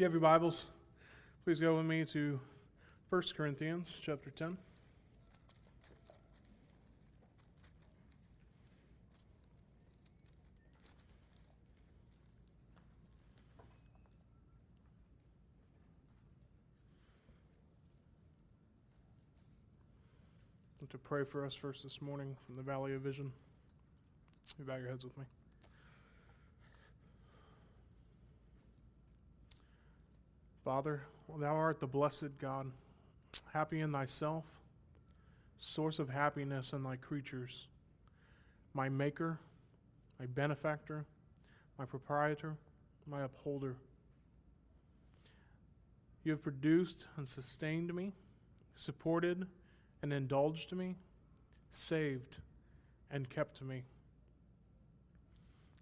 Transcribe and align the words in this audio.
you 0.00 0.04
have 0.04 0.14
your 0.14 0.22
Bibles, 0.22 0.64
please 1.44 1.60
go 1.60 1.76
with 1.76 1.84
me 1.84 2.06
to 2.06 2.40
1 3.10 3.22
Corinthians 3.36 4.00
chapter 4.02 4.30
10. 4.30 4.56
to 20.88 20.98
pray 20.98 21.22
for 21.22 21.46
us 21.46 21.54
first 21.54 21.84
this 21.84 22.02
morning 22.02 22.34
from 22.46 22.56
the 22.56 22.62
Valley 22.62 22.94
of 22.94 23.02
Vision. 23.02 23.30
You 24.58 24.64
bow 24.64 24.74
your 24.76 24.88
heads 24.88 25.04
with 25.04 25.16
me. 25.16 25.24
Father, 30.70 31.02
thou 31.40 31.52
art 31.56 31.80
the 31.80 31.86
blessed 31.88 32.38
God, 32.38 32.70
happy 33.52 33.80
in 33.80 33.90
thyself, 33.90 34.44
source 35.58 35.98
of 35.98 36.08
happiness 36.08 36.72
in 36.72 36.84
thy 36.84 36.94
creatures, 36.94 37.66
my 38.72 38.88
maker, 38.88 39.40
my 40.20 40.26
benefactor, 40.26 41.04
my 41.76 41.84
proprietor, 41.84 42.56
my 43.08 43.22
upholder. 43.22 43.74
You 46.22 46.30
have 46.30 46.42
produced 46.44 47.08
and 47.16 47.28
sustained 47.28 47.92
me, 47.92 48.12
supported 48.76 49.48
and 50.02 50.12
indulged 50.12 50.70
me, 50.70 50.94
saved 51.72 52.36
and 53.10 53.28
kept 53.28 53.60
me. 53.60 53.82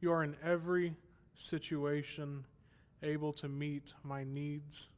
You 0.01 0.13
are 0.13 0.25
in 0.25 0.35
every 0.43 0.97
situation 1.35 2.47
able 3.03 3.33
to 3.35 3.49
meet 3.49 3.93
my 4.03 4.25
needs 4.25 4.89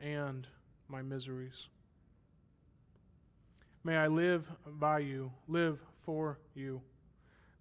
and 0.00 0.46
my 0.88 1.02
miseries. 1.02 1.68
May 3.82 3.96
I 3.96 4.06
live 4.06 4.50
by 4.66 5.00
you, 5.00 5.30
live 5.46 5.78
for 6.02 6.38
you, 6.54 6.80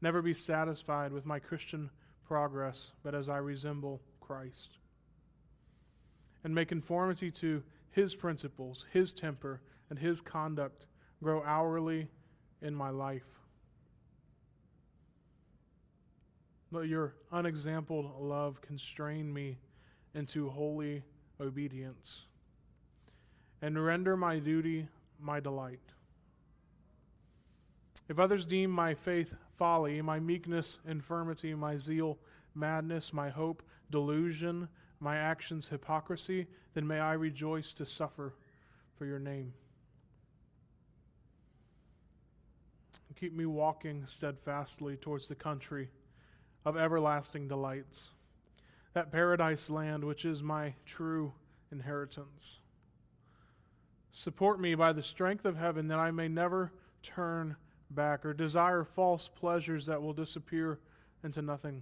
never 0.01 0.21
be 0.21 0.33
satisfied 0.33 1.11
with 1.11 1.25
my 1.25 1.39
Christian 1.39 1.89
progress, 2.25 2.93
but 3.03 3.13
as 3.13 3.29
I 3.29 3.37
resemble 3.37 4.01
Christ. 4.21 4.77
And 6.43 6.55
may 6.55 6.65
conformity 6.65 7.31
to 7.31 7.63
his 7.91 8.15
principles, 8.15 8.85
his 8.91 9.13
temper, 9.13 9.61
and 9.89 9.99
his 9.99 10.21
conduct 10.21 10.85
grow 11.21 11.43
hourly 11.43 12.07
in 12.61 12.73
my 12.73 12.89
life. 12.89 13.23
Let 16.71 16.87
your 16.87 17.13
unexampled 17.31 18.19
love 18.19 18.61
constrain 18.61 19.31
me 19.31 19.57
into 20.15 20.49
holy 20.49 21.03
obedience 21.39 22.25
and 23.61 23.83
render 23.83 24.15
my 24.15 24.39
duty 24.39 24.87
my 25.19 25.39
delight. 25.39 25.79
If 28.09 28.19
others 28.19 28.45
deem 28.45 28.69
my 28.69 28.93
faith 28.93 29.33
folly, 29.57 30.01
my 30.01 30.19
meekness 30.19 30.79
infirmity, 30.87 31.55
my 31.55 31.77
zeal 31.77 32.17
madness, 32.53 33.13
my 33.13 33.29
hope 33.29 33.63
delusion, 33.89 34.67
my 34.99 35.17
actions 35.17 35.67
hypocrisy, 35.67 36.47
then 36.73 36.85
may 36.85 36.99
I 36.99 37.13
rejoice 37.13 37.73
to 37.73 37.85
suffer 37.85 38.33
for 38.97 39.05
your 39.05 39.19
name. 39.19 39.53
Keep 43.15 43.37
me 43.37 43.45
walking 43.45 44.03
steadfastly 44.05 44.97
towards 44.97 45.29
the 45.29 45.35
country 45.35 45.87
of 46.65 46.75
everlasting 46.75 47.47
delights 47.47 48.09
that 48.93 49.11
paradise 49.11 49.69
land 49.69 50.03
which 50.03 50.25
is 50.25 50.43
my 50.43 50.73
true 50.85 51.33
inheritance. 51.71 52.59
Support 54.11 54.59
me 54.59 54.75
by 54.75 54.93
the 54.93 55.01
strength 55.01 55.45
of 55.45 55.57
heaven 55.57 55.87
that 55.87 55.99
I 55.99 56.11
may 56.11 56.27
never 56.27 56.71
turn 57.01 57.55
back 57.89 58.25
or 58.25 58.33
desire 58.33 58.83
false 58.83 59.27
pleasures 59.27 59.85
that 59.87 60.01
will 60.01 60.13
disappear 60.13 60.79
into 61.23 61.41
nothing. 61.41 61.81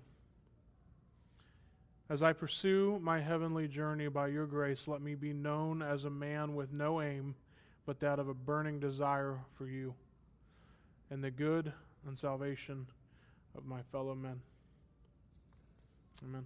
As 2.10 2.24
I 2.24 2.34
pursue 2.34 3.00
my 3.02 3.20
heavenly 3.20 3.68
journey 3.68 4.08
by 4.08 4.28
your 4.28 4.46
grace, 4.46 4.88
let 4.88 5.02
me 5.02 5.16
be 5.16 5.34
known 5.34 5.82
as 5.82 6.06
a 6.06 6.10
man 6.10 6.56
with 6.56 6.74
no 6.74 7.02
aim 7.02 7.36
but 7.86 8.00
that 8.00 8.20
of 8.20 8.28
a 8.28 8.34
burning 8.34 8.80
desire 8.80 9.40
for 9.58 9.68
you 9.68 9.94
and 11.10 11.24
the 11.24 11.32
good 11.32 11.72
and 12.08 12.18
salvation 12.18 12.88
of 13.58 13.66
my 13.66 13.82
fellow 13.92 14.16
men. 14.16 14.42
Amen. 16.24 16.46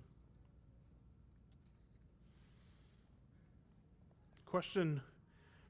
Question 4.56 5.02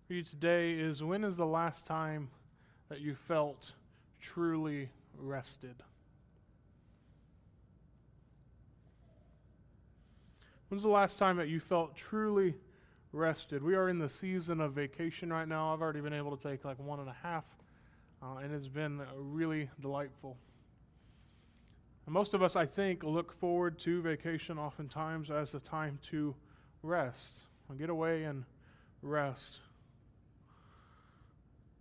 for 0.06 0.14
you 0.14 0.22
today 0.22 0.74
is 0.74 1.02
when 1.02 1.24
is 1.24 1.36
the 1.36 1.44
last 1.44 1.88
time 1.88 2.30
that 2.88 3.02
you 3.02 3.16
felt 3.16 3.72
truly 4.22 4.88
rested? 5.18 5.74
When's 10.68 10.84
the 10.84 10.90
last 10.90 11.18
time 11.18 11.38
that 11.38 11.48
you 11.48 11.60
felt 11.60 11.96
truly 11.96 12.54
rested? 13.12 13.64
We 13.64 13.74
are 13.74 13.90
in 13.90 13.98
the 13.98 14.08
season 14.08 14.62
of 14.62 14.74
vacation 14.74 15.34
right 15.34 15.48
now. 15.48 15.74
I've 15.74 15.82
already 15.82 16.02
been 16.02 16.14
able 16.14 16.38
to 16.38 16.48
take 16.48 16.64
like 16.64 16.78
one 16.78 17.00
and 17.00 17.10
a 17.10 17.18
half, 17.24 17.46
uh, 18.22 18.36
and 18.44 18.54
it's 18.54 18.68
been 18.68 19.02
really 19.18 19.68
delightful. 19.82 20.38
And 22.06 22.14
most 22.14 22.36
of 22.36 22.44
us, 22.44 22.56
I 22.56 22.68
think, 22.68 23.04
look 23.04 23.32
forward 23.32 23.80
to 23.80 24.04
vacation 24.04 24.60
oftentimes 24.60 25.32
as 25.32 25.56
a 25.56 25.60
time 25.60 25.98
to 26.12 26.36
rest 26.84 27.46
and 27.68 27.80
get 27.80 27.90
away 27.90 28.26
and 28.26 28.46
rest. 29.06 29.60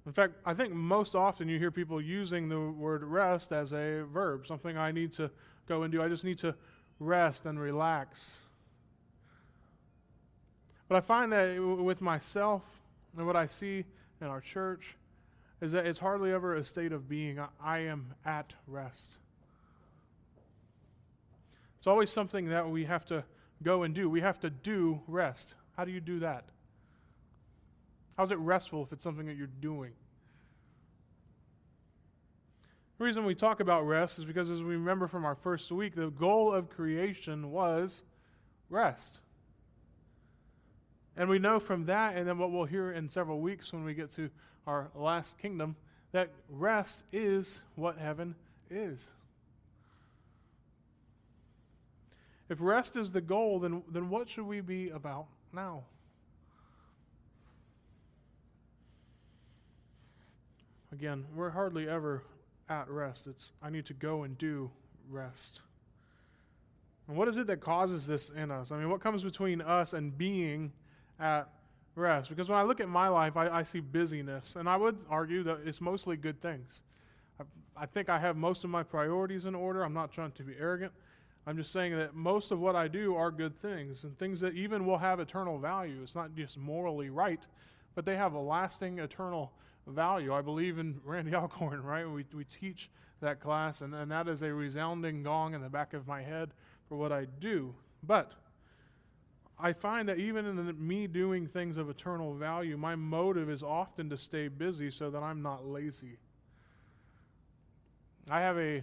In 0.06 0.12
fact, 0.12 0.34
I 0.44 0.52
think 0.52 0.72
most 0.72 1.14
often 1.14 1.48
you 1.48 1.58
hear 1.58 1.70
people 1.70 2.00
using 2.00 2.48
the 2.48 2.60
word 2.60 3.02
rest 3.02 3.52
as 3.52 3.72
a 3.72 4.04
verb, 4.12 4.46
something 4.46 4.76
I 4.76 4.92
need 4.92 5.12
to 5.12 5.30
go 5.66 5.82
and 5.82 5.90
do. 5.90 6.02
I 6.02 6.08
just 6.08 6.24
need 6.24 6.38
to 6.38 6.54
rest 7.00 7.46
and 7.46 7.58
relax. 7.58 8.38
But 10.88 10.96
I 10.96 11.00
find 11.00 11.32
that 11.32 11.58
with 11.58 12.02
myself 12.02 12.62
and 13.16 13.26
what 13.26 13.36
I 13.36 13.46
see 13.46 13.84
in 14.20 14.26
our 14.26 14.42
church 14.42 14.96
is 15.62 15.72
that 15.72 15.86
it's 15.86 15.98
hardly 15.98 16.32
ever 16.32 16.54
a 16.54 16.62
state 16.62 16.92
of 16.92 17.08
being. 17.08 17.40
I 17.62 17.78
am 17.78 18.14
at 18.26 18.52
rest. 18.66 19.16
It's 21.78 21.86
always 21.86 22.10
something 22.10 22.48
that 22.50 22.68
we 22.68 22.84
have 22.84 23.06
to 23.06 23.24
go 23.62 23.84
and 23.84 23.94
do. 23.94 24.10
We 24.10 24.20
have 24.20 24.38
to 24.40 24.50
do 24.50 25.00
rest. 25.06 25.54
How 25.76 25.86
do 25.86 25.92
you 25.92 26.00
do 26.00 26.18
that? 26.20 26.44
How's 28.16 28.30
it 28.30 28.38
restful 28.38 28.82
if 28.82 28.92
it's 28.92 29.02
something 29.02 29.26
that 29.26 29.36
you're 29.36 29.48
doing? 29.60 29.92
The 32.98 33.04
reason 33.04 33.24
we 33.24 33.34
talk 33.34 33.58
about 33.58 33.86
rest 33.86 34.18
is 34.18 34.24
because, 34.24 34.50
as 34.50 34.62
we 34.62 34.74
remember 34.74 35.08
from 35.08 35.24
our 35.24 35.34
first 35.34 35.70
week, 35.72 35.96
the 35.96 36.10
goal 36.10 36.52
of 36.54 36.70
creation 36.70 37.50
was 37.50 38.02
rest. 38.70 39.20
And 41.16 41.28
we 41.28 41.38
know 41.38 41.58
from 41.58 41.86
that, 41.86 42.16
and 42.16 42.26
then 42.28 42.38
what 42.38 42.52
we'll 42.52 42.64
hear 42.64 42.92
in 42.92 43.08
several 43.08 43.40
weeks 43.40 43.72
when 43.72 43.84
we 43.84 43.94
get 43.94 44.10
to 44.10 44.30
our 44.66 44.90
last 44.94 45.38
kingdom, 45.38 45.76
that 46.12 46.30
rest 46.48 47.04
is 47.12 47.60
what 47.74 47.98
heaven 47.98 48.36
is. 48.70 49.10
If 52.48 52.58
rest 52.60 52.96
is 52.96 53.10
the 53.10 53.20
goal, 53.20 53.58
then, 53.58 53.82
then 53.90 54.08
what 54.08 54.28
should 54.28 54.46
we 54.46 54.60
be 54.60 54.90
about 54.90 55.26
now? 55.52 55.84
Again, 60.94 61.24
we're 61.34 61.50
hardly 61.50 61.88
ever 61.88 62.22
at 62.68 62.88
rest. 62.88 63.26
It's, 63.26 63.50
I 63.60 63.68
need 63.68 63.84
to 63.86 63.94
go 63.94 64.22
and 64.22 64.38
do 64.38 64.70
rest. 65.10 65.60
And 67.08 67.16
what 67.16 67.26
is 67.26 67.36
it 67.36 67.48
that 67.48 67.60
causes 67.60 68.06
this 68.06 68.30
in 68.30 68.52
us? 68.52 68.70
I 68.70 68.78
mean, 68.78 68.88
what 68.88 69.00
comes 69.00 69.24
between 69.24 69.60
us 69.60 69.92
and 69.92 70.16
being 70.16 70.70
at 71.18 71.48
rest? 71.96 72.28
Because 72.28 72.48
when 72.48 72.60
I 72.60 72.62
look 72.62 72.80
at 72.80 72.88
my 72.88 73.08
life, 73.08 73.36
I, 73.36 73.48
I 73.48 73.62
see 73.64 73.80
busyness, 73.80 74.54
and 74.54 74.68
I 74.68 74.76
would 74.76 75.02
argue 75.10 75.42
that 75.42 75.62
it's 75.66 75.80
mostly 75.80 76.16
good 76.16 76.40
things. 76.40 76.82
I, 77.40 77.44
I 77.76 77.86
think 77.86 78.08
I 78.08 78.20
have 78.20 78.36
most 78.36 78.62
of 78.62 78.70
my 78.70 78.84
priorities 78.84 79.46
in 79.46 79.56
order. 79.56 79.82
I'm 79.82 79.94
not 79.94 80.12
trying 80.12 80.30
to 80.30 80.44
be 80.44 80.54
arrogant. 80.60 80.92
I'm 81.44 81.56
just 81.56 81.72
saying 81.72 81.96
that 81.96 82.14
most 82.14 82.52
of 82.52 82.60
what 82.60 82.76
I 82.76 82.86
do 82.86 83.16
are 83.16 83.32
good 83.32 83.60
things 83.60 84.04
and 84.04 84.16
things 84.16 84.38
that 84.42 84.54
even 84.54 84.86
will 84.86 84.98
have 84.98 85.18
eternal 85.18 85.58
value. 85.58 86.02
It's 86.04 86.14
not 86.14 86.36
just 86.36 86.56
morally 86.56 87.10
right, 87.10 87.44
but 87.96 88.04
they 88.04 88.14
have 88.14 88.34
a 88.34 88.40
lasting 88.40 89.00
eternal 89.00 89.50
value. 89.86 90.34
I 90.34 90.42
believe 90.42 90.78
in 90.78 91.00
Randy 91.04 91.34
Alcorn, 91.34 91.82
right? 91.82 92.08
We, 92.08 92.24
we 92.34 92.44
teach 92.44 92.90
that 93.20 93.40
class, 93.40 93.80
and, 93.80 93.94
and 93.94 94.10
that 94.10 94.28
is 94.28 94.42
a 94.42 94.52
resounding 94.52 95.22
gong 95.22 95.54
in 95.54 95.62
the 95.62 95.68
back 95.68 95.94
of 95.94 96.06
my 96.06 96.22
head 96.22 96.50
for 96.88 96.96
what 96.96 97.12
I 97.12 97.26
do. 97.40 97.74
But 98.02 98.34
I 99.58 99.72
find 99.72 100.08
that 100.08 100.18
even 100.18 100.46
in 100.46 100.86
me 100.86 101.06
doing 101.06 101.46
things 101.46 101.78
of 101.78 101.88
eternal 101.88 102.34
value, 102.34 102.76
my 102.76 102.96
motive 102.96 103.48
is 103.48 103.62
often 103.62 104.10
to 104.10 104.16
stay 104.16 104.48
busy 104.48 104.90
so 104.90 105.10
that 105.10 105.22
I'm 105.22 105.42
not 105.42 105.66
lazy. 105.66 106.18
I 108.30 108.40
have 108.40 108.58
a 108.58 108.82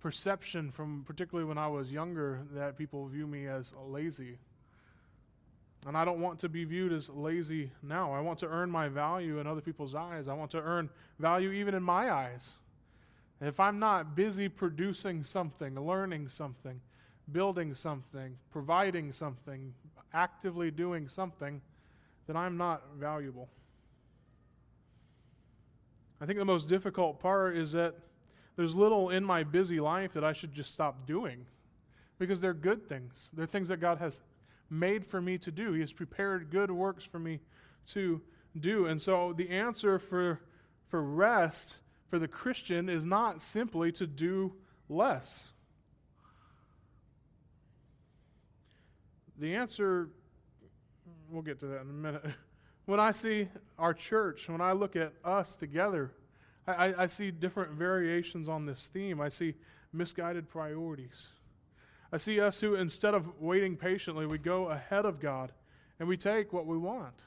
perception 0.00 0.70
from 0.70 1.02
particularly 1.06 1.48
when 1.48 1.58
I 1.58 1.66
was 1.66 1.90
younger 1.90 2.42
that 2.52 2.78
people 2.78 3.06
view 3.06 3.26
me 3.26 3.46
as 3.46 3.74
lazy. 3.88 4.38
And 5.86 5.96
I 5.96 6.04
don't 6.04 6.20
want 6.20 6.40
to 6.40 6.48
be 6.48 6.64
viewed 6.64 6.92
as 6.92 7.08
lazy 7.08 7.70
now. 7.80 8.12
I 8.12 8.20
want 8.20 8.40
to 8.40 8.48
earn 8.48 8.70
my 8.70 8.88
value 8.88 9.38
in 9.38 9.46
other 9.46 9.60
people's 9.60 9.94
eyes. 9.94 10.26
I 10.26 10.34
want 10.34 10.50
to 10.50 10.60
earn 10.60 10.90
value 11.20 11.52
even 11.52 11.74
in 11.74 11.82
my 11.82 12.10
eyes. 12.10 12.54
If 13.40 13.60
I'm 13.60 13.78
not 13.78 14.16
busy 14.16 14.48
producing 14.48 15.22
something, 15.22 15.78
learning 15.78 16.28
something, 16.28 16.80
building 17.30 17.72
something, 17.72 18.36
providing 18.50 19.12
something, 19.12 19.74
actively 20.12 20.72
doing 20.72 21.06
something, 21.06 21.60
then 22.26 22.36
I'm 22.36 22.56
not 22.56 22.82
valuable. 22.98 23.48
I 26.20 26.26
think 26.26 26.38
the 26.38 26.44
most 26.44 26.68
difficult 26.68 27.20
part 27.20 27.56
is 27.56 27.72
that 27.72 27.94
there's 28.56 28.74
little 28.74 29.10
in 29.10 29.22
my 29.22 29.44
busy 29.44 29.78
life 29.78 30.14
that 30.14 30.24
I 30.24 30.32
should 30.32 30.52
just 30.52 30.72
stop 30.72 31.06
doing 31.06 31.44
because 32.18 32.40
they're 32.40 32.54
good 32.54 32.88
things. 32.88 33.28
They're 33.34 33.46
things 33.46 33.68
that 33.68 33.80
God 33.80 33.98
has 33.98 34.22
made 34.70 35.06
for 35.06 35.20
me 35.20 35.38
to 35.38 35.50
do. 35.50 35.72
He 35.72 35.80
has 35.80 35.92
prepared 35.92 36.50
good 36.50 36.70
works 36.70 37.04
for 37.04 37.18
me 37.18 37.40
to 37.88 38.20
do. 38.58 38.86
And 38.86 39.00
so 39.00 39.32
the 39.32 39.48
answer 39.50 39.98
for, 39.98 40.40
for 40.88 41.02
rest 41.02 41.76
for 42.08 42.18
the 42.18 42.28
Christian 42.28 42.88
is 42.88 43.04
not 43.04 43.40
simply 43.40 43.92
to 43.92 44.06
do 44.06 44.54
less. 44.88 45.46
The 49.38 49.54
answer, 49.54 50.08
we'll 51.30 51.42
get 51.42 51.60
to 51.60 51.66
that 51.66 51.82
in 51.82 51.90
a 51.90 51.92
minute. 51.92 52.24
When 52.86 53.00
I 53.00 53.10
see 53.10 53.48
our 53.80 53.92
church, 53.92 54.48
when 54.48 54.60
I 54.60 54.70
look 54.70 54.94
at 54.94 55.12
us 55.24 55.56
together, 55.56 56.12
I, 56.68 56.94
I, 56.96 57.06
see 57.06 57.32
different 57.32 57.72
variations 57.72 58.48
on 58.48 58.64
this 58.64 58.86
theme. 58.86 59.20
I 59.20 59.28
see 59.28 59.54
misguided 59.92 60.48
priorities. 60.48 61.26
I 62.12 62.18
see 62.18 62.40
us 62.40 62.60
who, 62.60 62.74
instead 62.74 63.14
of 63.14 63.40
waiting 63.40 63.76
patiently, 63.76 64.26
we 64.26 64.38
go 64.38 64.68
ahead 64.68 65.04
of 65.04 65.20
God 65.20 65.52
and 65.98 66.08
we 66.08 66.16
take 66.16 66.52
what 66.52 66.66
we 66.66 66.78
want. 66.78 67.22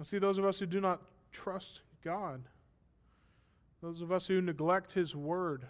I 0.00 0.04
see 0.04 0.18
those 0.18 0.38
of 0.38 0.44
us 0.44 0.58
who 0.58 0.66
do 0.66 0.80
not 0.80 1.00
trust 1.32 1.80
God, 2.04 2.42
those 3.82 4.00
of 4.00 4.12
us 4.12 4.26
who 4.26 4.40
neglect 4.40 4.92
His 4.92 5.16
Word. 5.16 5.66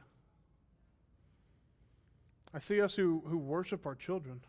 I 2.53 2.59
see 2.59 2.81
us 2.81 2.95
who, 2.95 3.23
who 3.27 3.39
worship 3.39 3.87
our 3.87 3.95
children. 3.95 4.41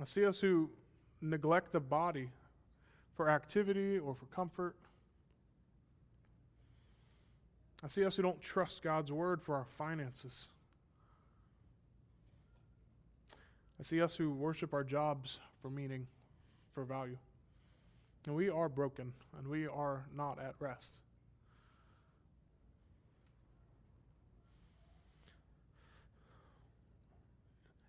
I 0.00 0.04
see 0.04 0.24
us 0.24 0.40
who 0.40 0.70
neglect 1.20 1.72
the 1.72 1.80
body 1.80 2.28
for 3.14 3.30
activity 3.30 3.98
or 3.98 4.14
for 4.14 4.26
comfort. 4.26 4.76
I 7.84 7.88
see 7.88 8.02
us 8.02 8.16
who 8.16 8.22
don't 8.22 8.40
trust 8.40 8.82
God's 8.82 9.12
word 9.12 9.42
for 9.42 9.56
our 9.56 9.66
finances. 9.76 10.48
I 13.78 13.82
see 13.82 14.00
us 14.00 14.16
who 14.16 14.32
worship 14.32 14.72
our 14.72 14.84
jobs 14.84 15.38
for 15.60 15.68
meaning, 15.68 16.06
for 16.72 16.84
value. 16.84 17.18
And 18.26 18.34
we 18.34 18.48
are 18.48 18.70
broken, 18.70 19.12
and 19.38 19.46
we 19.46 19.66
are 19.66 20.06
not 20.16 20.38
at 20.38 20.54
rest. 20.60 20.94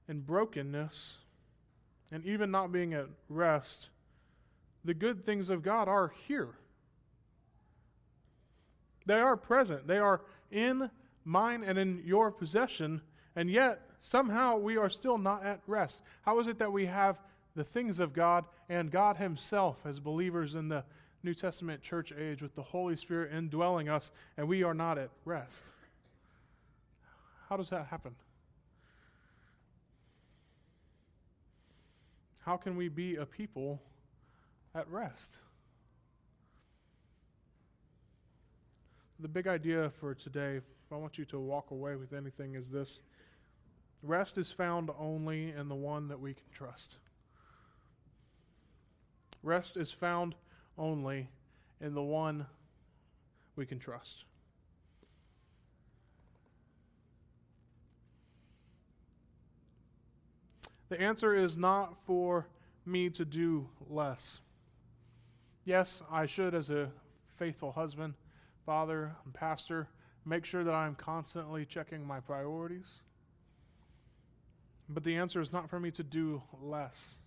In 0.10 0.20
brokenness, 0.20 1.20
and 2.12 2.26
even 2.26 2.52
not 2.52 2.74
being 2.74 2.94
at 2.94 3.08
rest, 3.30 3.90
the 4.84 4.94
good 4.94 5.26
things 5.26 5.50
of 5.50 5.64
God 5.64 5.88
are 5.88 6.12
here. 6.28 6.56
They 9.06 9.20
are 9.20 9.38
present. 9.38 9.88
They 9.88 9.98
are 9.98 10.22
in 10.52 10.90
mine 11.24 11.64
and 11.64 11.78
in 11.78 12.04
your 12.06 12.32
possession, 12.32 13.02
and 13.36 13.50
yet 13.50 13.82
somehow 14.00 14.58
we 14.58 14.78
are 14.78 14.90
still 14.90 15.18
not 15.18 15.46
at 15.46 15.62
rest. 15.68 16.02
How 16.24 16.40
is 16.40 16.48
it 16.48 16.60
that 16.60 16.72
we 16.72 16.86
have 16.86 17.18
the 17.56 17.64
things 17.64 18.00
of 18.00 18.14
God 18.14 18.46
and 18.70 18.92
God 18.92 19.18
Himself 19.18 19.78
as 19.86 20.00
believers 20.00 20.56
in 20.56 20.70
the 20.70 20.84
New 21.24 21.34
Testament 21.34 21.82
church 21.82 22.12
age 22.12 22.42
with 22.42 22.56
the 22.56 22.62
Holy 22.62 22.96
Spirit 22.96 23.34
indwelling 23.34 23.90
us, 23.90 24.12
and 24.38 24.48
we 24.48 24.64
are 24.64 24.74
not 24.74 24.98
at 24.98 25.10
rest? 25.24 25.72
How 27.50 27.58
does 27.58 27.70
that 27.70 27.88
happen? 27.88 28.16
How 32.46 32.58
can 32.58 32.76
we 32.76 32.90
be 32.90 33.16
a 33.16 33.26
people 33.26 33.82
at 34.76 34.88
rest? 34.90 35.40
The 39.20 39.28
big 39.30 39.48
idea 39.48 39.90
for 39.90 40.14
today, 40.14 40.58
if 40.58 40.92
I 40.92 40.98
want 40.98 41.18
you 41.18 41.26
to 41.26 41.40
walk 41.40 41.72
away 41.72 41.96
with 41.96 42.12
anything, 42.12 42.56
is 42.56 42.70
this 42.70 43.00
rest 44.04 44.38
is 44.38 44.52
found 44.52 44.90
only 45.00 45.52
in 45.52 45.70
the 45.70 45.76
one 45.76 46.10
that 46.10 46.20
we 46.20 46.34
can 46.34 46.44
trust. 46.54 46.98
Rest 49.42 49.78
is 49.78 49.92
found 49.92 50.36
only 50.78 51.30
in 51.80 51.94
the 51.94 52.04
one 52.04 52.46
we 53.56 53.66
can 53.66 53.80
trust. 53.80 54.26
The 60.90 61.00
answer 61.00 61.34
is 61.34 61.58
not 61.58 61.96
for 62.06 62.48
me 62.86 63.10
to 63.12 63.24
do 63.24 63.70
less. 63.90 64.42
Yes, 65.64 66.02
I 66.12 66.26
should, 66.26 66.54
as 66.54 66.70
a 66.70 66.92
faithful 67.38 67.72
husband, 67.72 68.14
father, 68.66 69.16
and 69.24 69.34
pastor, 69.34 69.88
make 70.26 70.46
sure 70.46 70.64
that 70.64 70.74
I'm 70.74 70.96
constantly 70.96 71.66
checking 71.66 72.06
my 72.06 72.20
priorities. 72.20 73.02
But 74.90 75.04
the 75.04 75.18
answer 75.18 75.42
is 75.42 75.54
not 75.54 75.70
for 75.70 75.80
me 75.80 75.92
to 75.92 76.04
do 76.04 76.42
less. 76.62 77.20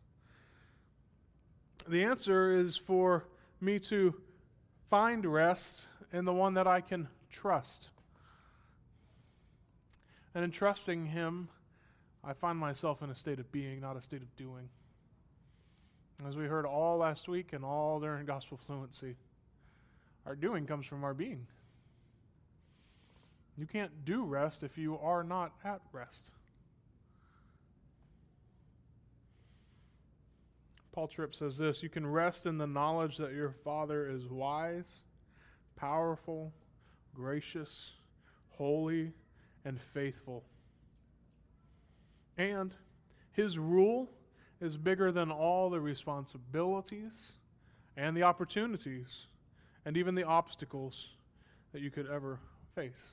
The 1.87 2.05
answer 2.05 2.59
is 2.59 2.77
for 2.77 3.27
me 3.61 3.79
to 3.81 4.15
find 4.91 5.25
rest 5.25 5.89
in 6.13 6.25
the 6.25 6.33
one 6.33 6.55
that 6.55 6.67
I 6.67 6.81
can 6.81 7.09
trust. 7.31 7.91
And 10.35 10.45
in 10.45 10.51
trusting 10.51 11.07
Him, 11.07 11.49
I 12.23 12.33
find 12.33 12.59
myself 12.59 13.03
in 13.03 13.11
a 13.11 13.15
state 13.15 13.39
of 13.39 13.51
being, 13.51 13.81
not 13.81 13.97
a 13.97 14.01
state 14.01 14.23
of 14.23 14.37
doing. 14.37 14.69
As 16.27 16.37
we 16.37 16.47
heard 16.47 16.67
all 16.67 16.99
last 16.99 17.29
week 17.29 17.53
and 17.53 17.65
all 17.65 18.01
during 18.01 18.27
gospel 18.27 18.57
fluency, 18.57 19.17
our 20.29 20.37
doing 20.37 20.67
comes 20.67 20.85
from 20.85 21.05
our 21.05 21.15
being. 21.15 21.47
You 23.57 23.67
can't 23.67 24.05
do 24.05 24.25
rest 24.25 24.63
if 24.63 24.77
you 24.77 24.99
are 24.99 25.25
not 25.25 25.53
at 25.65 25.81
rest. 25.91 26.33
Paul 30.93 31.09
Tripp 31.09 31.35
says 31.35 31.57
this 31.57 31.83
You 31.83 31.89
can 31.89 32.07
rest 32.07 32.45
in 32.45 32.59
the 32.59 32.67
knowledge 32.67 33.17
that 33.17 33.33
your 33.33 33.55
Father 33.65 34.07
is 34.07 34.27
wise, 34.27 35.01
powerful, 35.77 36.53
gracious, 37.15 37.95
holy, 38.51 39.13
and 39.65 39.81
faithful. 39.95 40.45
And 42.37 42.77
his 43.33 43.59
rule 43.59 44.11
is 44.61 44.77
bigger 44.77 45.11
than 45.11 45.31
all 45.31 45.71
the 45.71 45.81
responsibilities 45.81 47.33
and 47.97 48.15
the 48.15 48.25
opportunities 48.25 49.29
and 49.85 49.97
even 49.97 50.15
the 50.15 50.25
obstacles 50.25 51.11
that 51.73 51.83
you 51.83 51.91
could 51.91 52.09
ever 52.09 52.39
face. 52.75 53.13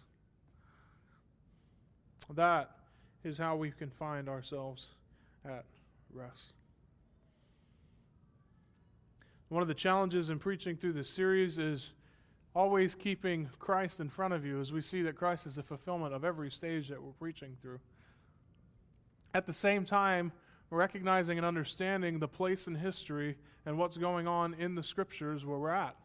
That 2.34 2.72
is 3.24 3.38
how 3.38 3.55
we 3.55 3.72
can 3.72 3.89
find 3.89 4.27
ourselves 4.29 4.88
at 5.45 5.65
rest. 6.13 6.53
One 9.50 9.62
of 9.62 9.67
the 9.67 9.74
challenges 9.74 10.29
in 10.29 10.39
preaching 10.39 10.75
through 10.75 10.93
this 10.93 11.10
series 11.10 11.60
is 11.60 11.93
always 12.55 12.95
keeping 12.95 13.50
Christ 13.60 14.00
in 14.00 14.10
front 14.10 14.34
of 14.34 14.45
you 14.45 14.60
as 14.60 14.72
we 14.72 14.81
see 14.81 15.01
that 15.03 15.15
Christ 15.15 15.45
is 15.45 15.55
the 15.55 15.63
fulfillment 15.63 16.13
of 16.13 16.24
every 16.24 16.50
stage 16.50 16.88
that 16.89 17.01
we're 17.01 17.12
preaching 17.12 17.55
through 17.62 17.79
at 19.36 19.45
the 19.45 19.53
same 19.53 19.84
time, 19.84 20.31
recognizing 20.72 21.38
and 21.38 21.45
understanding 21.45 22.19
the 22.19 22.27
place 22.27 22.67
in 22.67 22.75
history 22.75 23.36
and 23.65 23.77
what's 23.77 23.98
going 23.98 24.27
on 24.27 24.53
in 24.53 24.75
the 24.75 24.81
scriptures 24.81 25.45
where 25.45 25.60
we're 25.60 25.69
at. 25.69 25.95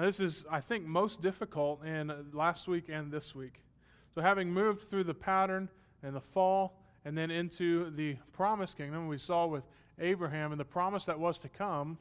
Now, 0.00 0.06
this 0.06 0.18
is, 0.18 0.44
I 0.50 0.62
think, 0.62 0.86
most 0.86 1.20
difficult 1.20 1.84
in 1.84 2.10
last 2.32 2.66
week 2.66 2.88
and 2.88 3.12
this 3.12 3.34
week. 3.34 3.60
So, 4.14 4.22
having 4.22 4.50
moved 4.50 4.88
through 4.88 5.04
the 5.04 5.12
pattern 5.12 5.68
and 6.02 6.16
the 6.16 6.22
fall 6.22 6.80
and 7.04 7.18
then 7.18 7.30
into 7.30 7.90
the 7.90 8.16
promised 8.32 8.78
kingdom, 8.78 9.08
we 9.08 9.18
saw 9.18 9.44
with 9.44 9.62
Abraham 9.98 10.52
and 10.52 10.58
the 10.58 10.64
promise 10.64 11.04
that 11.04 11.20
was 11.20 11.38
to 11.40 11.50
come 11.50 11.98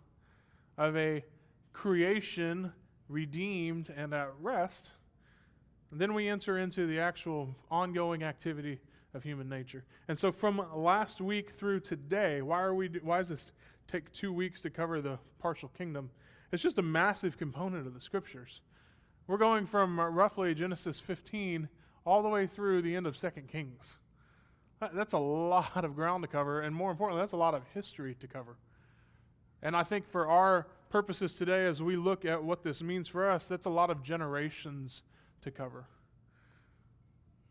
of 0.78 0.96
a 0.96 1.26
creation 1.74 2.72
redeemed 3.10 3.94
and 3.94 4.14
at 4.14 4.32
rest. 4.40 4.92
And 5.92 6.00
then 6.00 6.14
we 6.14 6.30
enter 6.30 6.58
into 6.58 6.88
the 6.88 7.02
actual 7.02 7.54
ongoing 7.70 8.24
activity 8.24 8.80
of 9.14 9.24
human 9.24 9.50
nature. 9.50 9.84
And 10.08 10.18
so 10.18 10.32
from 10.32 10.66
last 10.74 11.20
week 11.20 11.52
through 11.52 11.82
today, 11.82 12.42
why 12.42 12.62
are 12.62 12.74
we 12.74 12.88
why 13.04 13.18
does 13.18 13.28
this 13.28 13.52
take 13.90 14.10
2 14.14 14.32
weeks 14.32 14.62
to 14.62 14.70
cover 14.70 15.02
the 15.02 15.20
partial 15.38 15.68
kingdom? 15.78 16.10
It's 16.52 16.64
just 16.64 16.80
a 16.80 16.84
massive 16.84 17.38
component 17.38 17.86
of 17.86 17.94
the 17.94 18.00
scriptures. 18.00 18.62
We're 19.28 19.38
going 19.38 19.68
from 19.68 20.00
uh, 20.00 20.10
roughly 20.10 20.56
Genesis 20.56 21.00
15 21.00 21.70
all 22.06 22.24
the 22.24 22.30
way 22.30 22.48
through 22.48 22.82
the 22.82 22.96
end 22.96 23.06
of 23.06 23.16
2 23.16 23.30
Kings. 23.52 23.98
That's 24.94 25.14
a 25.14 25.20
lot 25.20 25.84
of 25.84 25.96
ground 25.96 26.24
to 26.24 26.28
cover, 26.28 26.62
and 26.62 26.74
more 26.76 26.90
importantly, 26.90 27.22
that's 27.22 27.34
a 27.34 27.38
lot 27.38 27.54
of 27.54 27.64
history 27.74 28.16
to 28.22 28.28
cover. 28.28 28.56
And 29.62 29.76
I 29.76 29.84
think 29.84 30.08
for 30.08 30.28
our 30.28 30.68
purposes 30.90 31.34
today, 31.34 31.66
as 31.66 31.84
we 31.84 31.98
look 31.98 32.26
at 32.26 32.42
what 32.42 32.64
this 32.64 32.82
means 32.82 33.08
for 33.08 33.30
us, 33.30 33.48
that's 33.48 33.66
a 33.66 33.70
lot 33.70 33.90
of 33.90 34.02
generations 34.02 35.04
to 35.42 35.52
cover. 35.52 35.86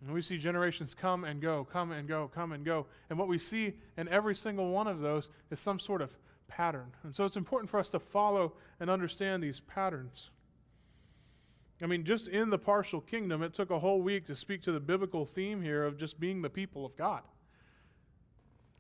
And 0.00 0.12
we 0.12 0.23
see 0.23 0.38
generations 0.38 0.95
come 0.95 1.25
and 1.25 1.40
go, 1.40 1.67
come 1.71 1.93
and 1.93 2.09
go, 2.09 2.31
come 2.33 2.52
and 2.52 2.64
go. 2.64 2.87
And 3.11 3.19
what 3.19 3.28
we 3.28 3.38
see 3.38 3.75
in 3.97 4.09
every 4.09 4.35
single 4.35 4.71
one 4.71 4.87
of 4.87 5.00
those 5.00 5.28
is 5.50 5.61
some 5.61 5.78
sort 5.78 6.02
of 6.02 6.17
pattern. 6.49 6.93
And 7.05 7.14
so 7.14 7.25
it's 7.25 7.37
important 7.37 7.71
for 7.71 7.78
us 7.78 7.90
to 7.90 8.00
follow 8.00 8.55
and 8.81 8.90
understand 8.90 9.43
these 9.43 9.61
patterns. 9.61 10.31
I 11.83 11.87
mean, 11.87 12.05
just 12.05 12.26
in 12.26 12.50
the 12.50 12.59
partial 12.59 13.00
kingdom, 13.00 13.43
it 13.43 13.55
took 13.55 13.71
a 13.71 13.78
whole 13.78 14.02
week 14.02 14.26
to 14.26 14.35
speak 14.35 14.62
to 14.62 14.73
the 14.73 14.81
biblical 14.81 15.25
theme 15.25 15.62
here 15.62 15.85
of 15.85 15.97
just 15.97 16.19
being 16.19 16.43
the 16.43 16.50
people 16.50 16.85
of 16.85 16.97
God. 16.97 17.23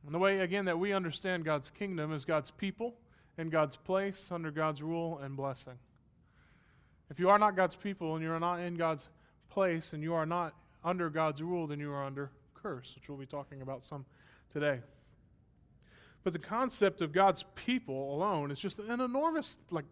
And 0.04 0.14
the 0.14 0.18
way, 0.18 0.40
again, 0.40 0.64
that 0.64 0.78
we 0.78 0.92
understand 0.92 1.44
God's 1.44 1.70
kingdom 1.70 2.12
is 2.12 2.24
God's 2.24 2.50
people 2.50 2.94
in 3.36 3.50
God's 3.50 3.76
place 3.76 4.30
under 4.32 4.50
God's 4.50 4.82
rule 4.82 5.18
and 5.18 5.36
blessing. 5.36 5.78
If 7.10 7.20
you 7.20 7.30
are 7.30 7.38
not 7.38 7.56
God's 7.56 7.76
people 7.76 8.16
and 8.16 8.24
you 8.24 8.32
are 8.32 8.40
not 8.40 8.60
in 8.60 8.74
God's 8.74 9.08
place 9.48 9.92
and 9.92 10.02
you 10.02 10.14
are 10.14 10.26
not 10.26 10.54
under 10.84 11.08
God's 11.08 11.42
rule, 11.42 11.66
then 11.66 11.80
you 11.80 11.90
are 11.92 12.04
under 12.04 12.30
curse, 12.54 12.94
which 12.96 13.08
we'll 13.08 13.18
be 13.18 13.26
talking 13.26 13.62
about 13.62 13.84
some 13.84 14.04
today. 14.52 14.80
But 16.28 16.42
the 16.42 16.46
concept 16.46 17.00
of 17.00 17.10
God's 17.10 17.46
people 17.54 18.14
alone 18.14 18.50
is 18.50 18.60
just 18.60 18.78
an 18.80 19.00
enormous 19.00 19.56
like 19.70 19.86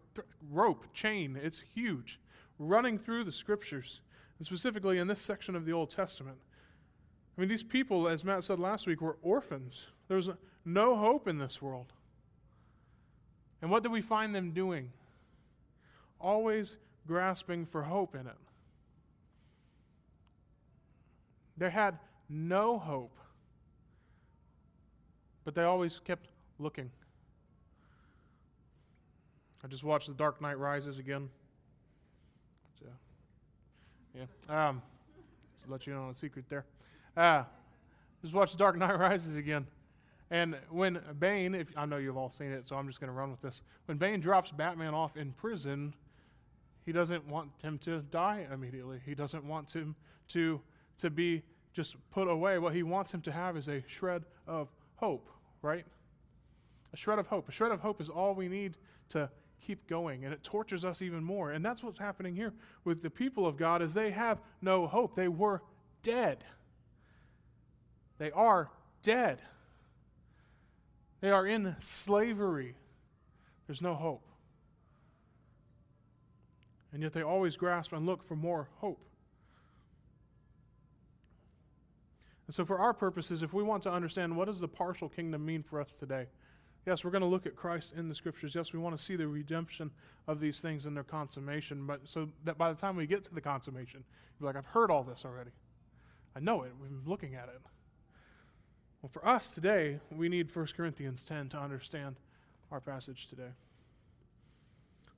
rope 0.51 0.85
chain. 0.93 1.35
It's 1.35 1.63
huge, 1.73 2.19
running 2.59 2.99
through 2.99 3.23
the 3.23 3.31
scriptures, 3.31 4.01
and 4.37 4.45
specifically 4.45 4.99
in 4.99 5.07
this 5.07 5.19
section 5.19 5.55
of 5.55 5.65
the 5.65 5.73
Old 5.73 5.89
Testament. 5.89 6.37
I 7.35 7.41
mean, 7.41 7.49
these 7.49 7.63
people, 7.63 8.07
as 8.07 8.23
Matt 8.23 8.43
said 8.43 8.59
last 8.59 8.85
week, 8.85 9.01
were 9.01 9.17
orphans. 9.23 9.87
There 10.09 10.17
was 10.17 10.29
no 10.63 10.95
hope 10.95 11.27
in 11.27 11.39
this 11.39 11.59
world. 11.59 11.91
And 13.63 13.71
what 13.71 13.81
do 13.81 13.89
we 13.89 14.03
find 14.03 14.35
them 14.35 14.51
doing? 14.51 14.91
Always 16.21 16.77
grasping 17.07 17.65
for 17.65 17.81
hope 17.81 18.13
in 18.13 18.27
it. 18.27 18.37
They 21.57 21.71
had 21.71 21.97
no 22.29 22.77
hope, 22.77 23.17
but 25.47 25.55
they 25.55 25.63
always 25.63 26.01
kept 26.03 26.27
looking. 26.59 26.91
I 29.63 29.67
just 29.67 29.81
watched 29.81 30.09
The 30.09 30.13
Dark 30.13 30.41
Knight 30.41 30.59
Rises 30.59 30.97
again. 30.97 31.29
So, 32.77 32.87
yeah. 34.13 34.67
Um, 34.67 34.81
let 35.69 35.87
you 35.87 35.93
know 35.93 36.09
a 36.09 36.13
secret 36.13 36.43
there. 36.49 36.65
Uh, 37.15 37.43
just 38.21 38.33
watched 38.33 38.51
The 38.51 38.57
Dark 38.57 38.77
Knight 38.77 38.99
Rises 38.99 39.37
again. 39.37 39.65
And 40.31 40.57
when 40.69 40.99
Bane, 41.17 41.55
if 41.55 41.69
I 41.77 41.85
know 41.85 41.95
you've 41.95 42.17
all 42.17 42.29
seen 42.29 42.51
it, 42.51 42.67
so 42.67 42.75
I'm 42.75 42.87
just 42.87 42.99
going 42.99 43.07
to 43.07 43.17
run 43.17 43.31
with 43.31 43.39
this. 43.39 43.61
When 43.85 43.97
Bane 43.97 44.19
drops 44.19 44.51
Batman 44.51 44.93
off 44.93 45.15
in 45.15 45.31
prison, 45.31 45.93
he 46.85 46.91
doesn't 46.91 47.25
want 47.25 47.51
him 47.63 47.77
to 47.85 48.01
die 48.01 48.45
immediately. 48.51 48.99
He 49.05 49.15
doesn't 49.15 49.45
want 49.45 49.71
him 49.71 49.95
to 50.27 50.59
to 50.97 51.09
be 51.09 51.41
just 51.71 51.95
put 52.11 52.27
away. 52.27 52.59
What 52.59 52.75
he 52.75 52.83
wants 52.83 53.13
him 53.13 53.21
to 53.21 53.31
have 53.31 53.55
is 53.55 53.69
a 53.69 53.81
shred 53.87 54.25
of 54.45 54.67
hope, 54.97 55.29
right? 55.61 55.85
A 56.93 56.97
shred 56.97 57.19
of 57.19 57.27
hope. 57.27 57.49
A 57.49 57.51
shred 57.51 57.71
of 57.71 57.81
hope 57.81 58.01
is 58.01 58.09
all 58.09 58.33
we 58.33 58.47
need 58.47 58.77
to 59.09 59.29
keep 59.61 59.87
going, 59.87 60.23
and 60.23 60.33
it 60.33 60.43
tortures 60.43 60.85
us 60.85 61.01
even 61.01 61.23
more. 61.23 61.51
And 61.51 61.63
that's 61.65 61.83
what's 61.83 61.97
happening 61.97 62.35
here 62.35 62.53
with 62.83 63.01
the 63.01 63.09
people 63.09 63.45
of 63.45 63.57
God 63.57 63.81
is 63.81 63.93
they 63.93 64.11
have 64.11 64.39
no 64.61 64.87
hope. 64.87 65.15
They 65.15 65.27
were 65.27 65.61
dead. 66.03 66.43
They 68.17 68.31
are 68.31 68.69
dead. 69.01 69.41
They 71.21 71.31
are 71.31 71.45
in 71.45 71.75
slavery. 71.79 72.75
There's 73.67 73.81
no 73.81 73.93
hope. 73.93 74.23
And 76.93 77.03
yet 77.03 77.13
they 77.13 77.21
always 77.21 77.57
grasp 77.57 77.91
and 77.93 78.05
look 78.05 78.23
for 78.23 78.35
more 78.35 78.69
hope. 78.77 79.03
And 82.47 82.55
so, 82.55 82.65
for 82.65 82.79
our 82.79 82.93
purposes, 82.93 83.43
if 83.43 83.53
we 83.53 83.61
want 83.61 83.83
to 83.83 83.91
understand 83.91 84.35
what 84.35 84.45
does 84.45 84.59
the 84.59 84.67
partial 84.67 85.09
kingdom 85.09 85.45
mean 85.45 85.63
for 85.63 85.81
us 85.81 85.97
today, 85.97 86.27
yes, 86.85 87.03
we're 87.03 87.11
going 87.11 87.21
to 87.21 87.27
look 87.27 87.45
at 87.45 87.55
Christ 87.55 87.93
in 87.95 88.07
the 88.07 88.15
scriptures. 88.15 88.55
Yes, 88.55 88.71
we 88.71 88.79
want 88.79 88.97
to 88.97 89.03
see 89.03 89.17
the 89.17 89.27
redemption 89.27 89.91
of 90.27 90.39
these 90.39 90.61
things 90.61 90.85
and 90.85 90.95
their 90.95 91.03
consummation. 91.03 91.85
But 91.85 92.07
so 92.07 92.29
that 92.45 92.57
by 92.57 92.71
the 92.71 92.79
time 92.79 92.95
we 92.95 93.05
get 93.05 93.23
to 93.23 93.35
the 93.35 93.41
consummation, 93.41 94.03
you're 94.39 94.47
like, 94.47 94.55
I've 94.55 94.65
heard 94.65 94.89
all 94.89 95.03
this 95.03 95.25
already. 95.25 95.51
I 96.35 96.39
know 96.39 96.63
it. 96.63 96.71
We've 96.81 96.89
been 96.89 97.09
looking 97.09 97.35
at 97.35 97.49
it. 97.49 97.61
Well, 99.01 99.09
for 99.09 99.27
us 99.27 99.49
today, 99.49 99.99
we 100.09 100.29
need 100.29 100.53
1 100.53 100.67
Corinthians 100.75 101.23
10 101.23 101.49
to 101.49 101.57
understand 101.57 102.15
our 102.71 102.79
passage 102.79 103.27
today. 103.27 103.51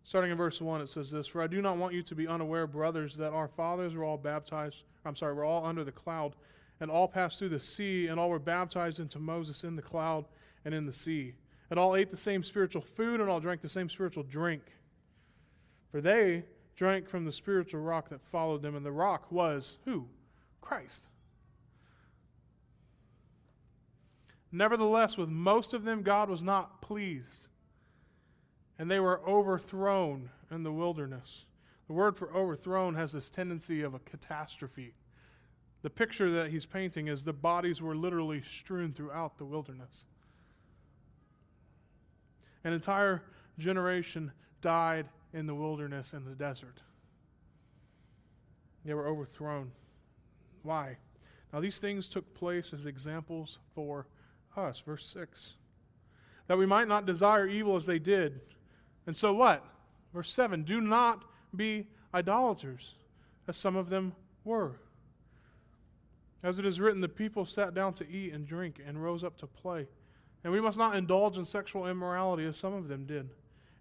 Starting 0.03 0.31
in 0.31 0.37
verse 0.37 0.59
1, 0.59 0.81
it 0.81 0.89
says 0.89 1.11
this 1.11 1.27
For 1.27 1.41
I 1.41 1.47
do 1.47 1.61
not 1.61 1.77
want 1.77 1.93
you 1.93 2.01
to 2.01 2.15
be 2.15 2.27
unaware, 2.27 2.65
brothers, 2.65 3.15
that 3.17 3.31
our 3.31 3.47
fathers 3.47 3.93
were 3.93 4.03
all 4.03 4.17
baptized, 4.17 4.83
I'm 5.05 5.15
sorry, 5.15 5.33
we're 5.33 5.45
all 5.45 5.65
under 5.65 5.83
the 5.83 5.91
cloud 5.91 6.33
and 6.79 6.89
all 6.89 7.07
passed 7.07 7.39
through 7.39 7.49
the 7.49 7.59
sea, 7.59 8.07
and 8.07 8.19
all 8.19 8.29
were 8.29 8.39
baptized 8.39 8.99
into 8.99 9.19
Moses 9.19 9.63
in 9.63 9.75
the 9.75 9.81
cloud 9.81 10.25
and 10.65 10.73
in 10.73 10.85
the 10.85 10.93
sea. 10.93 11.33
And 11.69 11.79
all 11.79 11.95
ate 11.95 12.09
the 12.09 12.17
same 12.17 12.43
spiritual 12.43 12.81
food, 12.81 13.19
and 13.19 13.29
all 13.29 13.39
drank 13.39 13.61
the 13.61 13.69
same 13.69 13.89
spiritual 13.89 14.23
drink. 14.23 14.63
For 15.91 16.01
they 16.01 16.45
drank 16.75 17.07
from 17.07 17.25
the 17.25 17.31
spiritual 17.31 17.81
rock 17.81 18.09
that 18.09 18.21
followed 18.21 18.61
them, 18.61 18.75
and 18.75 18.85
the 18.85 18.91
rock 18.91 19.31
was 19.31 19.77
who? 19.85 20.07
Christ. 20.61 21.07
Nevertheless, 24.51 25.17
with 25.17 25.29
most 25.29 25.73
of 25.73 25.83
them, 25.83 26.01
God 26.01 26.29
was 26.29 26.41
not 26.41 26.81
pleased, 26.81 27.49
and 28.79 28.89
they 28.89 28.99
were 28.99 29.21
overthrown 29.27 30.29
in 30.49 30.63
the 30.63 30.71
wilderness. 30.71 31.45
The 31.87 31.93
word 31.93 32.17
for 32.17 32.33
overthrown 32.33 32.95
has 32.95 33.11
this 33.11 33.29
tendency 33.29 33.81
of 33.81 33.93
a 33.93 33.99
catastrophe. 33.99 34.93
The 35.81 35.89
picture 35.89 36.29
that 36.31 36.49
he's 36.49 36.65
painting 36.65 37.07
is 37.07 37.23
the 37.23 37.33
bodies 37.33 37.81
were 37.81 37.95
literally 37.95 38.41
strewn 38.41 38.93
throughout 38.93 39.37
the 39.37 39.45
wilderness. 39.45 40.05
An 42.63 42.73
entire 42.73 43.23
generation 43.57 44.31
died 44.61 45.07
in 45.33 45.45
the 45.47 45.55
wilderness 45.55 46.11
and 46.13 46.25
the 46.25 46.35
desert. 46.35 46.81
They 48.83 48.93
were 48.93 49.07
overthrown. 49.07 49.71
Why? 50.63 50.97
Now, 51.53 51.61
these 51.61 51.79
things 51.79 52.09
took 52.09 52.33
place 52.33 52.73
as 52.73 52.85
examples 52.85 53.59
for 53.73 54.07
us. 54.57 54.79
Verse 54.79 55.05
6. 55.07 55.55
That 56.47 56.57
we 56.57 56.65
might 56.65 56.87
not 56.87 57.05
desire 57.05 57.47
evil 57.47 57.75
as 57.75 57.85
they 57.85 57.99
did. 57.99 58.41
And 59.07 59.15
so 59.15 59.33
what? 59.33 59.63
Verse 60.13 60.31
7 60.31 60.63
Do 60.63 60.81
not 60.81 61.23
be 61.55 61.87
idolaters, 62.13 62.95
as 63.47 63.55
some 63.57 63.75
of 63.75 63.89
them 63.89 64.13
were. 64.43 64.79
As 66.43 66.57
it 66.57 66.65
is 66.65 66.79
written, 66.79 67.01
the 67.01 67.09
people 67.09 67.45
sat 67.45 67.73
down 67.73 67.93
to 67.93 68.09
eat 68.09 68.33
and 68.33 68.47
drink 68.47 68.81
and 68.85 69.03
rose 69.03 69.23
up 69.23 69.37
to 69.37 69.47
play. 69.47 69.87
And 70.43 70.53
we 70.53 70.61
must 70.61 70.77
not 70.77 70.95
indulge 70.95 71.37
in 71.37 71.43
sexual 71.43 71.87
immorality 71.87 72.45
as 72.45 72.57
some 72.57 72.73
of 72.73 72.87
them 72.87 73.05
did. 73.05 73.29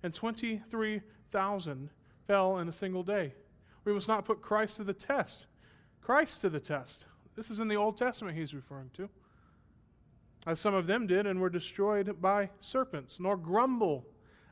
And 0.03 0.13
23,000 0.13 1.91
fell 2.27 2.59
in 2.59 2.69
a 2.69 2.73
single 2.73 3.03
day. 3.03 3.35
We 3.85 3.93
must 3.93 4.09
not 4.09 4.25
put 4.25 4.43
Christ 4.43 4.77
to 4.77 4.85
the 4.85 4.93
test. 4.93 5.47
Christ 6.01 6.41
to 6.41 6.51
the 6.51 6.61
test. 6.61 7.07
This 7.37 7.51
is 7.51 7.61
in 7.61 7.69
the 7.69 7.77
Old 7.77 7.97
Testament 7.97 8.37
he's 8.37 8.55
referring 8.55 8.91
to. 8.95 9.09
As 10.47 10.59
some 10.59 10.75
of 10.75 10.87
them 10.87 11.07
did 11.07 11.27
and 11.27 11.41
were 11.41 11.51
destroyed 11.51 12.21
by 12.21 12.51
serpents, 12.61 13.21
nor 13.21 13.37
grumble 13.37 14.07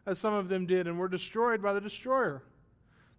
as 0.05 0.19
some 0.19 0.35
of 0.35 0.49
them 0.49 0.67
did 0.67 0.87
and 0.87 0.99
were 0.99 1.09
destroyed 1.09 1.61
by 1.61 1.73
the 1.73 1.81
destroyer. 1.81 2.43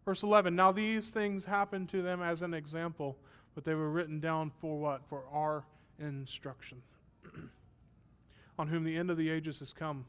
Verse 0.06 0.24
11 0.24 0.56
Now 0.56 0.72
these 0.72 1.12
things 1.12 1.44
happened 1.44 1.90
to 1.90 2.02
them 2.02 2.22
as 2.22 2.42
an 2.42 2.54
example 2.54 3.18
but 3.58 3.66
they 3.66 3.74
were 3.74 3.90
written 3.90 4.20
down 4.20 4.52
for 4.62 4.78
what? 4.78 5.02
For 5.10 5.24
our 5.34 5.64
instruction. 5.98 6.80
On 8.60 8.68
whom 8.68 8.84
the 8.84 8.96
end 8.96 9.10
of 9.10 9.18
the 9.18 9.32
ages 9.32 9.58
has 9.58 9.74
come. 9.74 10.06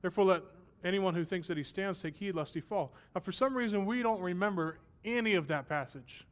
Therefore, 0.00 0.24
let 0.24 0.42
anyone 0.82 1.14
who 1.14 1.24
thinks 1.24 1.46
that 1.46 1.56
he 1.56 1.62
stands 1.62 2.02
take 2.02 2.16
heed 2.16 2.34
lest 2.34 2.54
he 2.54 2.60
fall. 2.60 2.92
Now, 3.14 3.20
for 3.20 3.30
some 3.30 3.56
reason, 3.56 3.86
we 3.86 4.02
don't 4.02 4.20
remember 4.20 4.78
any 5.04 5.34
of 5.34 5.46
that 5.46 5.68
passage. 5.68 6.26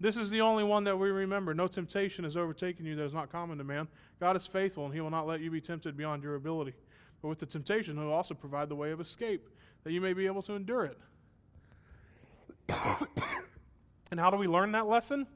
This 0.00 0.16
is 0.16 0.30
the 0.30 0.40
only 0.40 0.64
one 0.64 0.82
that 0.84 0.98
we 0.98 1.10
remember. 1.10 1.52
No 1.52 1.66
temptation 1.66 2.24
has 2.24 2.38
overtaken 2.38 2.86
you 2.86 2.96
that 2.96 3.04
is 3.04 3.12
not 3.12 3.30
common 3.30 3.58
to 3.58 3.64
man. 3.64 3.86
God 4.20 4.36
is 4.36 4.46
faithful, 4.46 4.86
and 4.86 4.94
he 4.94 5.02
will 5.02 5.10
not 5.10 5.26
let 5.26 5.42
you 5.42 5.50
be 5.50 5.60
tempted 5.60 5.94
beyond 5.94 6.22
your 6.22 6.36
ability. 6.36 6.72
But 7.20 7.28
with 7.28 7.38
the 7.38 7.44
temptation, 7.44 7.98
he 7.98 8.02
will 8.02 8.14
also 8.14 8.32
provide 8.32 8.70
the 8.70 8.76
way 8.76 8.92
of 8.92 9.00
escape, 9.02 9.46
that 9.82 9.92
you 9.92 10.00
may 10.00 10.14
be 10.14 10.24
able 10.24 10.40
to 10.40 10.54
endure 10.54 10.86
it. 10.86 10.98
And 14.14 14.20
how 14.20 14.30
do 14.30 14.36
we 14.36 14.46
learn 14.46 14.70
that 14.72 14.86
lesson? 14.86 15.26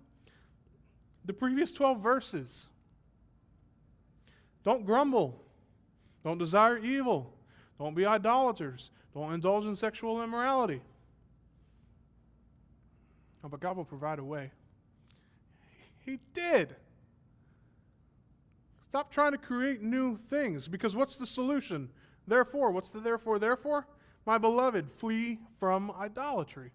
The 1.29 1.35
previous 1.35 1.73
12 1.73 2.01
verses. 2.01 2.69
Don't 4.65 4.87
grumble. 4.87 5.45
Don't 6.25 6.39
desire 6.39 6.79
evil. 6.79 7.35
Don't 7.79 7.95
be 7.95 8.07
idolaters. 8.07 8.91
Don't 9.13 9.35
indulge 9.35 9.67
in 9.67 9.75
sexual 9.75 10.23
immorality. 10.23 10.81
Oh, 13.45 13.49
but 13.49 13.61
God 13.61 13.77
will 13.77 13.85
provide 13.85 14.19
a 14.19 14.25
way. 14.25 14.53
He 16.07 16.19
did. 16.33 16.75
Stop 18.81 19.13
trying 19.13 19.33
to 19.33 19.39
create 19.39 19.83
new 19.83 20.17
things 20.31 20.67
because 20.67 20.97
what's 20.97 21.17
the 21.17 21.27
solution? 21.27 21.91
Therefore, 22.27 22.71
what's 22.71 22.89
the 22.89 23.01
therefore, 23.01 23.39
therefore? 23.39 23.87
My 24.25 24.39
beloved, 24.39 24.91
flee 24.97 25.41
from 25.61 25.91
idolatry. 25.91 26.73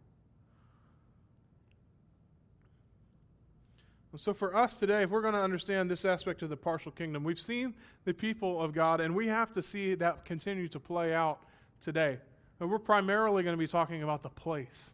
So, 4.16 4.34
for 4.34 4.56
us 4.56 4.78
today, 4.78 5.04
if 5.04 5.10
we're 5.10 5.22
going 5.22 5.34
to 5.34 5.42
understand 5.42 5.90
this 5.90 6.06
aspect 6.06 6.42
of 6.42 6.50
the 6.50 6.58
partial 6.58 6.92
kingdom, 6.92 7.24
we've 7.24 7.40
seen 7.40 7.74
the 8.06 8.14
people 8.14 8.62
of 8.62 8.74
God, 8.74 9.02
and 9.02 9.16
we 9.16 9.28
have 9.28 9.52
to 9.54 9.62
see 9.62 9.96
that 9.96 10.26
continue 10.26 10.68
to 10.68 10.80
play 10.80 11.14
out 11.14 11.40
today. 11.82 12.20
And 12.60 12.70
we're 12.70 12.80
primarily 12.80 13.44
going 13.44 13.58
to 13.58 13.60
be 13.60 13.68
talking 13.68 14.04
about 14.04 14.24
the 14.24 14.30
place 14.30 14.92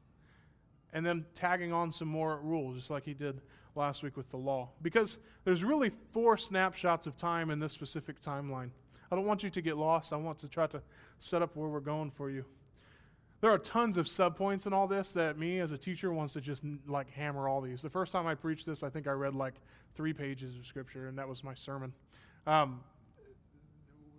and 0.93 1.05
then 1.05 1.25
tagging 1.35 1.71
on 1.71 1.91
some 1.91 2.07
more 2.07 2.39
rules, 2.41 2.77
just 2.77 2.89
like 2.89 3.03
he 3.03 3.13
did 3.13 3.41
last 3.75 4.03
week 4.03 4.17
with 4.17 4.29
the 4.31 4.37
law. 4.37 4.69
Because 4.81 5.17
there's 5.43 5.63
really 5.63 5.91
four 6.11 6.37
snapshots 6.37 7.05
of 7.05 7.15
time 7.15 7.49
in 7.51 7.59
this 7.59 7.73
specific 7.73 8.21
timeline. 8.21 8.69
I 9.11 9.15
don't 9.15 9.25
want 9.25 9.43
you 9.43 9.49
to 9.49 9.61
get 9.61 9.77
lost. 9.77 10.13
I 10.13 10.17
want 10.17 10.39
to 10.39 10.47
try 10.47 10.67
to 10.67 10.81
set 11.17 11.41
up 11.41 11.55
where 11.55 11.69
we're 11.69 11.79
going 11.79 12.11
for 12.11 12.29
you. 12.29 12.45
There 13.41 13.51
are 13.51 13.57
tons 13.57 13.97
of 13.97 14.07
subpoints 14.07 14.67
in 14.67 14.73
all 14.73 14.87
this 14.87 15.13
that 15.13 15.37
me 15.37 15.59
as 15.59 15.71
a 15.71 15.77
teacher 15.77 16.11
wants 16.11 16.33
to 16.33 16.41
just 16.41 16.63
like 16.87 17.09
hammer 17.11 17.47
all 17.47 17.61
these. 17.61 17.81
The 17.81 17.89
first 17.89 18.11
time 18.11 18.27
I 18.27 18.35
preached 18.35 18.65
this, 18.65 18.83
I 18.83 18.89
think 18.89 19.07
I 19.07 19.11
read 19.11 19.33
like 19.33 19.53
three 19.95 20.11
pages 20.11 20.57
of 20.57 20.65
scripture, 20.65 21.07
and 21.07 21.17
that 21.17 21.27
was 21.27 21.43
my 21.43 21.53
sermon. 21.53 21.93
Um, 22.45 22.81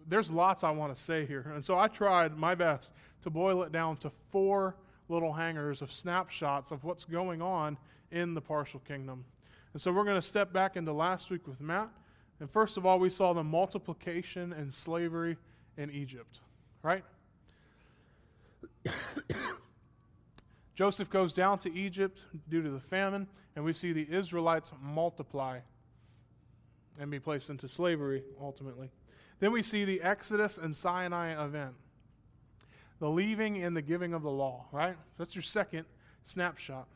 there's 0.09 0.31
lots 0.31 0.65
I 0.65 0.71
want 0.71 0.95
to 0.95 1.01
say 1.01 1.27
here. 1.27 1.53
And 1.55 1.65
so 1.65 1.79
I 1.79 1.89
tried 1.89 2.37
my 2.37 2.55
best 2.55 2.93
to 3.23 3.31
boil 3.31 3.63
it 3.63 3.73
down 3.73 3.97
to 3.99 4.11
four 4.31 4.77
little 5.09 5.33
hangers 5.33 5.83
of 5.83 5.93
snapshots 5.93 6.71
of 6.71 6.83
what's 6.85 7.05
going 7.05 7.43
on 7.43 7.77
in 8.11 8.35
the 8.35 8.41
partial 8.41 8.81
kingdom. 8.81 9.25
And 9.73 9.81
so 9.81 9.93
we're 9.93 10.05
going 10.05 10.21
to 10.21 10.27
step 10.27 10.53
back 10.53 10.77
into 10.77 10.93
last 10.93 11.31
week 11.31 11.47
with 11.47 11.61
Matt. 11.61 11.89
And 12.41 12.51
first 12.51 12.77
of 12.77 12.87
all, 12.87 12.99
we 12.99 13.11
saw 13.11 13.33
the 13.33 13.45
multiplication 13.45 14.53
and 14.53 14.73
slavery 14.73 15.37
in 15.77 15.91
Egypt, 15.91 16.41
right? 16.83 17.05
Joseph 20.75 21.11
goes 21.11 21.33
down 21.33 21.59
to 21.59 21.75
Egypt 21.75 22.21
due 22.49 22.63
to 22.63 22.71
the 22.71 22.81
famine, 22.81 23.27
and 23.55 23.65
we 23.65 23.73
see 23.73 23.93
the 23.93 24.07
Israelites 24.11 24.73
multiply 24.81 25.59
and 26.99 27.11
be 27.11 27.19
placed 27.19 27.51
into 27.51 27.69
slavery 27.69 28.23
ultimately. 28.41 28.91
Then 29.41 29.53
we 29.53 29.63
see 29.63 29.85
the 29.85 30.03
Exodus 30.03 30.59
and 30.59 30.75
Sinai 30.75 31.43
event 31.43 31.75
the 33.01 33.09
leaving 33.09 33.63
and 33.63 33.75
the 33.75 33.83
giving 33.83 34.13
of 34.13 34.23
the 34.23 34.31
law, 34.31 34.67
right? 34.73 34.95
That's 35.17 35.35
your 35.35 35.43
second 35.43 35.87
snapshot. 36.23 36.87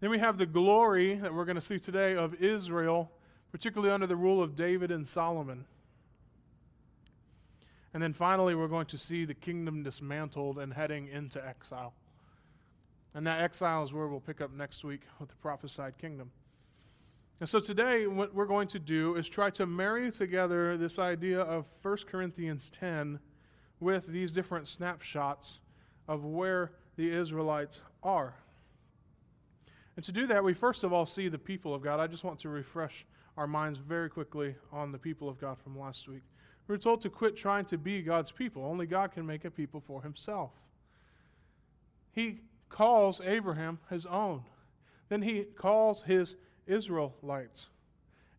Then 0.00 0.10
we 0.10 0.18
have 0.18 0.36
the 0.36 0.44
glory 0.44 1.14
that 1.14 1.32
we're 1.32 1.46
going 1.46 1.56
to 1.56 1.62
see 1.62 1.78
today 1.78 2.14
of 2.14 2.34
Israel, 2.34 3.10
particularly 3.50 3.90
under 3.90 4.06
the 4.06 4.16
rule 4.16 4.42
of 4.42 4.54
David 4.54 4.90
and 4.90 5.06
Solomon. 5.06 5.64
And 7.94 8.02
then 8.02 8.12
finally, 8.12 8.56
we're 8.56 8.68
going 8.68 8.86
to 8.86 8.98
see 8.98 9.24
the 9.24 9.34
kingdom 9.34 9.84
dismantled 9.84 10.58
and 10.58 10.74
heading 10.74 11.06
into 11.08 11.44
exile. 11.46 11.94
And 13.14 13.24
that 13.28 13.40
exile 13.40 13.84
is 13.84 13.92
where 13.92 14.08
we'll 14.08 14.18
pick 14.18 14.40
up 14.40 14.52
next 14.52 14.82
week 14.82 15.02
with 15.20 15.28
the 15.28 15.36
prophesied 15.36 15.96
kingdom. 15.96 16.32
And 17.38 17.48
so 17.48 17.60
today, 17.60 18.08
what 18.08 18.34
we're 18.34 18.46
going 18.46 18.66
to 18.68 18.80
do 18.80 19.14
is 19.14 19.28
try 19.28 19.50
to 19.50 19.66
marry 19.66 20.10
together 20.10 20.76
this 20.76 20.98
idea 20.98 21.40
of 21.40 21.66
1 21.82 21.98
Corinthians 22.08 22.68
10 22.70 23.20
with 23.78 24.08
these 24.08 24.32
different 24.32 24.66
snapshots 24.66 25.60
of 26.08 26.24
where 26.24 26.72
the 26.96 27.08
Israelites 27.08 27.82
are. 28.02 28.34
And 29.96 30.04
to 30.04 30.10
do 30.10 30.26
that, 30.26 30.42
we 30.42 30.54
first 30.54 30.82
of 30.82 30.92
all 30.92 31.06
see 31.06 31.28
the 31.28 31.38
people 31.38 31.74
of 31.74 31.82
God. 31.82 32.00
I 32.00 32.08
just 32.08 32.24
want 32.24 32.40
to 32.40 32.48
refresh 32.48 33.06
our 33.36 33.46
minds 33.46 33.78
very 33.78 34.10
quickly 34.10 34.56
on 34.72 34.90
the 34.90 34.98
people 34.98 35.28
of 35.28 35.40
God 35.40 35.58
from 35.58 35.78
last 35.78 36.08
week. 36.08 36.22
We're 36.66 36.76
told 36.78 37.02
to 37.02 37.10
quit 37.10 37.36
trying 37.36 37.66
to 37.66 37.78
be 37.78 38.02
God's 38.02 38.30
people. 38.30 38.64
Only 38.64 38.86
God 38.86 39.12
can 39.12 39.26
make 39.26 39.44
a 39.44 39.50
people 39.50 39.80
for 39.80 40.02
himself. 40.02 40.50
He 42.12 42.40
calls 42.68 43.20
Abraham 43.20 43.78
his 43.90 44.06
own. 44.06 44.42
Then 45.08 45.22
he 45.22 45.42
calls 45.42 46.02
his 46.02 46.36
Israelites. 46.66 47.68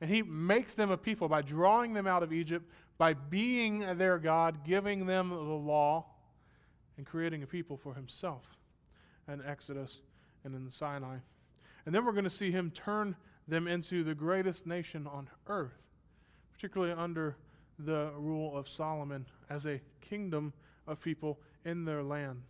And 0.01 0.09
he 0.09 0.23
makes 0.23 0.75
them 0.75 0.91
a 0.91 0.97
people 0.97 1.27
by 1.27 1.41
drawing 1.41 1.93
them 1.93 2.07
out 2.07 2.23
of 2.23 2.33
Egypt, 2.33 2.69
by 2.97 3.13
being 3.13 3.97
their 3.97 4.17
God, 4.17 4.65
giving 4.65 5.05
them 5.05 5.29
the 5.29 5.35
law, 5.35 6.05
and 6.97 7.05
creating 7.05 7.43
a 7.43 7.47
people 7.47 7.77
for 7.77 7.93
himself 7.93 8.43
in 9.31 9.43
Exodus 9.45 9.99
and 10.43 10.55
in 10.55 10.65
the 10.65 10.71
Sinai. 10.71 11.17
And 11.85 11.93
then 11.93 12.05
we're 12.05 12.13
going 12.13 12.23
to 12.23 12.29
see 12.29 12.51
him 12.51 12.71
turn 12.71 13.15
them 13.47 13.67
into 13.67 14.03
the 14.03 14.15
greatest 14.15 14.65
nation 14.65 15.07
on 15.07 15.29
earth, 15.47 15.83
particularly 16.53 16.93
under 16.93 17.37
the 17.79 18.11
rule 18.17 18.57
of 18.57 18.69
Solomon 18.69 19.25
as 19.49 19.65
a 19.65 19.81
kingdom 20.01 20.53
of 20.87 21.01
people 21.01 21.39
in 21.65 21.85
their 21.85 22.03
land. 22.03 22.43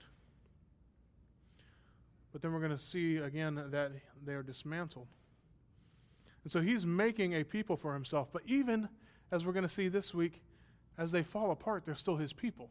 But 2.32 2.42
then 2.42 2.52
we're 2.52 2.60
going 2.60 2.72
to 2.72 2.78
see 2.78 3.18
again 3.18 3.56
that 3.56 3.92
they 4.26 4.34
are 4.34 4.44
dismantled. 4.44 5.08
And 6.44 6.52
so 6.52 6.62
he's 6.62 6.86
making 6.86 7.34
a 7.34 7.44
people 7.44 7.78
for 7.78 7.94
himself. 7.94 8.28
But 8.32 8.44
even 8.46 8.90
as 9.32 9.46
we're 9.46 9.54
going 9.54 9.64
to 9.64 9.70
see 9.70 9.88
this 9.88 10.14
week, 10.14 10.42
as 10.98 11.12
they 11.12 11.24
fall 11.24 11.52
apart, 11.52 11.86
they're 11.86 11.96
still 11.96 12.18
his 12.18 12.34
people. 12.34 12.70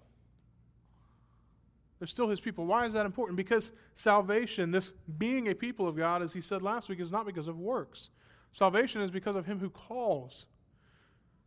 They're 1.99 2.07
still 2.07 2.29
his 2.29 2.41
people. 2.41 2.67
Why 2.67 2.87
is 2.87 2.93
that 2.93 3.07
important? 3.07 3.37
Because 3.37 3.71
salvation, 3.95 4.71
this 4.71 4.93
being 5.19 5.49
a 5.49 5.55
people 5.55 5.89
of 5.89 5.97
God, 5.97 6.23
as 6.23 6.33
he 6.33 6.41
said 6.41 6.63
last 6.63 6.89
week, 6.89 7.01
is 7.01 7.11
not 7.11 7.27
because 7.27 7.49
of 7.49 7.59
works. 7.59 8.11
Salvation 8.53 9.01
is 9.01 9.11
because 9.11 9.37
of 9.37 9.47
him 9.47 9.59
who 9.59 9.71
calls. 9.71 10.47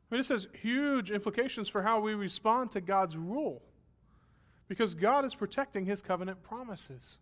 I 0.09 0.15
mean, 0.15 0.19
this 0.19 0.29
has 0.29 0.47
huge 0.61 1.11
implications 1.11 1.67
for 1.67 1.81
how 1.81 1.99
we 1.99 2.13
respond 2.13 2.71
to 2.71 2.81
God's 2.81 3.17
rule. 3.17 3.61
Because 4.67 4.93
God 4.95 5.25
is 5.25 5.35
protecting 5.35 5.85
his 5.85 6.01
covenant 6.01 6.43
promises. 6.43 7.17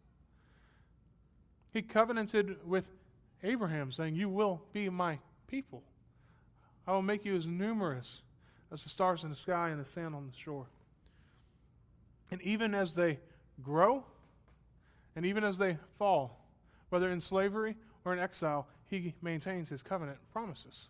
He 1.72 1.82
covenanted 1.82 2.58
with 2.66 2.90
Abraham, 3.44 3.92
saying, 3.92 4.16
You 4.16 4.30
will 4.30 4.64
be 4.72 4.90
my 4.90 5.20
people. 5.48 5.84
I 6.88 6.94
will 6.94 7.02
make 7.02 7.26
you 7.26 7.36
as 7.36 7.46
numerous 7.46 8.22
as 8.72 8.84
the 8.84 8.90
stars 8.90 9.24
in 9.24 9.30
the 9.30 9.36
sky 9.36 9.70
and 9.70 9.80
the 9.80 9.86
sand 9.86 10.16
on 10.16 10.28
the 10.28 10.38
shore. 10.38 10.68
And 12.32 12.42
even 12.42 12.74
as 12.74 12.96
they 12.96 13.20
grow, 13.62 14.04
and 15.16 15.26
even 15.26 15.44
as 15.44 15.58
they 15.58 15.78
fall, 15.98 16.46
whether 16.90 17.10
in 17.10 17.20
slavery 17.20 17.76
or 18.04 18.14
in 18.14 18.20
exile, 18.20 18.68
he 18.88 19.14
maintains 19.22 19.70
his 19.70 19.82
covenant 19.82 20.18
promises. 20.32 20.90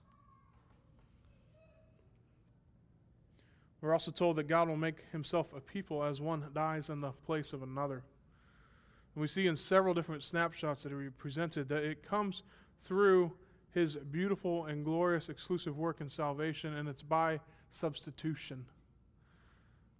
We're 3.85 3.93
also 3.93 4.09
told 4.09 4.37
that 4.37 4.47
God 4.47 4.67
will 4.67 4.77
make 4.77 5.03
himself 5.11 5.53
a 5.53 5.61
people 5.61 6.03
as 6.03 6.19
one 6.19 6.43
dies 6.55 6.89
in 6.89 7.01
the 7.01 7.11
place 7.11 7.53
of 7.53 7.61
another. 7.61 8.01
And 9.13 9.21
we 9.21 9.27
see 9.27 9.45
in 9.45 9.55
several 9.55 9.93
different 9.93 10.23
snapshots 10.23 10.81
that 10.81 10.91
are 10.91 11.13
presented 11.19 11.69
that 11.69 11.83
it 11.83 12.01
comes 12.01 12.41
through 12.83 13.31
his 13.75 13.95
beautiful 13.95 14.65
and 14.65 14.83
glorious 14.83 15.29
exclusive 15.29 15.77
work 15.77 16.01
in 16.01 16.09
salvation, 16.09 16.73
and 16.73 16.89
it's 16.89 17.03
by 17.03 17.39
substitution. 17.69 18.65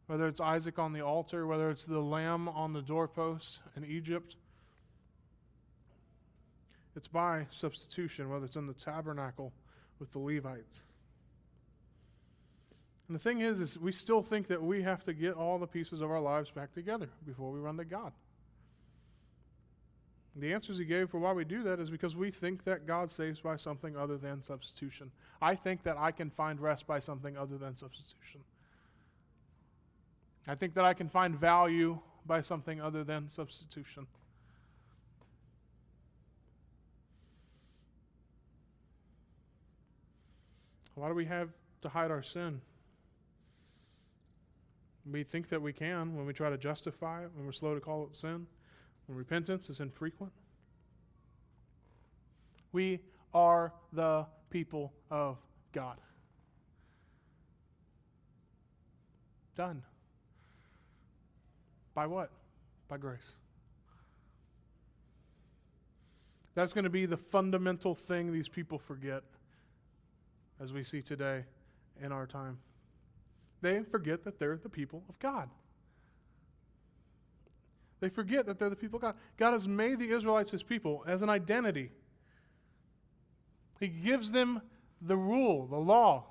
Whether 0.08 0.28
it's 0.30 0.42
Isaac 0.42 0.80
on 0.80 0.92
the 0.92 1.02
altar, 1.02 1.46
whether 1.46 1.70
it's 1.70 1.86
the 1.86 2.00
lamb 2.00 2.50
on 2.50 2.74
the 2.74 2.82
doorpost 2.82 3.60
in 3.78 3.86
Egypt, 3.86 4.36
it's 6.96 7.08
by 7.08 7.46
substitution, 7.52 8.32
whether 8.32 8.46
it's 8.46 8.56
in 8.56 8.66
the 8.66 8.74
tabernacle 8.74 9.54
with 10.00 10.12
the 10.12 10.20
Levites. 10.20 10.86
And 13.08 13.16
the 13.16 13.20
thing 13.20 13.42
is, 13.42 13.62
is 13.62 13.78
we 13.78 13.92
still 13.92 14.22
think 14.22 14.48
that 14.48 14.62
we 14.62 14.82
have 14.82 15.04
to 15.06 15.14
get 15.14 15.34
all 15.36 15.60
the 15.60 15.68
pieces 15.68 16.02
of 16.02 16.10
our 16.10 16.20
lives 16.20 16.50
back 16.50 16.74
together 16.74 17.10
before 17.26 17.52
we 17.52 17.60
run 17.60 17.78
to 17.78 17.86
God. 17.86 18.12
The 20.36 20.52
answers 20.54 20.78
he 20.78 20.86
gave 20.86 21.10
for 21.10 21.20
why 21.20 21.32
we 21.32 21.46
do 21.46 21.64
that 21.64 21.80
is 21.80 21.90
because 21.90 22.16
we 22.16 22.30
think 22.30 22.66
that 22.66 22.86
God 22.86 23.10
saves 23.10 23.40
by 23.40 23.56
something 23.56 23.96
other 23.96 24.18
than 24.18 24.44
substitution. 24.44 25.12
I 25.42 25.56
think 25.56 25.84
that 25.84 25.98
I 25.98 26.12
can 26.12 26.30
find 26.30 26.60
rest 26.60 26.88
by 26.88 27.00
something 27.00 27.38
other 27.38 27.58
than 27.58 27.76
substitution. 27.76 28.42
I 30.48 30.56
think 30.56 30.74
that 30.74 30.84
I 30.84 30.94
can 30.94 31.08
find 31.08 31.40
value 31.40 32.00
by 32.26 32.42
something 32.42 32.82
other 32.82 33.04
than 33.04 33.30
substitution. 33.30 34.08
Why 40.96 41.08
do 41.08 41.14
we 41.14 41.26
have 41.26 41.50
to 41.82 41.90
hide 41.90 42.12
our 42.12 42.24
sin? 42.24 42.62
We 45.12 45.24
think 45.24 45.50
that 45.50 45.62
we 45.62 45.72
can 45.72 46.16
when 46.16 46.26
we 46.26 46.34
try 46.34 46.50
to 46.50 46.58
justify 46.58 47.24
it, 47.24 47.32
when 47.36 47.46
we're 47.46 47.52
slow 47.52 47.76
to 47.76 47.82
call 47.82 48.06
it 48.06 48.16
sin 48.16 48.48
when 49.08 49.18
repentance 49.18 49.70
is 49.70 49.80
infrequent. 49.80 50.34
We 52.72 53.00
are 53.34 53.74
the 53.94 54.26
people 54.50 54.94
of 55.10 55.38
God. 55.72 55.98
Done. 59.56 59.84
By 61.94 62.08
what? 62.08 62.32
By 62.90 62.98
grace. 62.98 63.36
That's 66.56 66.74
going 66.74 66.84
to 66.84 66.90
be 66.90 67.06
the 67.06 67.18
fundamental 67.18 67.96
thing 67.96 68.32
these 68.32 68.50
people 68.50 68.78
forget 68.78 69.24
as 70.62 70.74
we 70.74 70.84
see 70.84 71.02
today 71.02 71.44
in 72.02 72.12
our 72.12 72.26
time. 72.26 72.58
They 73.66 73.82
forget 73.82 74.24
that 74.26 74.38
they're 74.38 74.60
the 74.62 74.70
people 74.70 75.02
of 75.10 75.18
God. 75.18 75.50
They 78.00 78.10
forget 78.10 78.46
that 78.46 78.60
they're 78.60 78.70
the 78.70 78.76
people 78.76 78.98
of 78.98 79.02
God. 79.02 79.16
God 79.38 79.54
has 79.54 79.68
made 79.68 79.98
the 79.98 80.12
Israelites 80.12 80.52
his 80.52 80.62
people 80.62 81.04
as 81.08 81.24
an 81.24 81.32
identity. 81.32 81.90
He 83.80 83.88
gives 83.88 84.32
them 84.32 84.62
the 85.02 85.18
rule, 85.18 85.66
the 85.66 85.80
law, 85.80 86.26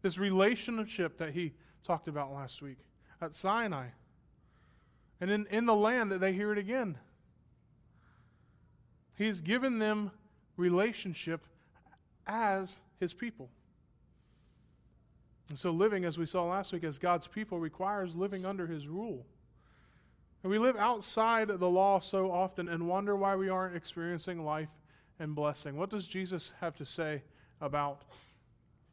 this 0.00 0.16
relationship 0.16 1.18
that 1.18 1.34
he 1.34 1.52
talked 1.82 2.08
about 2.08 2.32
last 2.32 2.62
week 2.62 2.78
at 3.20 3.34
Sinai. 3.34 3.88
And 5.20 5.30
in, 5.30 5.46
in 5.50 5.66
the 5.66 5.74
land, 5.74 6.12
they 6.12 6.32
hear 6.32 6.50
it 6.50 6.56
again. 6.56 6.96
He's 9.18 9.42
given 9.42 9.80
them 9.80 10.12
relationship 10.56 11.46
as 12.26 12.80
his 12.98 13.12
people. 13.12 13.50
And 15.50 15.58
so, 15.58 15.70
living, 15.70 16.04
as 16.04 16.18
we 16.18 16.26
saw 16.26 16.44
last 16.44 16.72
week, 16.72 16.84
as 16.84 16.98
God's 16.98 17.26
people 17.26 17.58
requires 17.58 18.16
living 18.16 18.46
under 18.46 18.66
his 18.66 18.88
rule. 18.88 19.26
And 20.42 20.50
we 20.50 20.58
live 20.58 20.76
outside 20.76 21.48
the 21.48 21.68
law 21.68 22.00
so 22.00 22.30
often 22.30 22.68
and 22.68 22.88
wonder 22.88 23.16
why 23.16 23.36
we 23.36 23.48
aren't 23.48 23.76
experiencing 23.76 24.44
life 24.44 24.68
and 25.18 25.34
blessing. 25.34 25.76
What 25.76 25.90
does 25.90 26.06
Jesus 26.06 26.52
have 26.60 26.74
to 26.76 26.86
say 26.86 27.22
about 27.60 28.02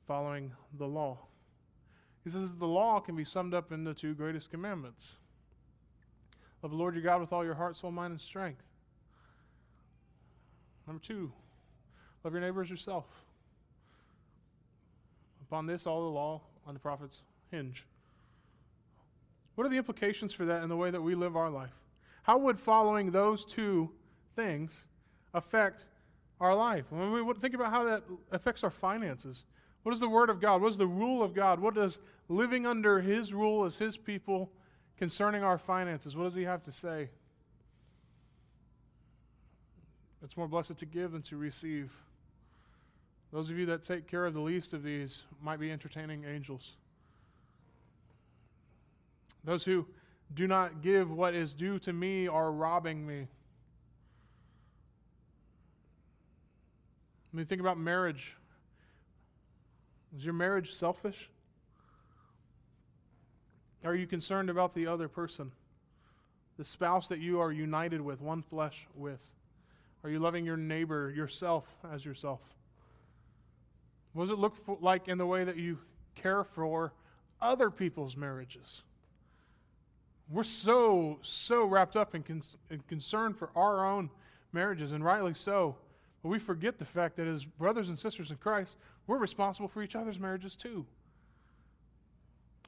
following 0.08 0.52
the 0.78 0.88
law? 0.88 1.18
He 2.24 2.30
says 2.30 2.54
the 2.54 2.68
law 2.68 3.00
can 3.00 3.16
be 3.16 3.26
summed 3.26 3.54
up 3.54 3.72
in 3.72 3.84
the 3.84 3.94
two 3.94 4.14
greatest 4.14 4.52
commandments 4.52 5.18
Love 6.62 6.72
the 6.72 6.78
Lord 6.78 6.94
your 6.94 7.04
God 7.04 7.20
with 7.22 7.34
all 7.34 7.44
your 7.44 7.56
heart, 7.56 7.76
soul, 7.76 7.92
mind, 7.92 8.12
and 8.12 8.22
strength. 8.22 8.62
Number 10.86 11.02
two, 11.02 11.32
love 12.24 12.34
your 12.34 12.42
neighbor 12.42 12.62
as 12.62 12.70
yourself. 12.70 13.06
Upon 15.52 15.66
this, 15.66 15.86
all 15.86 16.04
the 16.04 16.10
law 16.10 16.40
and 16.66 16.74
the 16.74 16.80
prophets 16.80 17.24
hinge. 17.52 17.86
What 19.56 19.68
are 19.68 19.70
the 19.70 19.76
implications 19.76 20.32
for 20.32 20.46
that 20.46 20.64
in 20.64 20.70
the 20.70 20.78
way 20.78 20.92
that 20.92 21.02
we 21.02 21.14
live 21.14 21.36
our 21.36 21.50
life? 21.50 21.74
How 22.24 22.38
would 22.38 22.58
following 22.58 23.12
those 23.12 23.44
two 23.44 23.90
things 24.34 24.86
affect 25.34 25.84
our 26.40 26.56
life? 26.56 26.86
When 26.90 27.12
we 27.12 27.34
think 27.34 27.54
about 27.54 27.70
how 27.70 27.84
that 27.84 28.04
affects 28.32 28.64
our 28.64 28.70
finances, 28.70 29.44
what 29.84 29.92
is 29.92 30.00
the 30.00 30.08
Word 30.08 30.30
of 30.30 30.40
God? 30.40 30.62
What 30.62 30.70
is 30.70 30.78
the 30.78 30.88
rule 30.88 31.22
of 31.22 31.34
God? 31.34 31.60
What 31.60 31.76
does 31.76 32.00
living 32.30 32.66
under 32.66 33.02
His 33.02 33.34
rule 33.34 33.66
as 33.66 33.78
His 33.78 33.98
people 33.98 34.50
concerning 34.98 35.44
our 35.44 35.58
finances, 35.58 36.16
what 36.16 36.24
does 36.24 36.36
He 36.36 36.44
have 36.44 36.64
to 36.64 36.72
say? 36.72 37.10
It's 40.24 40.38
more 40.38 40.48
blessed 40.48 40.78
to 40.78 40.86
give 40.86 41.12
than 41.12 41.24
to 41.24 41.36
receive. 41.36 41.92
Those 43.32 43.50
of 43.50 43.58
you 43.58 43.66
that 43.68 43.84
take 43.84 44.08
care 44.08 44.26
of 44.26 44.34
the 44.34 44.42
least 44.42 44.74
of 44.74 44.84
these 44.84 45.24
might 45.42 45.60
be 45.60 45.72
entertaining 45.72 46.26
angels. 46.26 46.76
Those 49.44 49.64
who 49.64 49.88
do 50.34 50.48
not 50.48 50.82
give 50.82 51.12
what 51.12 51.34
is 51.34 51.54
due 51.54 51.80
to 51.80 51.94
me 51.94 52.28
are 52.28 52.52
robbing 52.52 53.06
me. 53.06 53.28
I 57.34 57.38
mean, 57.38 57.46
think 57.46 57.62
about 57.62 57.80
marriage. 57.80 58.36
Is 60.16 60.26
your 60.26 60.34
marriage 60.34 60.74
selfish? 60.74 61.30
Are 63.86 63.96
you 63.96 64.06
concerned 64.06 64.50
about 64.50 64.74
the 64.74 64.88
other 64.88 65.08
person? 65.08 65.52
The 66.58 66.66
spouse 66.66 67.08
that 67.08 67.20
you 67.20 67.40
are 67.40 67.52
united 67.52 68.02
with, 68.02 68.22
one 68.22 68.44
flesh 68.44 68.86
with? 68.94 69.22
Are 70.04 70.10
you 70.10 70.20
loving 70.20 70.46
your 70.46 70.58
neighbor, 70.58 71.12
yourself, 71.16 71.66
as 71.92 72.04
yourself? 72.04 72.42
What 74.14 74.24
does 74.24 74.32
it 74.32 74.40
look 74.40 74.56
for, 74.66 74.78
like 74.82 75.08
in 75.08 75.18
the 75.18 75.26
way 75.26 75.44
that 75.44 75.58
you 75.58 75.78
care 76.16 76.44
for 76.44 76.94
other 77.42 77.70
people's 77.70 78.18
marriages? 78.18 78.84
We're 80.30 80.44
so, 80.44 81.20
so 81.22 81.66
wrapped 81.66 81.96
up 81.96 82.16
in, 82.16 82.24
con- 82.24 82.42
in 82.70 82.80
concern 82.88 83.34
for 83.34 83.50
our 83.56 83.86
own 83.86 84.10
marriages, 84.54 84.92
and 84.92 85.04
rightly 85.04 85.34
so. 85.34 85.76
But 86.24 86.30
we 86.30 86.40
forget 86.40 86.78
the 86.78 86.86
fact 86.86 87.18
that 87.18 87.28
as 87.28 87.44
brothers 87.44 87.90
and 87.90 87.98
sisters 87.98 88.32
in 88.32 88.38
Christ, 88.38 88.78
we're 89.08 89.18
responsible 89.18 89.68
for 89.68 89.82
each 89.82 89.96
other's 89.96 90.20
marriages 90.20 90.56
too. 90.56 90.86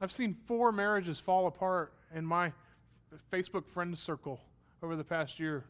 I've 0.00 0.12
seen 0.12 0.36
four 0.46 0.72
marriages 0.72 1.20
fall 1.20 1.46
apart 1.46 1.92
in 2.14 2.24
my 2.24 2.52
Facebook 3.32 3.68
friend 3.68 3.96
circle 3.96 4.40
over 4.82 4.96
the 4.96 5.04
past 5.04 5.38
year, 5.38 5.64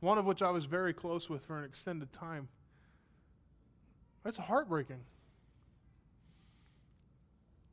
one 0.00 0.18
of 0.18 0.24
which 0.24 0.42
I 0.42 0.50
was 0.50 0.64
very 0.64 0.92
close 0.92 1.30
with 1.30 1.44
for 1.46 1.58
an 1.58 1.64
extended 1.64 2.12
time. 2.12 2.48
That's 4.24 4.36
heartbreaking. 4.36 5.00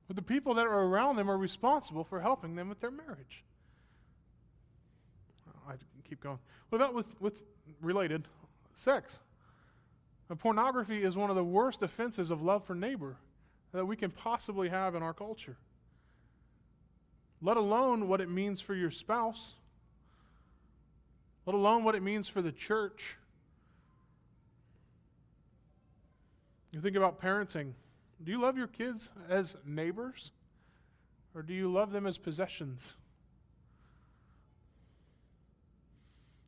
But 0.08 0.18
the 0.18 0.22
people 0.22 0.56
that 0.56 0.66
are 0.66 0.84
around 0.84 1.16
them 1.16 1.32
are 1.32 1.38
responsible 1.38 2.04
for 2.04 2.20
helping 2.20 2.56
them 2.56 2.68
with 2.68 2.82
their 2.82 2.92
marriage. 2.92 3.44
Oh, 5.48 5.72
I 5.72 5.76
keep 6.08 6.22
going. 6.22 6.40
What 6.70 6.78
about 6.78 6.94
with, 6.94 7.20
with 7.22 7.44
related 7.82 8.28
sex? 8.74 9.20
And 10.30 10.38
pornography 10.38 11.04
is 11.04 11.16
one 11.16 11.30
of 11.30 11.36
the 11.36 11.44
worst 11.44 11.82
offenses 11.82 12.30
of 12.32 12.42
love 12.42 12.66
for 12.66 12.76
neighbor 12.76 13.18
that 13.72 13.86
we 13.86 13.96
can 13.96 14.12
possibly 14.12 14.68
have 14.68 14.96
in 14.96 15.04
our 15.04 15.14
culture 15.14 15.58
let 17.42 17.58
alone 17.58 18.08
what 18.08 18.22
it 18.22 18.30
means 18.30 18.62
for 18.62 18.76
your 18.76 18.92
spouse, 18.92 19.56
let 21.46 21.56
alone 21.56 21.84
what 21.84 21.96
it 21.96 22.04
means 22.04 22.28
for 22.28 22.42
the 22.42 22.52
church. 22.52 23.18
You 26.71 26.79
think 26.79 26.95
about 26.95 27.21
parenting. 27.21 27.73
Do 28.23 28.31
you 28.31 28.39
love 28.39 28.57
your 28.57 28.67
kids 28.67 29.12
as 29.29 29.55
neighbors? 29.65 30.31
Or 31.36 31.41
do 31.41 31.53
you 31.53 31.71
love 31.71 31.91
them 31.91 32.05
as 32.05 32.17
possessions? 32.17 32.93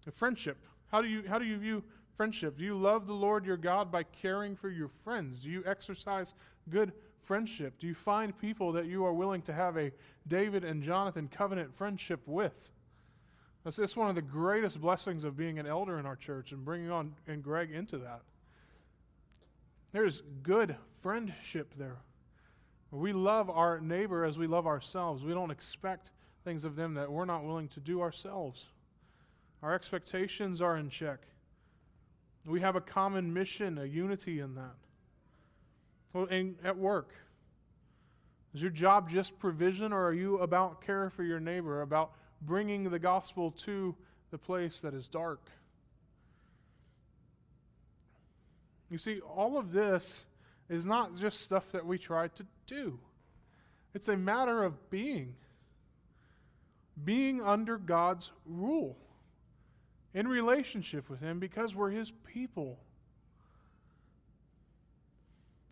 A 0.08 0.12
friendship. 0.12 0.58
How 0.92 1.02
do 1.02 1.08
you 1.08 1.24
how 1.28 1.40
do 1.40 1.46
you 1.46 1.58
view 1.58 1.84
friendship? 2.16 2.58
Do 2.58 2.64
you 2.64 2.78
love 2.78 3.08
the 3.08 3.14
Lord 3.14 3.46
your 3.46 3.58
God 3.58 3.92
by 3.92 4.04
caring 4.04 4.56
for 4.56 4.70
your 4.70 4.90
friends? 5.04 5.40
Do 5.40 5.50
you 5.50 5.64
exercise 5.66 6.34
good 6.70 6.92
friendship? 7.22 7.80
Do 7.80 7.88
you 7.88 7.96
find 7.96 8.38
people 8.38 8.74
that 8.74 8.86
you 8.86 9.06
are 9.06 9.14
willing 9.14 9.42
to 9.44 9.54
have 9.54 9.78
a 9.78 9.92
David 10.28 10.64
and 10.64 10.84
Jonathan 10.84 11.30
covenant 11.30 11.74
friendship 11.76 12.22
with? 12.26 12.72
That's, 13.64 13.78
that's 13.78 13.96
one 13.96 14.10
of 14.10 14.16
the 14.16 14.22
greatest 14.22 14.82
blessings 14.82 15.24
of 15.24 15.38
being 15.38 15.58
an 15.58 15.66
elder 15.66 15.98
in 15.98 16.06
our 16.06 16.18
church 16.18 16.52
and 16.52 16.66
bringing 16.66 16.92
on 16.92 17.14
and 17.28 17.42
Greg 17.42 17.72
into 17.72 17.98
that. 18.00 18.22
There's 19.94 20.24
good 20.42 20.76
friendship 21.02 21.74
there. 21.78 21.98
We 22.92 23.14
love 23.14 23.50
our 23.50 23.80
neighbor 23.80 24.26
as 24.26 24.38
we 24.38 24.48
love 24.48 24.68
ourselves. 24.68 25.24
We 25.24 25.34
don't 25.34 25.52
expect 25.52 26.12
things 26.44 26.66
of 26.66 26.76
them 26.76 26.96
that 26.96 27.12
we're 27.12 27.26
not 27.26 27.46
willing 27.46 27.68
to 27.70 27.80
do 27.80 28.02
ourselves. 28.02 28.68
Our 29.62 29.74
expectations 29.74 30.62
are 30.62 30.78
in 30.78 30.90
check. 30.90 31.20
We 32.46 32.60
have 32.62 32.76
a 32.76 32.82
common 32.82 33.34
mission, 33.34 33.78
a 33.78 33.86
unity 33.86 34.40
in 34.40 34.56
that. 34.56 34.76
Well, 36.12 36.28
and 36.30 36.56
at 36.64 36.78
work, 36.78 37.14
is 38.54 38.62
your 38.62 38.72
job 38.72 39.10
just 39.10 39.40
provision, 39.40 39.94
or 39.94 40.06
are 40.06 40.14
you 40.14 40.40
about 40.40 40.82
care 40.82 41.10
for 41.10 41.24
your 41.24 41.40
neighbor, 41.40 41.82
about 41.82 42.12
bringing 42.42 42.90
the 42.90 43.00
gospel 43.00 43.52
to 43.52 43.96
the 44.32 44.38
place 44.38 44.80
that 44.80 44.94
is 44.94 45.08
dark? 45.08 45.50
You 48.94 49.00
see, 49.00 49.22
all 49.22 49.58
of 49.58 49.72
this 49.72 50.24
is 50.70 50.86
not 50.86 51.18
just 51.18 51.42
stuff 51.42 51.72
that 51.72 51.84
we 51.84 51.98
try 51.98 52.28
to 52.28 52.46
do, 52.68 53.00
it's 53.96 54.08
a 54.08 54.16
matter 54.16 54.62
of 54.64 54.92
being. 54.92 55.34
Being 57.04 57.42
under 57.42 57.80
God's 57.80 58.32
rule 58.46 58.96
in 60.14 60.28
relationship 60.28 61.10
with 61.10 61.22
Him 61.22 61.40
because 61.40 61.74
we're 61.74 61.90
His 61.90 62.12
people. 62.12 62.78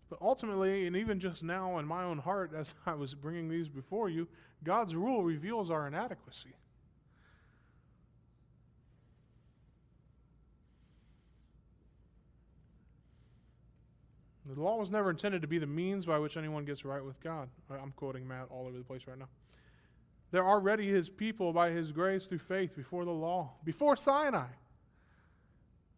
But 0.10 0.18
ultimately, 0.20 0.88
and 0.88 0.96
even 0.96 1.20
just 1.20 1.44
now 1.44 1.78
in 1.78 1.86
my 1.86 2.04
own 2.04 2.18
heart 2.18 2.54
as 2.58 2.74
I 2.88 2.96
was 2.96 3.14
bringing 3.14 3.50
these 3.50 3.70
before 3.70 4.10
you, 4.10 4.28
God's 4.64 4.96
rule 4.96 5.24
reveals 5.24 5.70
our 5.70 5.86
inadequacy. 5.86 6.56
The 14.54 14.62
law 14.62 14.76
was 14.76 14.92
never 14.92 15.10
intended 15.10 15.42
to 15.44 15.48
be 15.48 15.60
the 15.60 15.68
means 15.68 16.06
by 16.06 16.20
which 16.20 16.36
anyone 16.36 16.66
gets 16.66 16.84
right 16.84 17.04
with 17.04 17.20
God. 17.22 17.48
I'm 17.70 17.94
quoting 17.96 18.28
Matt 18.28 18.48
all 18.50 18.68
over 18.68 18.78
the 18.78 18.84
place 18.84 19.04
right 19.08 19.18
now. 19.18 19.30
They're 20.32 20.48
already 20.48 20.90
his 20.90 21.10
people 21.10 21.54
by 21.54 21.70
his 21.72 21.92
grace 21.92 22.28
through 22.28 22.40
faith 22.40 22.76
before 22.76 23.06
the 23.06 23.12
law, 23.12 23.54
before 23.64 23.96
Sinai. 23.96 24.48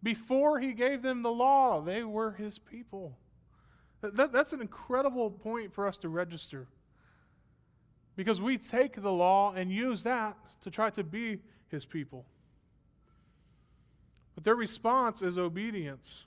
Before 0.03 0.59
he 0.59 0.73
gave 0.73 1.01
them 1.01 1.21
the 1.23 1.31
law, 1.31 1.81
they 1.81 2.03
were 2.03 2.31
his 2.31 2.59
people. 2.59 3.17
That, 4.01 4.31
that's 4.31 4.53
an 4.53 4.61
incredible 4.61 5.31
point 5.31 5.73
for 5.73 5.87
us 5.87 5.97
to 5.99 6.09
register. 6.09 6.67
Because 8.15 8.41
we 8.41 8.57
take 8.57 9.01
the 9.01 9.11
law 9.11 9.53
and 9.53 9.71
use 9.71 10.03
that 10.03 10.37
to 10.61 10.69
try 10.69 10.89
to 10.91 11.03
be 11.03 11.39
his 11.69 11.85
people. 11.85 12.25
But 14.35 14.43
their 14.43 14.55
response 14.55 15.21
is 15.21 15.37
obedience 15.37 16.25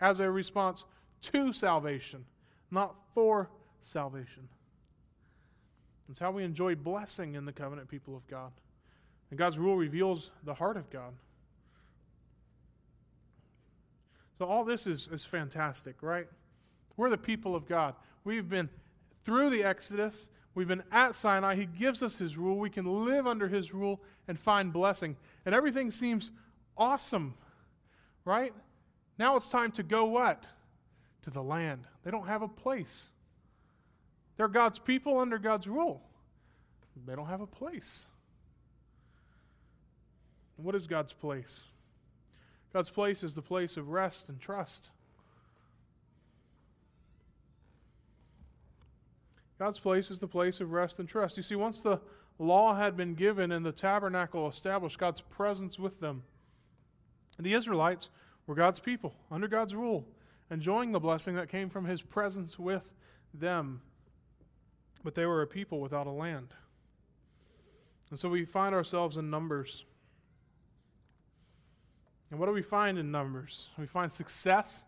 as 0.00 0.20
a 0.20 0.30
response 0.30 0.84
to 1.32 1.52
salvation, 1.52 2.24
not 2.70 2.94
for 3.14 3.50
salvation. 3.80 4.48
It's 6.08 6.18
how 6.18 6.30
we 6.30 6.44
enjoy 6.44 6.74
blessing 6.74 7.34
in 7.34 7.44
the 7.44 7.52
covenant 7.52 7.88
people 7.88 8.16
of 8.16 8.26
God. 8.26 8.52
And 9.30 9.38
God's 9.38 9.58
rule 9.58 9.76
reveals 9.76 10.30
the 10.44 10.54
heart 10.54 10.76
of 10.76 10.90
God. 10.90 11.12
So, 14.38 14.46
all 14.46 14.64
this 14.64 14.86
is, 14.86 15.08
is 15.12 15.24
fantastic, 15.24 16.02
right? 16.02 16.26
We're 16.96 17.10
the 17.10 17.16
people 17.16 17.54
of 17.54 17.66
God. 17.66 17.94
We've 18.24 18.48
been 18.48 18.68
through 19.24 19.50
the 19.50 19.64
Exodus, 19.64 20.28
we've 20.54 20.68
been 20.68 20.82
at 20.92 21.14
Sinai. 21.14 21.56
He 21.56 21.66
gives 21.66 22.02
us 22.02 22.18
His 22.18 22.36
rule. 22.36 22.58
We 22.58 22.70
can 22.70 23.04
live 23.04 23.26
under 23.26 23.48
His 23.48 23.72
rule 23.72 24.00
and 24.28 24.38
find 24.38 24.72
blessing. 24.72 25.16
And 25.46 25.54
everything 25.54 25.90
seems 25.90 26.30
awesome, 26.76 27.34
right? 28.24 28.52
Now 29.18 29.36
it's 29.36 29.48
time 29.48 29.70
to 29.72 29.82
go 29.82 30.04
what? 30.04 30.46
To 31.24 31.30
the 31.30 31.42
land. 31.42 31.84
They 32.04 32.10
don't 32.10 32.26
have 32.26 32.42
a 32.42 32.48
place. 32.48 33.10
They're 34.36 34.46
God's 34.46 34.78
people 34.78 35.18
under 35.18 35.38
God's 35.38 35.66
rule. 35.66 36.02
They 37.06 37.16
don't 37.16 37.28
have 37.28 37.40
a 37.40 37.46
place. 37.46 38.04
What 40.56 40.74
is 40.74 40.86
God's 40.86 41.14
place? 41.14 41.62
God's 42.74 42.90
place 42.90 43.22
is 43.22 43.34
the 43.34 43.40
place 43.40 43.78
of 43.78 43.88
rest 43.88 44.28
and 44.28 44.38
trust. 44.38 44.90
God's 49.58 49.78
place 49.78 50.10
is 50.10 50.18
the 50.18 50.28
place 50.28 50.60
of 50.60 50.72
rest 50.72 51.00
and 51.00 51.08
trust. 51.08 51.38
You 51.38 51.42
see, 51.42 51.56
once 51.56 51.80
the 51.80 52.00
law 52.38 52.74
had 52.74 52.98
been 52.98 53.14
given 53.14 53.50
and 53.50 53.64
the 53.64 53.72
tabernacle 53.72 54.46
established, 54.46 54.98
God's 54.98 55.22
presence 55.22 55.78
with 55.78 56.00
them, 56.00 56.22
and 57.38 57.46
the 57.46 57.54
Israelites 57.54 58.10
were 58.46 58.54
God's 58.54 58.78
people, 58.78 59.14
under 59.30 59.48
God's 59.48 59.74
rule, 59.74 60.06
enjoying 60.54 60.92
the 60.92 61.00
blessing 61.00 61.34
that 61.34 61.48
came 61.48 61.68
from 61.68 61.84
his 61.84 62.00
presence 62.00 62.58
with 62.58 62.88
them. 63.34 63.82
But 65.02 65.16
they 65.16 65.26
were 65.26 65.42
a 65.42 65.46
people 65.48 65.80
without 65.80 66.06
a 66.06 66.12
land. 66.12 66.54
And 68.10 68.18
so 68.18 68.28
we 68.28 68.44
find 68.44 68.72
ourselves 68.72 69.16
in 69.16 69.30
Numbers. 69.30 69.84
And 72.30 72.38
what 72.38 72.46
do 72.46 72.52
we 72.52 72.62
find 72.62 72.98
in 72.98 73.10
Numbers? 73.10 73.66
We 73.76 73.86
find 73.86 74.10
success, 74.10 74.84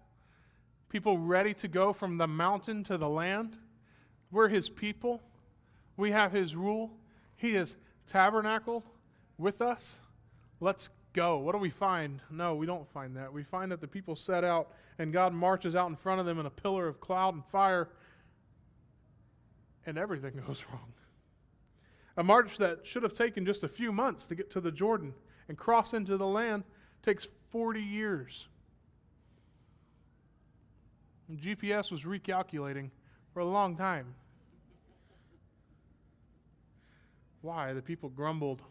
people 0.89 1.19
ready 1.19 1.53
to 1.55 1.69
go 1.69 1.93
from 1.93 2.17
the 2.17 2.29
mountain 2.29 2.85
to 2.85 2.97
the 2.97 3.09
land. 3.09 3.59
We're 4.31 4.49
his 4.49 4.69
people. 4.69 5.21
We 5.97 6.13
have 6.13 6.31
his 6.31 6.55
rule. 6.55 6.93
He 7.37 7.57
is 7.57 7.75
tabernacle 8.07 8.85
with 9.37 9.61
us. 9.61 10.01
Let's 10.61 10.89
go. 11.17 11.39
What 11.39 11.53
do 11.53 11.59
we 11.59 11.71
find? 11.71 12.21
No, 12.31 12.55
we 12.55 12.67
don't 12.67 12.89
find 12.93 13.17
that. 13.17 13.33
We 13.33 13.43
find 13.43 13.73
that 13.73 13.81
the 13.81 13.89
people 13.89 14.15
set 14.15 14.45
out 14.45 14.73
and 14.99 15.13
God 15.13 15.33
marches 15.33 15.75
out 15.75 15.89
in 15.89 15.97
front 15.97 16.21
of 16.21 16.27
them 16.27 16.39
in 16.39 16.47
a 16.47 16.51
pillar 16.51 16.87
of 16.87 17.01
cloud 17.01 17.35
and 17.35 17.45
fire, 17.47 17.89
and 19.87 19.99
everything 19.99 20.35
goes 20.47 20.65
wrong. 20.71 20.93
A 22.19 22.23
march 22.23 22.59
that 22.59 22.87
should 22.87 23.03
have 23.03 23.15
taken 23.15 23.45
just 23.45 23.65
a 23.65 23.69
few 23.69 23.93
months 23.93 24.27
to 24.27 24.35
get 24.35 24.51
to 24.51 24.61
the 24.61 24.71
Jordan 24.71 25.13
and 25.49 25.57
cross 25.59 25.95
into 25.95 26.17
the 26.17 26.27
land 26.27 26.65
takes 27.03 27.27
40 27.51 27.81
years. 27.81 28.49
And 31.29 31.39
GPS 31.39 31.91
was 31.91 32.03
recalculating 32.03 32.91
for 33.35 33.41
a 33.41 33.45
long 33.45 33.77
time. 33.77 34.15
Why? 37.43 37.73
The 37.73 37.83
people 37.83 38.09
grumbled. 38.09 38.63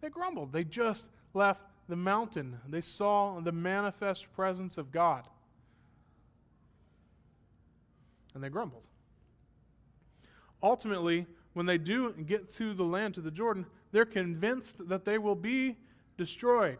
They 0.00 0.08
grumbled. 0.08 0.52
They 0.52 0.64
just 0.64 1.08
left 1.34 1.62
the 1.88 1.96
mountain. 1.96 2.58
They 2.68 2.80
saw 2.80 3.40
the 3.40 3.52
manifest 3.52 4.32
presence 4.34 4.78
of 4.78 4.90
God. 4.90 5.26
And 8.34 8.42
they 8.42 8.48
grumbled. 8.48 8.84
Ultimately, 10.62 11.26
when 11.54 11.66
they 11.66 11.78
do 11.78 12.12
get 12.12 12.48
to 12.50 12.74
the 12.74 12.84
land, 12.84 13.14
to 13.14 13.20
the 13.20 13.30
Jordan, 13.30 13.66
they're 13.92 14.04
convinced 14.04 14.88
that 14.88 15.04
they 15.04 15.18
will 15.18 15.34
be 15.34 15.76
destroyed. 16.16 16.78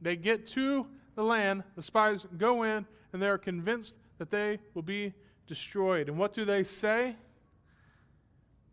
They 0.00 0.16
get 0.16 0.46
to 0.48 0.86
the 1.14 1.24
land, 1.24 1.64
the 1.74 1.82
spies 1.82 2.26
go 2.36 2.62
in, 2.62 2.86
and 3.12 3.22
they 3.22 3.28
are 3.28 3.38
convinced 3.38 3.96
that 4.18 4.30
they 4.30 4.58
will 4.74 4.82
be 4.82 5.12
destroyed. 5.46 6.08
And 6.08 6.18
what 6.18 6.32
do 6.32 6.44
they 6.44 6.62
say? 6.62 7.16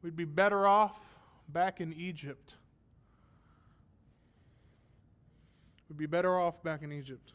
We'd 0.01 0.15
be 0.15 0.25
better 0.25 0.67
off 0.67 0.99
back 1.47 1.79
in 1.79 1.93
Egypt. 1.93 2.57
We'd 5.93 5.99
be 5.99 6.05
better 6.07 6.39
off 6.39 6.63
back 6.63 6.81
in 6.81 6.91
Egypt. 6.91 7.33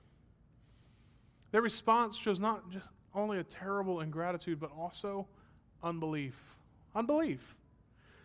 Their 1.53 1.62
response 1.62 2.16
shows 2.16 2.40
not 2.40 2.68
just 2.73 2.88
only 3.14 3.38
a 3.38 3.44
terrible 3.44 4.01
ingratitude, 4.01 4.59
but 4.59 4.73
also 4.77 5.29
unbelief. 5.81 6.35
Unbelief. 6.92 7.55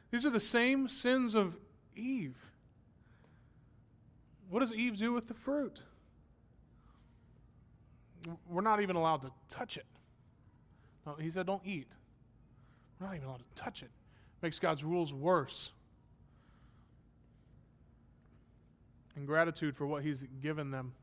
These 0.09 0.25
are 0.25 0.31
the 0.31 0.39
same 0.39 0.87
sins 0.87 1.35
of 1.35 1.55
Eve. 1.95 2.35
What 4.49 4.61
does 4.61 4.73
Eve 4.73 4.97
do 4.97 5.13
with 5.13 5.27
the 5.27 5.35
fruit? 5.35 5.81
We're 8.49 8.61
not 8.61 8.81
even 8.81 8.95
allowed 8.95 9.21
to 9.21 9.31
touch 9.49 9.77
it. 9.77 9.85
No, 11.05 11.13
he 11.13 11.29
said, 11.29 11.45
don't 11.45 11.61
eat. 11.63 11.87
We're 12.99 13.05
not 13.05 13.15
even 13.17 13.27
allowed 13.27 13.43
to 13.55 13.61
touch 13.63 13.83
it. 13.83 13.91
Makes 14.41 14.57
God's 14.57 14.83
rules 14.83 15.13
worse. 15.13 15.71
And 19.15 19.27
gratitude 19.27 19.75
for 19.75 19.85
what 19.85 20.03
he's 20.03 20.25
given 20.41 20.71
them. 20.71 20.93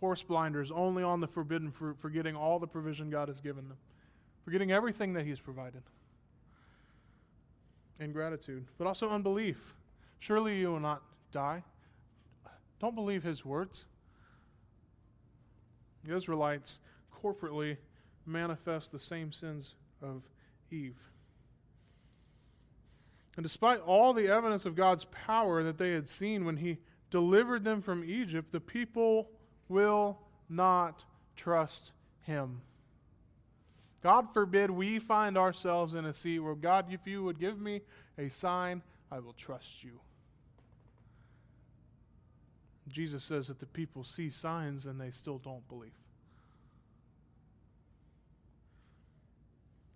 Horse 0.00 0.22
blinders 0.22 0.70
only 0.70 1.02
on 1.02 1.20
the 1.20 1.26
forbidden 1.26 1.70
fruit, 1.70 1.98
forgetting 1.98 2.36
all 2.36 2.58
the 2.58 2.66
provision 2.66 3.10
God 3.10 3.28
has 3.28 3.40
given 3.40 3.68
them, 3.68 3.76
forgetting 4.44 4.72
everything 4.72 5.12
that 5.14 5.24
he's 5.24 5.40
provided. 5.40 5.82
Ingratitude, 7.98 8.66
but 8.78 8.86
also 8.86 9.10
unbelief. 9.10 9.74
Surely 10.18 10.58
you 10.58 10.70
will 10.70 10.80
not 10.80 11.02
die. 11.32 11.62
Don't 12.78 12.94
believe 12.94 13.22
his 13.22 13.44
words. 13.44 13.86
The 16.04 16.14
Israelites 16.14 16.78
corporately 17.22 17.76
manifest 18.26 18.92
the 18.92 18.98
same 18.98 19.32
sins 19.32 19.74
of 20.02 20.22
Eve. 20.70 20.98
And 23.36 23.42
despite 23.42 23.80
all 23.80 24.14
the 24.14 24.28
evidence 24.28 24.64
of 24.64 24.74
God's 24.74 25.04
power 25.04 25.62
that 25.62 25.78
they 25.78 25.92
had 25.92 26.08
seen 26.08 26.44
when 26.44 26.56
he 26.56 26.78
delivered 27.10 27.64
them 27.64 27.82
from 27.82 28.02
Egypt, 28.04 28.50
the 28.50 28.60
people 28.60 29.28
will 29.68 30.18
not 30.48 31.04
trust 31.36 31.92
him. 32.22 32.62
God 34.02 34.32
forbid 34.32 34.70
we 34.70 34.98
find 34.98 35.36
ourselves 35.36 35.94
in 35.94 36.04
a 36.04 36.14
seat 36.14 36.38
where, 36.38 36.54
God, 36.54 36.86
if 36.92 37.00
you 37.06 37.24
would 37.24 37.38
give 37.38 37.60
me 37.60 37.82
a 38.16 38.28
sign, 38.28 38.82
I 39.10 39.18
will 39.18 39.34
trust 39.34 39.84
you. 39.84 40.00
Jesus 42.88 43.24
says 43.24 43.48
that 43.48 43.58
the 43.58 43.66
people 43.66 44.04
see 44.04 44.30
signs 44.30 44.86
and 44.86 45.00
they 45.00 45.10
still 45.10 45.38
don't 45.38 45.66
believe. 45.68 45.90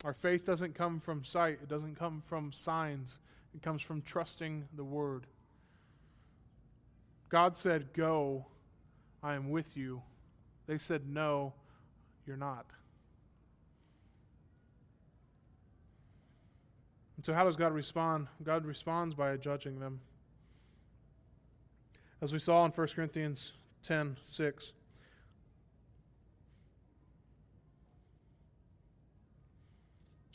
Our 0.05 0.15
faith 0.15 0.47
doesn't 0.47 0.75
come 0.75 1.01
from 1.01 1.25
sight, 1.25 1.59
it 1.63 1.69
doesn't 1.69 1.99
come 1.99 2.23
from 2.27 2.53
signs, 2.53 3.19
it 3.55 3.63
comes 3.63 3.83
from 3.83 4.03
trusting 4.03 4.69
the 4.75 4.85
word. 4.85 5.27
God 7.29 7.55
said, 7.55 7.93
Go, 7.93 8.47
I 9.23 9.35
am 9.35 9.51
with 9.51 9.77
you. 9.77 10.03
They 10.67 10.79
said, 10.79 11.03
No, 11.07 11.53
you're 12.27 12.37
not. 12.37 12.67
And 17.17 17.25
so, 17.27 17.35
how 17.35 17.45
does 17.45 17.57
God 17.57 17.73
respond? 17.73 18.29
God 18.43 18.65
responds 18.65 19.15
by 19.15 19.37
judging 19.37 19.79
them. 19.79 20.01
As 22.23 22.33
we 22.33 22.39
saw 22.39 22.65
in 22.65 22.71
1 22.71 22.89
Corinthians 22.89 23.53
10 23.83 24.17
6. 24.19 24.73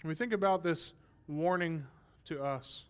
When 0.06 0.10
we 0.10 0.16
think 0.16 0.34
about 0.34 0.62
this 0.62 0.94
warning 1.28 1.84
to 2.26 2.44
us, 2.44 2.86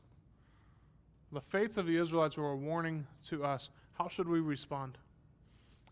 the 1.32 1.39
fates 1.39 1.78
of 1.78 1.86
the 1.86 1.95
Israelites 1.95 2.36
were 2.36 2.51
a 2.51 2.58
warning 2.58 3.08
to 3.30 3.41
us. 3.45 3.69
How 3.93 4.10
should 4.10 4.28
we 4.28 4.41
respond? 4.41 4.97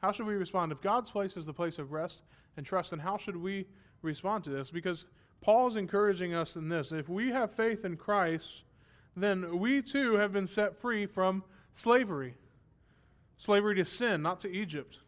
How 0.01 0.11
should 0.11 0.25
we 0.25 0.33
respond? 0.33 0.73
If 0.73 0.81
God's 0.81 1.09
place 1.09 1.37
is 1.37 1.45
the 1.45 1.53
place 1.53 1.79
of 1.79 1.93
rest 1.93 2.23
and 2.57 2.65
trust, 2.65 2.89
then 2.89 2.99
how 2.99 3.15
should 3.15 3.37
we 3.37 3.67
respond 4.01 4.43
to 4.43 4.49
this? 4.49 4.69
Because 4.69 5.05
Paul 5.39 5.67
is 5.67 5.77
encouraging 5.77 6.33
us 6.33 6.57
in 6.57 6.67
this. 6.67 6.91
If 6.91 7.07
we 7.07 7.29
have 7.29 7.55
faith 7.55 7.85
in 7.85 7.95
Christ, 7.95 8.63
then 9.15 9.59
we 9.59 9.81
too 9.81 10.15
have 10.15 10.33
been 10.33 10.45
set 10.45 10.75
free 10.75 11.05
from 11.05 11.45
slavery 11.73 12.33
slavery 13.37 13.75
to 13.75 13.85
sin, 13.85 14.21
not 14.21 14.41
to 14.41 14.51
Egypt. 14.51 14.99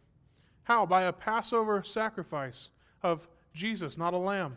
How? 0.62 0.86
By 0.86 1.02
a 1.02 1.12
Passover 1.12 1.82
sacrifice 1.82 2.70
of 3.02 3.28
Jesus, 3.52 3.98
not 3.98 4.14
a 4.14 4.18
lamb. 4.18 4.56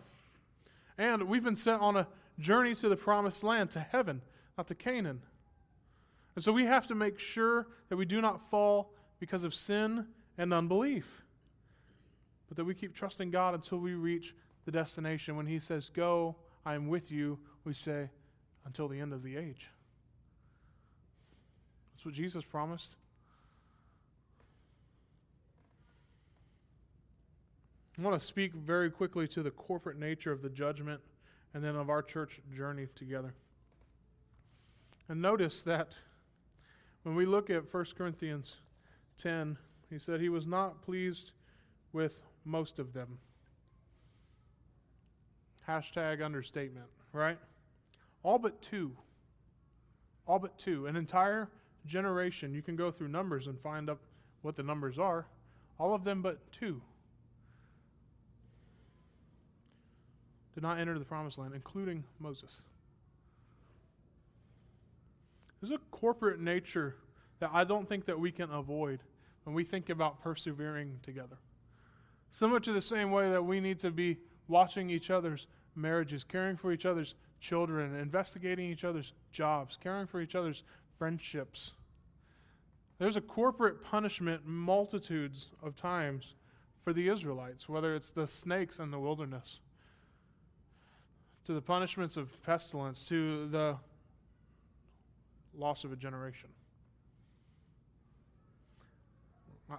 And 0.99 1.23
we've 1.23 1.43
been 1.43 1.55
sent 1.55 1.81
on 1.81 1.95
a 1.95 2.07
journey 2.39 2.75
to 2.75 2.89
the 2.89 2.97
promised 2.97 3.41
land, 3.41 3.71
to 3.71 3.79
heaven, 3.79 4.21
not 4.57 4.67
to 4.67 4.75
Canaan. 4.75 5.21
And 6.35 6.43
so 6.43 6.51
we 6.51 6.65
have 6.65 6.87
to 6.87 6.95
make 6.95 7.17
sure 7.17 7.67
that 7.87 7.95
we 7.95 8.03
do 8.05 8.19
not 8.19 8.49
fall 8.49 8.91
because 9.17 9.45
of 9.45 9.55
sin 9.55 10.05
and 10.37 10.53
unbelief. 10.53 11.23
but 12.49 12.57
that 12.57 12.65
we 12.65 12.73
keep 12.73 12.95
trusting 12.95 13.29
God 13.29 13.53
until 13.53 13.77
we 13.77 13.93
reach 13.93 14.35
the 14.65 14.71
destination. 14.71 15.37
When 15.37 15.45
He 15.45 15.59
says, 15.59 15.89
Go, 15.89 16.35
I 16.65 16.75
am 16.75 16.87
with 16.87 17.11
you, 17.11 17.39
we 17.63 17.73
say, 17.73 18.09
Until 18.65 18.87
the 18.87 18.99
end 18.99 19.13
of 19.13 19.23
the 19.23 19.37
age. 19.37 19.67
That's 21.93 22.05
what 22.05 22.13
Jesus 22.13 22.43
promised. 22.43 22.95
I 27.99 28.01
want 28.01 28.17
to 28.17 28.25
speak 28.25 28.53
very 28.53 28.89
quickly 28.89 29.27
to 29.27 29.43
the 29.43 29.51
corporate 29.51 29.99
nature 29.99 30.31
of 30.31 30.41
the 30.41 30.49
judgment 30.49 31.01
and 31.53 31.61
then 31.61 31.75
of 31.75 31.89
our 31.89 32.01
church 32.01 32.39
journey 32.55 32.87
together. 32.95 33.33
And 35.09 35.21
notice 35.21 35.63
that 35.63 35.97
when 37.03 37.15
we 37.15 37.25
look 37.25 37.49
at 37.49 37.73
1 37.73 37.85
Corinthians 37.97 38.57
10, 39.17 39.57
he 39.89 39.99
said 39.99 40.21
he 40.21 40.29
was 40.29 40.47
not 40.47 40.81
pleased 40.81 41.31
with 41.91 42.19
most 42.45 42.79
of 42.79 42.93
them. 42.93 43.17
Hashtag 45.67 46.23
understatement, 46.23 46.87
right? 47.11 47.37
All 48.23 48.39
but 48.39 48.61
two. 48.61 48.95
All 50.25 50.39
but 50.39 50.57
two. 50.57 50.85
An 50.85 50.95
entire 50.95 51.49
generation. 51.85 52.53
You 52.53 52.61
can 52.61 52.77
go 52.77 52.91
through 52.91 53.09
numbers 53.09 53.47
and 53.47 53.59
find 53.59 53.89
up 53.89 53.99
what 54.41 54.55
the 54.55 54.63
numbers 54.63 54.97
are. 54.97 55.27
All 55.77 55.93
of 55.93 56.05
them 56.05 56.21
but 56.21 56.49
two 56.53 56.81
did 60.59 60.63
not 60.63 60.77
enter 60.77 60.99
the 60.99 61.05
promised 61.05 61.37
land, 61.37 61.53
including 61.55 62.03
Moses. 62.19 62.61
There's 65.61 65.71
a 65.71 65.77
corporate 65.89 66.41
nature 66.41 66.97
that 67.39 67.51
I 67.53 67.63
don't 67.63 67.87
think 67.87 68.05
that 68.07 68.19
we 68.19 68.29
can 68.29 68.51
avoid 68.51 68.99
when 69.45 69.55
we 69.55 69.63
think 69.63 69.89
about 69.89 70.21
persevering 70.21 70.99
together. 71.01 71.37
Similar 72.29 72.59
to 72.59 72.73
the 72.73 72.81
same 72.81 73.09
way 73.09 73.31
that 73.31 73.41
we 73.41 73.61
need 73.61 73.79
to 73.79 73.89
be 73.89 74.17
watching 74.49 74.89
each 74.89 75.09
other's 75.09 75.47
marriages, 75.77 76.25
caring 76.25 76.57
for 76.57 76.73
each 76.73 76.85
other's 76.85 77.15
children, 77.39 77.95
investigating 77.95 78.69
each 78.69 78.83
other's 78.83 79.13
jobs, 79.31 79.77
caring 79.81 80.07
for 80.07 80.19
each 80.19 80.35
other's 80.35 80.63
friendships. 80.97 81.71
There's 82.97 83.15
a 83.15 83.21
corporate 83.21 83.81
punishment 83.81 84.45
multitudes 84.45 85.51
of 85.63 85.73
times 85.73 86.35
for 86.83 86.91
the 86.91 87.07
Israelites, 87.07 87.69
whether 87.69 87.95
it's 87.95 88.11
the 88.11 88.27
snakes 88.27 88.77
in 88.77 88.91
the 88.91 88.99
wilderness, 88.99 89.61
to 91.45 91.53
the 91.53 91.61
punishments 91.61 92.17
of 92.17 92.41
pestilence, 92.43 93.07
to 93.07 93.47
the 93.47 93.77
loss 95.57 95.83
of 95.83 95.91
a 95.91 95.95
generation. 95.95 96.49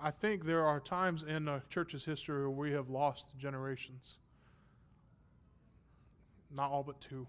I 0.03 0.11
think 0.11 0.45
there 0.45 0.65
are 0.65 0.79
times 0.79 1.25
in 1.25 1.47
the 1.47 1.63
church's 1.69 2.05
history 2.05 2.43
where 2.43 2.51
we 2.51 2.73
have 2.73 2.91
lost 2.91 3.37
generations. 3.39 4.17
Not 6.55 6.71
all 6.71 6.85
but 6.85 7.01
two. 7.01 7.27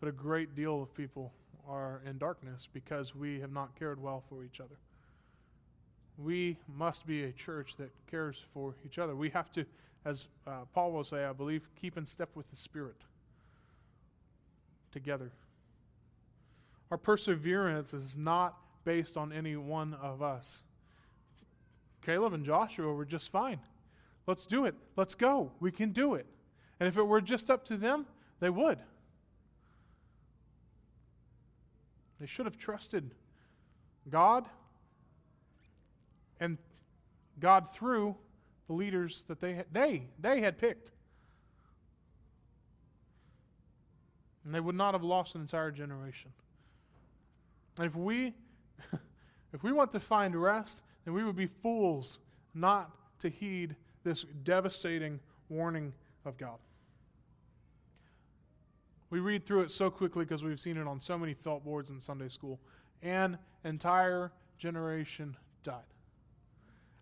But 0.00 0.08
a 0.08 0.12
great 0.12 0.54
deal 0.54 0.82
of 0.82 0.94
people 0.94 1.32
are 1.66 2.02
in 2.04 2.18
darkness 2.18 2.68
because 2.72 3.14
we 3.14 3.40
have 3.40 3.52
not 3.52 3.74
cared 3.78 4.02
well 4.02 4.22
for 4.28 4.44
each 4.44 4.60
other. 4.60 4.76
We 6.18 6.58
must 6.76 7.06
be 7.06 7.24
a 7.24 7.32
church 7.32 7.76
that 7.78 7.90
cares 8.10 8.44
for 8.52 8.74
each 8.84 8.98
other. 8.98 9.16
We 9.16 9.30
have 9.30 9.50
to, 9.52 9.64
as 10.04 10.26
uh, 10.46 10.64
Paul 10.74 10.92
will 10.92 11.04
say, 11.04 11.24
I 11.24 11.32
believe, 11.32 11.68
keep 11.80 11.96
in 11.96 12.04
step 12.04 12.28
with 12.34 12.50
the 12.50 12.56
Spirit 12.56 13.04
together. 14.92 15.32
Our 16.90 16.98
perseverance 16.98 17.94
is 17.94 18.16
not 18.16 18.56
based 18.84 19.16
on 19.16 19.32
any 19.32 19.56
one 19.56 19.94
of 19.94 20.22
us. 20.22 20.62
Caleb 22.04 22.32
and 22.32 22.44
Joshua 22.44 22.92
were 22.92 23.04
just 23.04 23.30
fine. 23.30 23.60
Let's 24.26 24.46
do 24.46 24.66
it. 24.66 24.74
Let's 24.96 25.14
go. 25.14 25.52
We 25.60 25.70
can 25.70 25.90
do 25.90 26.14
it. 26.14 26.26
And 26.78 26.88
if 26.88 26.96
it 26.96 27.02
were 27.02 27.20
just 27.20 27.50
up 27.50 27.64
to 27.66 27.76
them, 27.76 28.06
they 28.40 28.50
would. 28.50 28.78
They 32.20 32.26
should 32.26 32.46
have 32.46 32.56
trusted 32.56 33.14
God 34.08 34.46
and 36.38 36.56
God 37.40 37.72
through 37.72 38.16
the 38.68 38.74
leaders 38.74 39.24
that 39.26 39.40
they 39.40 39.64
they 39.72 40.04
they 40.20 40.40
had 40.40 40.56
picked. 40.56 40.91
And 44.44 44.54
they 44.54 44.60
would 44.60 44.74
not 44.74 44.94
have 44.94 45.02
lost 45.02 45.34
an 45.34 45.40
entire 45.40 45.70
generation. 45.70 46.32
If 47.80 47.94
we 47.94 48.34
if 49.52 49.62
we 49.62 49.72
want 49.72 49.92
to 49.92 50.00
find 50.00 50.34
rest, 50.34 50.82
then 51.04 51.14
we 51.14 51.24
would 51.24 51.36
be 51.36 51.46
fools 51.46 52.18
not 52.54 52.90
to 53.20 53.28
heed 53.28 53.76
this 54.04 54.24
devastating 54.44 55.20
warning 55.48 55.92
of 56.24 56.36
God. 56.36 56.58
We 59.10 59.20
read 59.20 59.44
through 59.44 59.62
it 59.62 59.70
so 59.70 59.90
quickly 59.90 60.24
because 60.24 60.42
we've 60.42 60.58
seen 60.58 60.76
it 60.76 60.86
on 60.86 61.00
so 61.00 61.18
many 61.18 61.34
felt 61.34 61.64
boards 61.64 61.90
in 61.90 62.00
Sunday 62.00 62.28
school. 62.28 62.58
An 63.02 63.36
entire 63.64 64.32
generation 64.58 65.36
died 65.62 65.82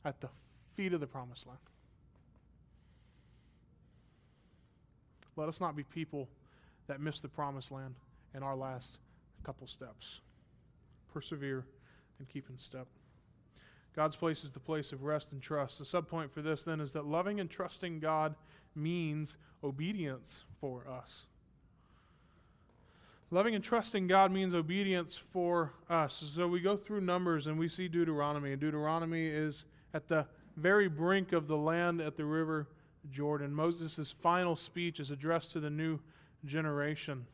at 0.05 0.21
the 0.21 0.29
feet 0.75 0.93
of 0.93 1.01
the 1.01 1.07
promised 1.07 1.47
land. 1.47 1.59
Let 5.37 5.49
us 5.49 5.61
not 5.61 5.77
be 5.77 5.85
people 5.85 6.29
that 6.91 7.01
miss 7.01 7.21
the 7.21 7.29
promised 7.29 7.71
land 7.71 7.95
in 8.35 8.43
our 8.43 8.57
last 8.57 8.99
couple 9.45 9.65
steps. 9.69 10.23
Persevere 11.15 11.65
and 12.19 12.29
keep 12.29 12.51
in 12.51 12.59
step. 12.59 12.89
God's 13.95 14.17
place 14.17 14.43
is 14.43 14.51
the 14.51 14.59
place 14.59 14.91
of 14.91 15.05
rest 15.05 15.31
and 15.31 15.41
trust. 15.41 15.79
The 15.79 15.85
subpoint 15.85 16.33
for 16.33 16.43
this 16.43 16.65
then 16.65 16.81
is 16.81 16.91
that 16.93 17.07
loving 17.07 17.39
and 17.39 17.49
trusting 17.49 18.01
God 18.01 18.35
means 18.75 19.37
obedience 19.63 20.43
for 20.61 20.85
us. 20.89 21.27
Loving 23.31 23.55
and 23.55 23.63
trusting 23.63 24.09
God 24.09 24.33
means 24.33 24.53
obedience 24.53 25.17
for 25.17 25.73
us. 25.89 26.33
So 26.35 26.49
we 26.49 26.59
go 26.59 26.77
through 26.77 27.03
Numbers 27.03 27.47
and 27.47 27.57
we 27.57 27.69
see 27.69 27.87
Deuteronomy, 27.87 28.51
and 28.51 28.61
Deuteronomy 28.61 29.29
is 29.29 29.65
at 29.95 30.09
the 30.09 30.27
very 30.57 30.89
brink 30.89 31.33
of 31.33 31.47
the 31.47 31.57
land 31.57 32.01
at 32.01 32.17
the 32.17 32.25
river 32.25 32.67
Jordan. 33.13 33.55
Moses' 33.55 34.11
final 34.11 34.57
speech 34.57 34.99
is 34.99 35.13
addressed 35.13 35.53
to 35.53 35.61
the 35.61 35.71
new 35.71 36.01
generation. 36.45 37.27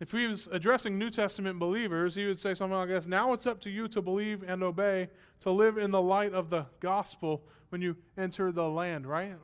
If 0.00 0.12
he 0.12 0.26
was 0.26 0.48
addressing 0.52 0.96
New 0.96 1.10
Testament 1.10 1.58
believers, 1.58 2.14
he 2.14 2.26
would 2.26 2.38
say 2.38 2.54
something 2.54 2.76
like 2.76 2.88
this 2.88 3.06
Now 3.06 3.32
it's 3.32 3.46
up 3.46 3.60
to 3.62 3.70
you 3.70 3.88
to 3.88 4.00
believe 4.00 4.44
and 4.46 4.62
obey, 4.62 5.08
to 5.40 5.50
live 5.50 5.76
in 5.76 5.90
the 5.90 6.00
light 6.00 6.32
of 6.32 6.50
the 6.50 6.66
gospel 6.80 7.42
when 7.70 7.82
you 7.82 7.96
enter 8.16 8.52
the 8.52 8.68
land, 8.68 9.06
right? 9.06 9.34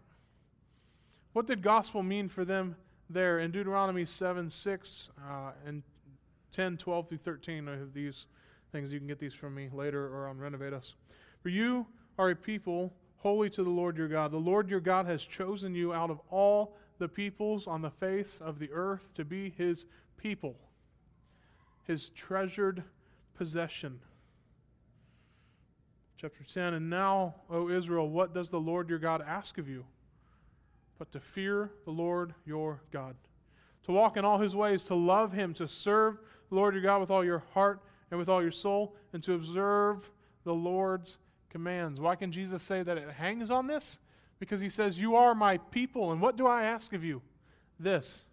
What 1.32 1.46
did 1.46 1.62
gospel 1.62 2.02
mean 2.02 2.28
for 2.28 2.44
them 2.44 2.76
there? 3.10 3.40
In 3.40 3.50
Deuteronomy 3.50 4.04
7 4.04 4.48
6 4.48 5.10
uh, 5.18 5.50
and 5.66 5.82
10, 6.52 6.76
12 6.76 7.08
through 7.08 7.18
13, 7.18 7.68
I 7.68 7.72
have 7.72 7.92
these 7.92 8.26
things. 8.70 8.92
You 8.92 9.00
can 9.00 9.08
get 9.08 9.18
these 9.18 9.34
from 9.34 9.56
me 9.56 9.68
later 9.72 10.06
or 10.06 10.28
on 10.28 10.38
Renovate 10.38 10.72
Us. 10.72 10.94
For 11.42 11.48
you 11.48 11.86
are 12.16 12.30
a 12.30 12.36
people 12.36 12.92
holy 13.16 13.50
to 13.50 13.64
the 13.64 13.70
Lord 13.70 13.96
your 13.96 14.06
God. 14.06 14.30
The 14.30 14.36
Lord 14.36 14.70
your 14.70 14.80
God 14.80 15.06
has 15.06 15.24
chosen 15.24 15.74
you 15.74 15.92
out 15.92 16.10
of 16.10 16.20
all 16.30 16.76
the 16.98 17.08
peoples 17.08 17.66
on 17.66 17.82
the 17.82 17.90
face 17.90 18.40
of 18.40 18.58
the 18.58 18.70
earth 18.72 19.12
to 19.14 19.24
be 19.24 19.50
his 19.50 19.86
people, 20.16 20.56
his 21.84 22.10
treasured 22.10 22.82
possession. 23.36 24.00
Chapter 26.16 26.44
10 26.44 26.74
And 26.74 26.88
now, 26.88 27.34
O 27.50 27.68
Israel, 27.68 28.08
what 28.08 28.32
does 28.32 28.48
the 28.48 28.60
Lord 28.60 28.88
your 28.88 28.98
God 28.98 29.22
ask 29.26 29.58
of 29.58 29.68
you? 29.68 29.84
But 30.98 31.10
to 31.12 31.20
fear 31.20 31.70
the 31.84 31.90
Lord 31.90 32.34
your 32.46 32.80
God, 32.92 33.16
to 33.84 33.92
walk 33.92 34.16
in 34.16 34.24
all 34.24 34.38
his 34.38 34.54
ways, 34.54 34.84
to 34.84 34.94
love 34.94 35.32
him, 35.32 35.52
to 35.54 35.66
serve 35.66 36.18
the 36.48 36.54
Lord 36.54 36.74
your 36.74 36.82
God 36.82 37.00
with 37.00 37.10
all 37.10 37.24
your 37.24 37.42
heart 37.52 37.80
and 38.10 38.18
with 38.18 38.28
all 38.28 38.40
your 38.40 38.52
soul, 38.52 38.94
and 39.12 39.22
to 39.24 39.34
observe 39.34 40.10
the 40.44 40.54
Lord's 40.54 41.18
commands. 41.50 42.00
Why 42.00 42.14
can 42.14 42.30
Jesus 42.30 42.62
say 42.62 42.82
that 42.82 42.96
it 42.96 43.10
hangs 43.10 43.50
on 43.50 43.66
this? 43.66 43.98
Because 44.38 44.60
he 44.60 44.68
says, 44.68 44.98
You 44.98 45.16
are 45.16 45.34
my 45.34 45.58
people, 45.58 46.12
and 46.12 46.20
what 46.20 46.36
do 46.36 46.46
I 46.46 46.64
ask 46.64 46.92
of 46.92 47.04
you? 47.04 47.22
This 47.78 48.24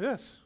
this. 0.00 0.36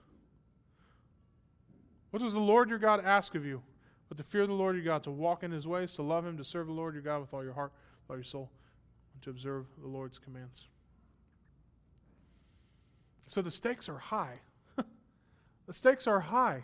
What 2.10 2.22
does 2.22 2.32
the 2.32 2.40
Lord 2.40 2.68
your 2.68 2.78
God 2.78 3.04
ask 3.04 3.34
of 3.34 3.44
you? 3.44 3.62
But 4.08 4.18
to 4.18 4.22
fear 4.22 4.46
the 4.46 4.52
Lord 4.52 4.76
your 4.76 4.84
God, 4.84 5.02
to 5.04 5.10
walk 5.10 5.42
in 5.42 5.50
his 5.50 5.66
ways, 5.66 5.94
to 5.94 6.02
love 6.02 6.26
him, 6.26 6.36
to 6.36 6.44
serve 6.44 6.66
the 6.66 6.72
Lord 6.72 6.94
your 6.94 7.02
God 7.02 7.20
with 7.20 7.32
all 7.32 7.42
your 7.42 7.54
heart, 7.54 7.72
with 8.02 8.10
all 8.10 8.16
your 8.16 8.24
soul, 8.24 8.50
and 9.14 9.22
to 9.22 9.30
observe 9.30 9.66
the 9.80 9.88
Lord's 9.88 10.18
commands. 10.18 10.66
So 13.26 13.42
the 13.42 13.50
stakes 13.50 13.88
are 13.88 13.98
high. 13.98 14.40
the 15.66 15.72
stakes 15.72 16.06
are 16.06 16.20
high. 16.20 16.62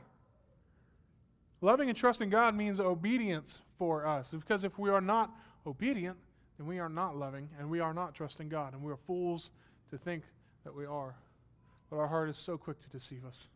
Loving 1.62 1.88
and 1.88 1.96
trusting 1.96 2.30
God 2.30 2.54
means 2.54 2.78
obedience 2.78 3.58
for 3.78 4.06
us. 4.06 4.30
Because 4.30 4.62
if 4.62 4.78
we 4.78 4.90
are 4.90 5.00
not 5.00 5.34
obedient, 5.66 6.16
then 6.60 6.66
we 6.66 6.78
are 6.78 6.90
not 6.90 7.16
loving 7.16 7.48
and 7.58 7.70
we 7.70 7.80
are 7.80 7.94
not 7.94 8.14
trusting 8.14 8.50
God. 8.50 8.74
And 8.74 8.82
we 8.82 8.92
are 8.92 8.98
fools 9.06 9.48
to 9.90 9.96
think 9.96 10.24
that 10.64 10.74
we 10.74 10.84
are. 10.84 11.14
But 11.88 11.96
our 11.96 12.06
heart 12.06 12.28
is 12.28 12.36
so 12.36 12.58
quick 12.58 12.78
to 12.80 12.88
deceive 12.90 13.24
us. 13.24 13.48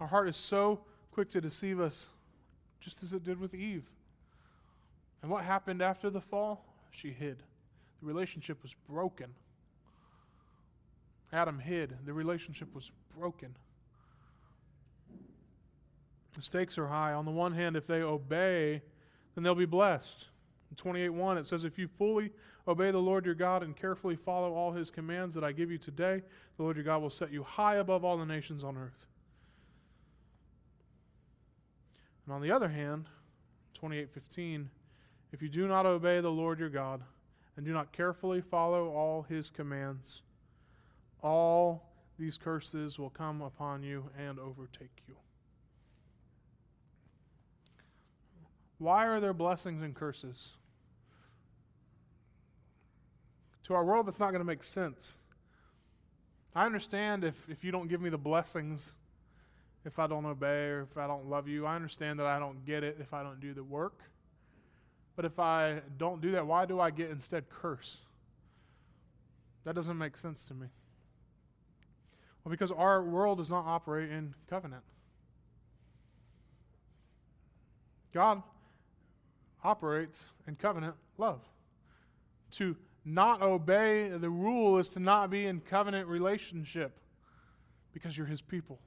Our 0.00 0.06
heart 0.06 0.28
is 0.28 0.36
so 0.36 0.82
quick 1.10 1.30
to 1.30 1.40
deceive 1.40 1.80
us, 1.80 2.06
just 2.78 3.02
as 3.02 3.12
it 3.12 3.24
did 3.24 3.40
with 3.40 3.54
Eve. 3.54 3.82
And 5.20 5.32
what 5.32 5.42
happened 5.42 5.82
after 5.82 6.10
the 6.10 6.20
fall? 6.20 6.64
She 6.92 7.10
hid. 7.10 7.42
The 8.00 8.06
relationship 8.06 8.62
was 8.62 8.76
broken. 8.88 9.34
Adam 11.32 11.58
hid. 11.58 11.96
The 12.06 12.12
relationship 12.12 12.72
was 12.72 12.92
broken. 13.18 13.56
The 16.34 16.42
stakes 16.42 16.78
are 16.78 16.86
high. 16.86 17.14
On 17.14 17.24
the 17.24 17.32
one 17.32 17.52
hand, 17.52 17.74
if 17.74 17.88
they 17.88 18.00
obey, 18.00 18.80
then 19.34 19.42
they'll 19.42 19.56
be 19.56 19.64
blessed. 19.64 20.28
In 20.72 20.76
28:1 20.76 21.36
it 21.36 21.46
says 21.46 21.64
if 21.64 21.78
you 21.78 21.86
fully 21.86 22.32
obey 22.66 22.90
the 22.90 22.98
Lord 22.98 23.26
your 23.26 23.34
God 23.34 23.62
and 23.62 23.76
carefully 23.76 24.16
follow 24.16 24.54
all 24.54 24.72
his 24.72 24.90
commands 24.90 25.34
that 25.34 25.44
I 25.44 25.52
give 25.52 25.70
you 25.70 25.76
today, 25.76 26.22
the 26.56 26.62
Lord 26.62 26.76
your 26.76 26.84
God 26.84 27.02
will 27.02 27.10
set 27.10 27.30
you 27.30 27.42
high 27.42 27.76
above 27.76 28.06
all 28.06 28.16
the 28.16 28.24
nations 28.24 28.64
on 28.64 28.78
earth. 28.78 29.06
And 32.24 32.34
on 32.34 32.40
the 32.40 32.50
other 32.50 32.70
hand, 32.70 33.06
28:15 33.74 34.70
if 35.30 35.42
you 35.42 35.50
do 35.50 35.68
not 35.68 35.84
obey 35.84 36.20
the 36.22 36.30
Lord 36.30 36.58
your 36.58 36.70
God 36.70 37.02
and 37.56 37.66
do 37.66 37.74
not 37.74 37.92
carefully 37.92 38.40
follow 38.40 38.88
all 38.88 39.22
his 39.22 39.50
commands, 39.50 40.22
all 41.22 41.92
these 42.18 42.38
curses 42.38 42.98
will 42.98 43.10
come 43.10 43.42
upon 43.42 43.82
you 43.82 44.08
and 44.16 44.38
overtake 44.38 45.02
you. 45.06 45.16
Why 48.78 49.06
are 49.06 49.20
there 49.20 49.34
blessings 49.34 49.82
and 49.82 49.94
curses? 49.94 50.52
Our 53.74 53.84
world, 53.84 54.06
that's 54.06 54.20
not 54.20 54.30
going 54.30 54.40
to 54.40 54.46
make 54.46 54.62
sense. 54.62 55.16
I 56.54 56.66
understand 56.66 57.24
if, 57.24 57.46
if 57.48 57.64
you 57.64 57.72
don't 57.72 57.88
give 57.88 58.00
me 58.00 58.10
the 58.10 58.18
blessings, 58.18 58.92
if 59.84 59.98
I 59.98 60.06
don't 60.06 60.24
obey 60.24 60.66
or 60.68 60.82
if 60.82 60.96
I 60.96 61.06
don't 61.06 61.28
love 61.28 61.48
you. 61.48 61.66
I 61.66 61.74
understand 61.74 62.18
that 62.20 62.26
I 62.26 62.38
don't 62.38 62.64
get 62.64 62.84
it 62.84 62.98
if 63.00 63.12
I 63.12 63.22
don't 63.22 63.40
do 63.40 63.52
the 63.52 63.64
work. 63.64 64.00
But 65.16 65.24
if 65.24 65.38
I 65.38 65.80
don't 65.98 66.20
do 66.20 66.32
that, 66.32 66.46
why 66.46 66.66
do 66.66 66.80
I 66.80 66.90
get 66.90 67.10
instead 67.10 67.48
curse? 67.50 67.98
That 69.64 69.74
doesn't 69.74 69.98
make 69.98 70.16
sense 70.16 70.46
to 70.46 70.54
me. 70.54 70.66
Well, 72.44 72.50
because 72.50 72.70
our 72.72 73.02
world 73.02 73.38
does 73.38 73.50
not 73.50 73.64
operate 73.66 74.10
in 74.10 74.34
covenant. 74.48 74.82
God 78.12 78.42
operates 79.62 80.26
in 80.46 80.56
covenant 80.56 80.94
love. 81.18 81.40
To 82.52 82.76
not 83.04 83.42
obey 83.42 84.08
the 84.08 84.30
rule 84.30 84.78
is 84.78 84.88
to 84.90 85.00
not 85.00 85.30
be 85.30 85.46
in 85.46 85.60
covenant 85.60 86.08
relationship 86.08 86.98
because 87.92 88.16
you're 88.16 88.26
his 88.26 88.40
people. 88.40 88.78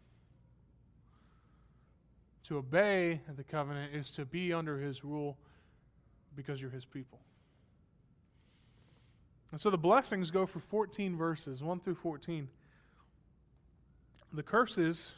To 2.45 2.57
obey 2.57 3.21
the 3.35 3.43
covenant 3.43 3.95
is 3.95 4.11
to 4.11 4.25
be 4.25 4.53
under 4.53 4.77
his 4.77 5.03
rule 5.03 5.37
because 6.35 6.61
you're 6.61 6.69
his 6.69 6.85
people. 6.85 7.19
And 9.51 9.59
so 9.59 9.69
the 9.69 9.77
blessings 9.77 10.31
go 10.31 10.45
for 10.45 10.59
14 10.59 11.15
verses, 11.15 11.63
1 11.63 11.79
through 11.79 11.95
14. 11.95 12.47
The 14.33 14.43
curses 14.43 15.13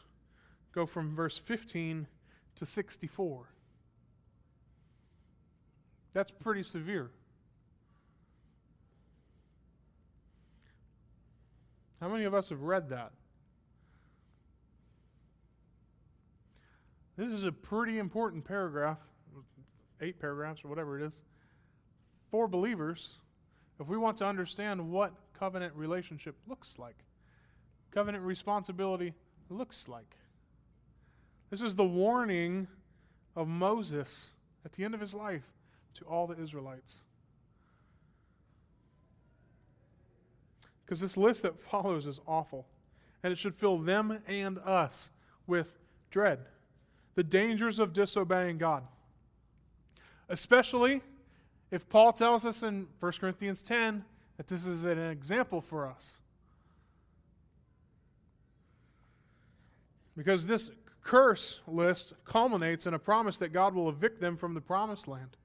go 0.73 0.85
from 0.85 1.15
verse 1.15 1.37
15 1.37 2.07
to 2.55 2.65
64. 2.65 3.49
That's 6.13 6.31
pretty 6.31 6.63
severe. 6.63 7.09
How 11.99 12.09
many 12.09 12.25
of 12.25 12.33
us 12.33 12.49
have 12.49 12.61
read 12.61 12.89
that? 12.89 13.11
This 17.17 17.31
is 17.31 17.43
a 17.43 17.51
pretty 17.51 17.97
important 17.97 18.45
paragraph, 18.45 18.99
eight 20.01 20.19
paragraphs 20.19 20.63
or 20.63 20.67
whatever 20.67 20.99
it 20.99 21.05
is, 21.05 21.13
for 22.29 22.47
believers 22.47 23.19
if 23.79 23.87
we 23.87 23.97
want 23.97 24.17
to 24.17 24.25
understand 24.25 24.91
what 24.91 25.13
covenant 25.37 25.73
relationship 25.75 26.35
looks 26.47 26.77
like, 26.77 26.97
covenant 27.91 28.23
responsibility 28.23 29.13
looks 29.49 29.87
like. 29.87 30.15
This 31.49 31.61
is 31.61 31.75
the 31.75 31.85
warning 31.85 32.67
of 33.35 33.47
Moses 33.47 34.31
at 34.65 34.73
the 34.73 34.83
end 34.83 34.93
of 34.93 34.99
his 34.99 35.13
life 35.13 35.43
to 35.95 36.05
all 36.05 36.27
the 36.27 36.39
Israelites. 36.41 37.01
Because 40.87 41.01
this 41.01 41.17
list 41.17 41.43
that 41.43 41.59
follows 41.59 42.07
is 42.07 42.19
awful, 42.25 42.65
and 43.21 43.31
it 43.31 43.37
should 43.37 43.53
fill 43.53 43.77
them 43.77 44.23
and 44.27 44.57
us 44.59 45.11
with 45.45 45.77
dread 46.09 46.39
the 47.17 47.23
dangers 47.23 47.79
of 47.79 47.93
disobeying 47.93 48.59
God. 48.59 48.83
Especially 50.29 51.01
if 51.71 51.89
Paul 51.89 52.13
tells 52.13 52.45
us 52.45 52.61
in 52.61 52.87
1 52.99 53.11
Corinthians 53.13 53.63
10 53.63 54.05
that 54.37 54.45
this 54.45 54.67
is 54.67 54.83
an 54.83 54.99
example 54.99 55.59
for 55.59 55.87
us. 55.87 56.13
Because 60.15 60.45
this 60.45 60.69
curse 61.01 61.61
list 61.67 62.13
culminates 62.23 62.85
in 62.85 62.93
a 62.93 62.99
promise 62.99 63.39
that 63.39 63.51
God 63.51 63.73
will 63.73 63.89
evict 63.89 64.21
them 64.21 64.37
from 64.37 64.53
the 64.53 64.61
promised 64.61 65.07
land. 65.07 65.37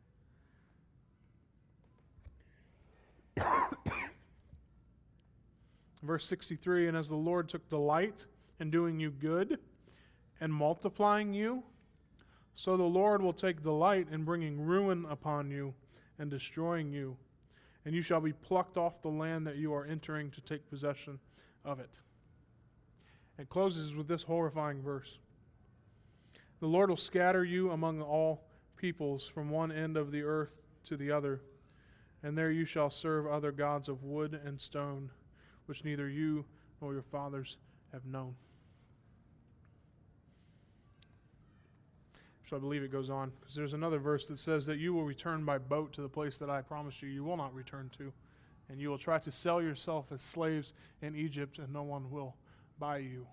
Verse 6.03 6.27
63 6.27 6.89
And 6.89 6.97
as 6.97 7.09
the 7.09 7.17
Lord 7.17 7.49
took 7.49 7.69
delight 7.69 8.27
in 8.61 8.71
doing 8.71 8.99
you 8.99 9.11
good, 9.11 9.59
and 10.41 10.53
multiplying 10.53 11.33
you, 11.33 11.63
so 12.55 12.77
the 12.77 12.83
Lord 12.83 13.23
will 13.23 13.33
take 13.33 13.63
delight 13.63 14.09
in 14.11 14.25
bringing 14.25 14.61
ruin 14.61 15.07
upon 15.09 15.51
you 15.51 15.73
and 16.19 16.31
destroying 16.31 16.93
you, 16.93 17.17
and 17.85 17.95
you 17.95 18.03
shall 18.03 18.21
be 18.21 18.33
plucked 18.33 18.77
off 18.77 19.01
the 19.03 19.09
land 19.09 19.47
that 19.47 19.57
you 19.57 19.73
are 19.73 19.87
entering 19.87 20.31
to 20.33 20.41
take 20.41 20.69
possession 20.69 21.19
of 21.65 21.81
it. 21.81 22.01
It 23.39 23.49
closes 23.49 23.95
with 23.95 24.09
this 24.09 24.23
horrifying 24.23 24.83
verse. 24.83 25.19
The 26.61 26.67
Lord 26.67 26.91
will 26.91 26.97
scatter 26.97 27.45
you 27.45 27.71
among 27.71 28.03
all 28.03 28.45
peoples 28.77 29.27
from 29.27 29.49
one 29.49 29.73
end 29.73 29.97
of 29.97 30.11
the 30.11 30.23
earth 30.23 30.61
to 30.85 30.97
the 30.97 31.11
other, 31.11 31.41
and 32.23 32.37
there 32.37 32.51
you 32.51 32.65
shall 32.65 32.91
serve 32.91 33.27
other 33.27 33.53
gods 33.53 33.89
of 33.89 34.03
wood 34.03 34.41
and 34.45 34.61
stone, 34.61 35.11
which 35.67 35.85
neither 35.85 36.09
you 36.09 36.45
nor 36.81 36.93
your 36.93 37.03
fathers 37.03 37.57
have 37.93 38.05
known. 38.05 38.35
So 42.53 42.57
I 42.57 42.61
believe 42.61 42.83
it 42.83 42.93
goes 42.93 43.09
on. 43.09 43.33
Because 43.41 43.55
there's 43.55 43.73
another 43.73 43.99
verse 43.99 44.27
that 44.27 44.39
says 44.39 44.67
that 44.67 44.79
you 44.79 44.93
will 44.93 45.05
return 45.05 45.45
by 45.45 45.57
boat 45.57 45.93
to 45.95 46.03
the 46.03 46.09
place 46.09 46.37
that 46.37 46.51
I 46.51 46.61
promised 46.61 47.01
you 47.01 47.09
you 47.09 47.25
will 47.25 47.37
not 47.39 47.55
return 47.55 47.91
to. 47.97 48.13
And 48.69 48.79
you 48.79 48.91
will 48.91 48.99
try 48.99 49.19
to 49.21 49.33
sell 49.33 49.63
yourself 49.63 50.13
as 50.13 50.21
slaves 50.21 50.73
in 51.01 51.17
Egypt, 51.17 51.59
and 51.59 51.73
no 51.73 51.83
one 51.83 52.11
will 52.11 52.37
buy 52.79 52.99
you. 52.99 53.27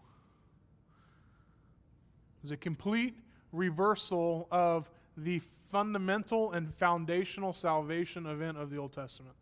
There's 2.42 2.52
a 2.52 2.58
complete 2.58 3.16
reversal 3.52 4.48
of 4.52 4.90
the 5.18 5.42
fundamental 5.72 6.54
and 6.54 6.74
foundational 6.76 7.54
salvation 7.54 8.26
event 8.26 8.58
of 8.58 8.70
the 8.70 8.78
Old 8.78 8.94
Testament. 8.94 9.36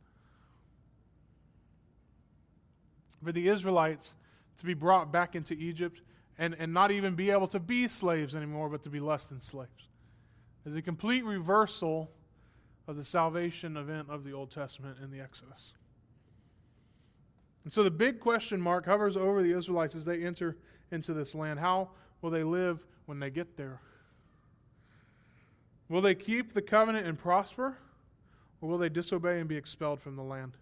For 3.24 3.32
the 3.32 3.48
Israelites 3.50 4.14
to 4.58 4.66
be 4.66 4.74
brought 4.74 5.12
back 5.12 5.36
into 5.36 5.54
Egypt 5.54 6.02
and, 6.38 6.56
and 6.60 6.74
not 6.74 6.92
even 6.92 7.16
be 7.16 7.32
able 7.32 7.48
to 7.48 7.60
be 7.60 7.88
slaves 7.88 8.36
anymore, 8.36 8.70
but 8.70 8.84
to 8.84 8.90
be 8.90 9.00
less 9.00 9.26
than 9.28 9.40
slaves. 9.40 9.90
Is 10.66 10.76
a 10.76 10.82
complete 10.82 11.24
reversal 11.24 12.12
of 12.88 12.96
the 12.96 13.06
salvation 13.06 13.78
event 13.78 14.08
of 14.10 14.24
the 14.24 14.34
Old 14.34 14.52
Testament 14.52 14.98
in 15.04 15.12
the 15.12 15.20
Exodus. 15.20 15.74
And 17.64 17.74
so 17.74 17.84
the 17.84 17.92
big 17.92 18.20
question 18.20 18.62
mark 18.62 18.86
hovers 18.86 19.18
over 19.18 19.42
the 19.42 19.52
Israelites 19.52 19.96
as 19.96 20.06
they 20.06 20.24
enter 20.24 20.58
into 20.92 21.14
this 21.14 21.36
land. 21.36 21.60
How 21.60 21.90
will 22.22 22.30
they 22.30 22.44
live 22.44 22.86
when 23.06 23.20
they 23.20 23.30
get 23.30 23.58
there? 23.58 23.82
Will 25.90 26.02
they 26.02 26.16
keep 26.16 26.54
the 26.54 26.62
covenant 26.62 27.08
and 27.08 27.18
prosper, 27.18 27.78
or 28.62 28.70
will 28.70 28.78
they 28.78 28.90
disobey 28.90 29.40
and 29.40 29.48
be 29.48 29.56
expelled 29.56 30.02
from 30.02 30.16
the 30.16 30.24
land? 30.24 30.54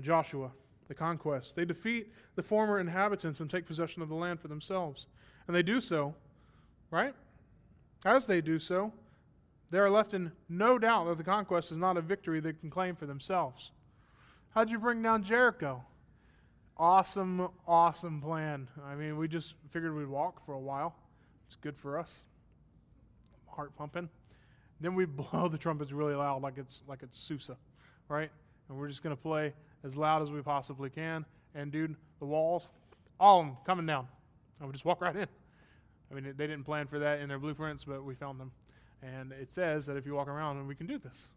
Joshua 0.00 0.50
the 0.88 0.94
conquest. 0.94 1.56
They 1.56 1.64
defeat 1.64 2.12
the 2.34 2.42
former 2.42 2.78
inhabitants 2.78 3.40
and 3.40 3.48
take 3.48 3.66
possession 3.66 4.02
of 4.02 4.08
the 4.08 4.14
land 4.14 4.40
for 4.40 4.48
themselves. 4.48 5.06
And 5.46 5.54
they 5.54 5.62
do 5.62 5.80
so, 5.80 6.14
right? 6.90 7.14
As 8.04 8.26
they 8.26 8.40
do 8.40 8.58
so, 8.58 8.92
they 9.70 9.78
are 9.78 9.90
left 9.90 10.14
in 10.14 10.30
no 10.48 10.78
doubt 10.78 11.06
that 11.06 11.18
the 11.18 11.24
conquest 11.24 11.72
is 11.72 11.78
not 11.78 11.96
a 11.96 12.00
victory 12.00 12.40
they 12.40 12.52
can 12.52 12.70
claim 12.70 12.94
for 12.94 13.06
themselves. 13.06 13.72
How'd 14.50 14.70
you 14.70 14.78
bring 14.78 15.02
down 15.02 15.22
Jericho? 15.22 15.82
Awesome, 16.76 17.48
awesome 17.66 18.20
plan. 18.20 18.68
I 18.84 18.94
mean, 18.94 19.16
we 19.16 19.28
just 19.28 19.54
figured 19.70 19.94
we'd 19.94 20.06
walk 20.06 20.44
for 20.44 20.54
a 20.54 20.60
while. 20.60 20.94
It's 21.46 21.56
good 21.56 21.76
for 21.76 21.98
us. 21.98 22.22
Heart 23.48 23.76
pumping. 23.76 24.08
Then 24.80 24.94
we 24.94 25.04
blow 25.06 25.48
the 25.48 25.58
trumpets 25.58 25.92
really 25.92 26.14
loud 26.14 26.42
like 26.42 26.58
it's 26.58 26.82
like 26.86 27.02
it's 27.02 27.18
Sousa, 27.18 27.56
right? 28.08 28.30
And 28.68 28.78
we're 28.78 28.88
just 28.88 29.02
to 29.14 29.20
play 29.20 29.54
as 29.84 29.96
loud 29.96 30.22
as 30.22 30.30
we 30.30 30.40
possibly 30.42 30.90
can. 30.90 31.24
And, 31.54 31.70
dude, 31.70 31.94
the 32.18 32.24
walls, 32.24 32.68
all 33.20 33.40
of 33.40 33.46
them 33.46 33.56
coming 33.64 33.86
down. 33.86 34.08
And 34.58 34.68
we 34.68 34.72
just 34.72 34.84
walk 34.84 35.00
right 35.00 35.14
in. 35.14 35.28
I 36.10 36.14
mean, 36.14 36.34
they 36.36 36.46
didn't 36.46 36.64
plan 36.64 36.86
for 36.86 36.98
that 36.98 37.20
in 37.20 37.28
their 37.28 37.38
blueprints, 37.38 37.84
but 37.84 38.04
we 38.04 38.14
found 38.14 38.40
them. 38.40 38.50
And 39.02 39.32
it 39.32 39.52
says 39.52 39.86
that 39.86 39.96
if 39.96 40.06
you 40.06 40.14
walk 40.14 40.28
around, 40.28 40.56
and 40.56 40.66
we 40.66 40.74
can 40.74 40.86
do 40.86 40.98
this. 40.98 41.28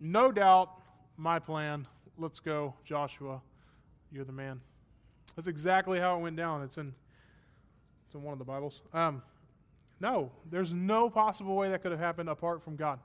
No 0.00 0.32
doubt, 0.32 0.70
my 1.16 1.38
plan. 1.38 1.86
Let's 2.18 2.40
go, 2.40 2.74
Joshua. 2.84 3.40
You're 4.10 4.24
the 4.24 4.32
man. 4.32 4.60
That's 5.36 5.48
exactly 5.48 5.98
how 5.98 6.18
it 6.18 6.20
went 6.20 6.36
down. 6.36 6.62
It's 6.62 6.78
in 6.78 6.94
it's 8.06 8.14
in 8.14 8.22
one 8.22 8.32
of 8.32 8.38
the 8.38 8.44
Bibles. 8.44 8.82
Um, 8.92 9.22
no, 10.00 10.30
there's 10.50 10.74
no 10.74 11.08
possible 11.08 11.56
way 11.56 11.70
that 11.70 11.82
could 11.82 11.92
have 11.92 12.00
happened 12.00 12.28
apart 12.28 12.62
from 12.62 12.76
God. 12.76 12.98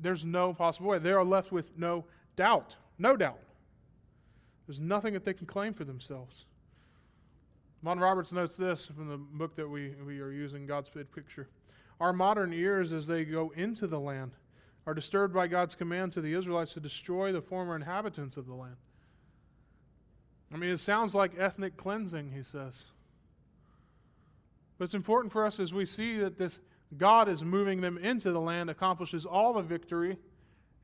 There's 0.00 0.24
no 0.24 0.54
possible 0.54 0.88
way. 0.88 0.98
They 0.98 1.10
are 1.10 1.24
left 1.24 1.52
with 1.52 1.76
no 1.76 2.04
doubt. 2.36 2.76
No 2.98 3.16
doubt. 3.16 3.40
There's 4.66 4.80
nothing 4.80 5.14
that 5.14 5.24
they 5.24 5.32
can 5.32 5.46
claim 5.46 5.74
for 5.74 5.84
themselves. 5.84 6.44
Vaughan 7.82 8.00
Roberts 8.00 8.32
notes 8.32 8.56
this 8.56 8.86
from 8.86 9.08
the 9.08 9.16
book 9.16 9.54
that 9.56 9.68
we, 9.68 9.94
we 10.04 10.20
are 10.20 10.32
using, 10.32 10.66
God's 10.66 10.88
Big 10.88 11.10
Picture. 11.12 11.48
Our 12.00 12.12
modern 12.12 12.52
ears, 12.52 12.92
as 12.92 13.06
they 13.06 13.24
go 13.24 13.52
into 13.56 13.86
the 13.86 14.00
land, 14.00 14.32
are 14.86 14.94
disturbed 14.94 15.34
by 15.34 15.46
God's 15.46 15.74
command 15.74 16.12
to 16.12 16.20
the 16.20 16.32
Israelites 16.32 16.74
to 16.74 16.80
destroy 16.80 17.32
the 17.32 17.40
former 17.40 17.76
inhabitants 17.76 18.36
of 18.36 18.46
the 18.46 18.54
land. 18.54 18.76
I 20.52 20.56
mean, 20.56 20.70
it 20.70 20.78
sounds 20.78 21.14
like 21.14 21.38
ethnic 21.38 21.76
cleansing, 21.76 22.32
he 22.34 22.42
says. 22.42 22.86
But 24.78 24.84
it's 24.84 24.94
important 24.94 25.32
for 25.32 25.44
us 25.44 25.60
as 25.60 25.74
we 25.74 25.84
see 25.84 26.18
that 26.18 26.38
this 26.38 26.58
God 26.96 27.28
is 27.28 27.44
moving 27.44 27.80
them 27.80 27.98
into 27.98 28.32
the 28.32 28.40
land, 28.40 28.70
accomplishes 28.70 29.26
all 29.26 29.52
the 29.52 29.62
victory, 29.62 30.16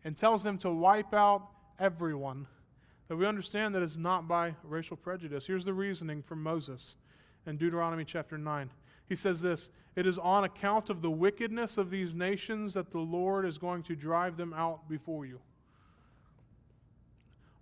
and 0.05 0.17
tells 0.17 0.43
them 0.43 0.59
to 0.59 0.71
wipe 0.71 1.15
out 1.15 1.49
everyone. 1.79 2.47
That 3.09 3.17
we 3.17 3.27
understand 3.27 3.75
that 3.75 3.83
it's 3.83 3.97
not 3.97 4.29
by 4.29 4.55
racial 4.63 4.97
prejudice. 4.97 5.47
Here's 5.47 5.65
the 5.65 5.75
reasoning 5.75 6.23
from 6.23 6.43
Moses 6.43 6.97
in 7.47 7.57
Deuteronomy 7.57 8.05
chapter 8.05 8.39
9. 8.39 8.71
He 9.09 9.15
says 9.15 9.41
this 9.41 9.71
It 9.97 10.07
is 10.07 10.19
on 10.19 10.45
account 10.45 10.91
of 10.91 11.03
the 11.03 11.11
wickedness 11.11 11.79
of 11.79 11.91
these 11.91 12.15
nations 12.15 12.75
that 12.75 12.91
the 12.91 13.01
Lord 13.01 13.47
is 13.47 13.59
going 13.59 13.83
to 13.85 13.97
drive 13.97 14.37
them 14.37 14.53
out 14.53 14.89
before 14.89 15.27
you. 15.27 15.41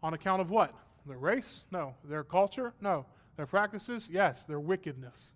On 0.03 0.15
account 0.15 0.41
of 0.41 0.51
what? 0.51 0.75
Their 1.07 1.19
race? 1.19 1.63
No. 1.71 1.95
Their 2.05 2.25
culture? 2.25 2.73
No. 2.81 3.07
Their 3.37 3.47
practices? 3.47 4.09
Yes. 4.11 4.45
Their 4.45 4.61
wickedness. 4.61 5.33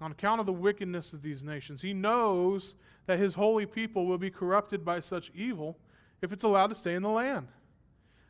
On 0.00 0.12
account 0.12 0.40
of 0.40 0.46
the 0.46 0.52
wickedness 0.52 1.12
of 1.12 1.22
these 1.22 1.42
nations, 1.42 1.80
he 1.80 1.94
knows 1.94 2.74
that 3.06 3.18
his 3.18 3.34
holy 3.34 3.64
people 3.64 4.06
will 4.06 4.18
be 4.18 4.30
corrupted 4.30 4.84
by 4.84 5.00
such 5.00 5.30
evil 5.34 5.78
if 6.20 6.32
it's 6.32 6.44
allowed 6.44 6.68
to 6.68 6.74
stay 6.74 6.94
in 6.94 7.02
the 7.02 7.08
land. 7.08 7.48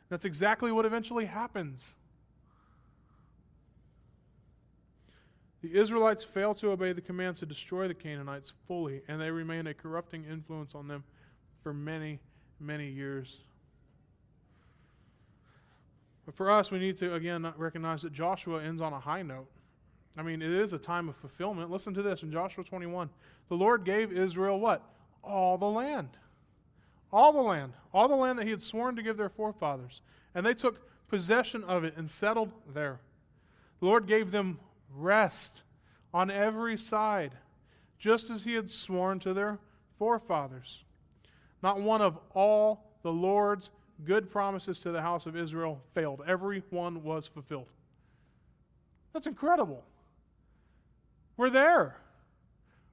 That's 0.09 0.23
exactly 0.23 0.71
what 0.71 0.85
eventually 0.85 1.25
happens. 1.25 1.95
The 5.61 5.75
Israelites 5.75 6.23
fail 6.23 6.53
to 6.55 6.69
obey 6.71 6.93
the 6.93 7.01
command 7.01 7.37
to 7.37 7.45
destroy 7.45 7.87
the 7.87 7.93
Canaanites 7.93 8.53
fully, 8.67 9.01
and 9.07 9.19
they 9.19 9.31
remain 9.31 9.67
a 9.67 9.73
corrupting 9.73 10.23
influence 10.23 10.75
on 10.75 10.87
them 10.87 11.03
for 11.61 11.73
many, 11.73 12.19
many 12.59 12.89
years. 12.89 13.39
But 16.25 16.35
for 16.35 16.49
us, 16.51 16.71
we 16.71 16.79
need 16.79 16.95
to, 16.97 17.15
again, 17.15 17.51
recognize 17.57 18.03
that 18.03 18.13
Joshua 18.13 18.63
ends 18.63 18.81
on 18.81 18.93
a 18.93 18.99
high 18.99 19.23
note. 19.23 19.49
I 20.17 20.23
mean, 20.23 20.41
it 20.41 20.51
is 20.51 20.73
a 20.73 20.79
time 20.79 21.09
of 21.09 21.15
fulfillment. 21.15 21.69
Listen 21.69 21.93
to 21.93 22.01
this 22.01 22.23
in 22.23 22.31
Joshua 22.31 22.63
21. 22.63 23.09
The 23.49 23.55
Lord 23.55 23.83
gave 23.83 24.11
Israel 24.11 24.59
what? 24.59 24.81
All 25.23 25.57
the 25.57 25.65
land. 25.65 26.09
All 27.11 27.31
the 27.31 27.41
land. 27.41 27.73
All 27.93 28.07
the 28.07 28.15
land 28.15 28.39
that 28.39 28.45
he 28.45 28.51
had 28.51 28.61
sworn 28.61 28.95
to 28.95 29.03
give 29.03 29.17
their 29.17 29.29
forefathers. 29.29 30.01
And 30.33 30.45
they 30.45 30.53
took 30.53 30.81
possession 31.07 31.63
of 31.63 31.83
it 31.83 31.95
and 31.97 32.09
settled 32.09 32.51
there. 32.73 32.99
The 33.79 33.85
Lord 33.85 34.07
gave 34.07 34.31
them 34.31 34.59
rest 34.95 35.63
on 36.13 36.31
every 36.31 36.77
side, 36.77 37.33
just 37.99 38.29
as 38.29 38.43
he 38.43 38.53
had 38.53 38.69
sworn 38.69 39.19
to 39.19 39.33
their 39.33 39.59
forefathers. 39.99 40.83
Not 41.61 41.79
one 41.79 42.01
of 42.01 42.17
all 42.33 42.83
the 43.03 43.11
Lord's 43.11 43.69
good 44.03 44.29
promises 44.29 44.81
to 44.81 44.91
the 44.91 45.01
house 45.01 45.25
of 45.25 45.35
Israel 45.35 45.81
failed. 45.93 46.23
Every 46.25 46.63
one 46.69 47.03
was 47.03 47.27
fulfilled. 47.27 47.67
That's 49.13 49.27
incredible. 49.27 49.83
We're 51.37 51.51
there. 51.51 51.95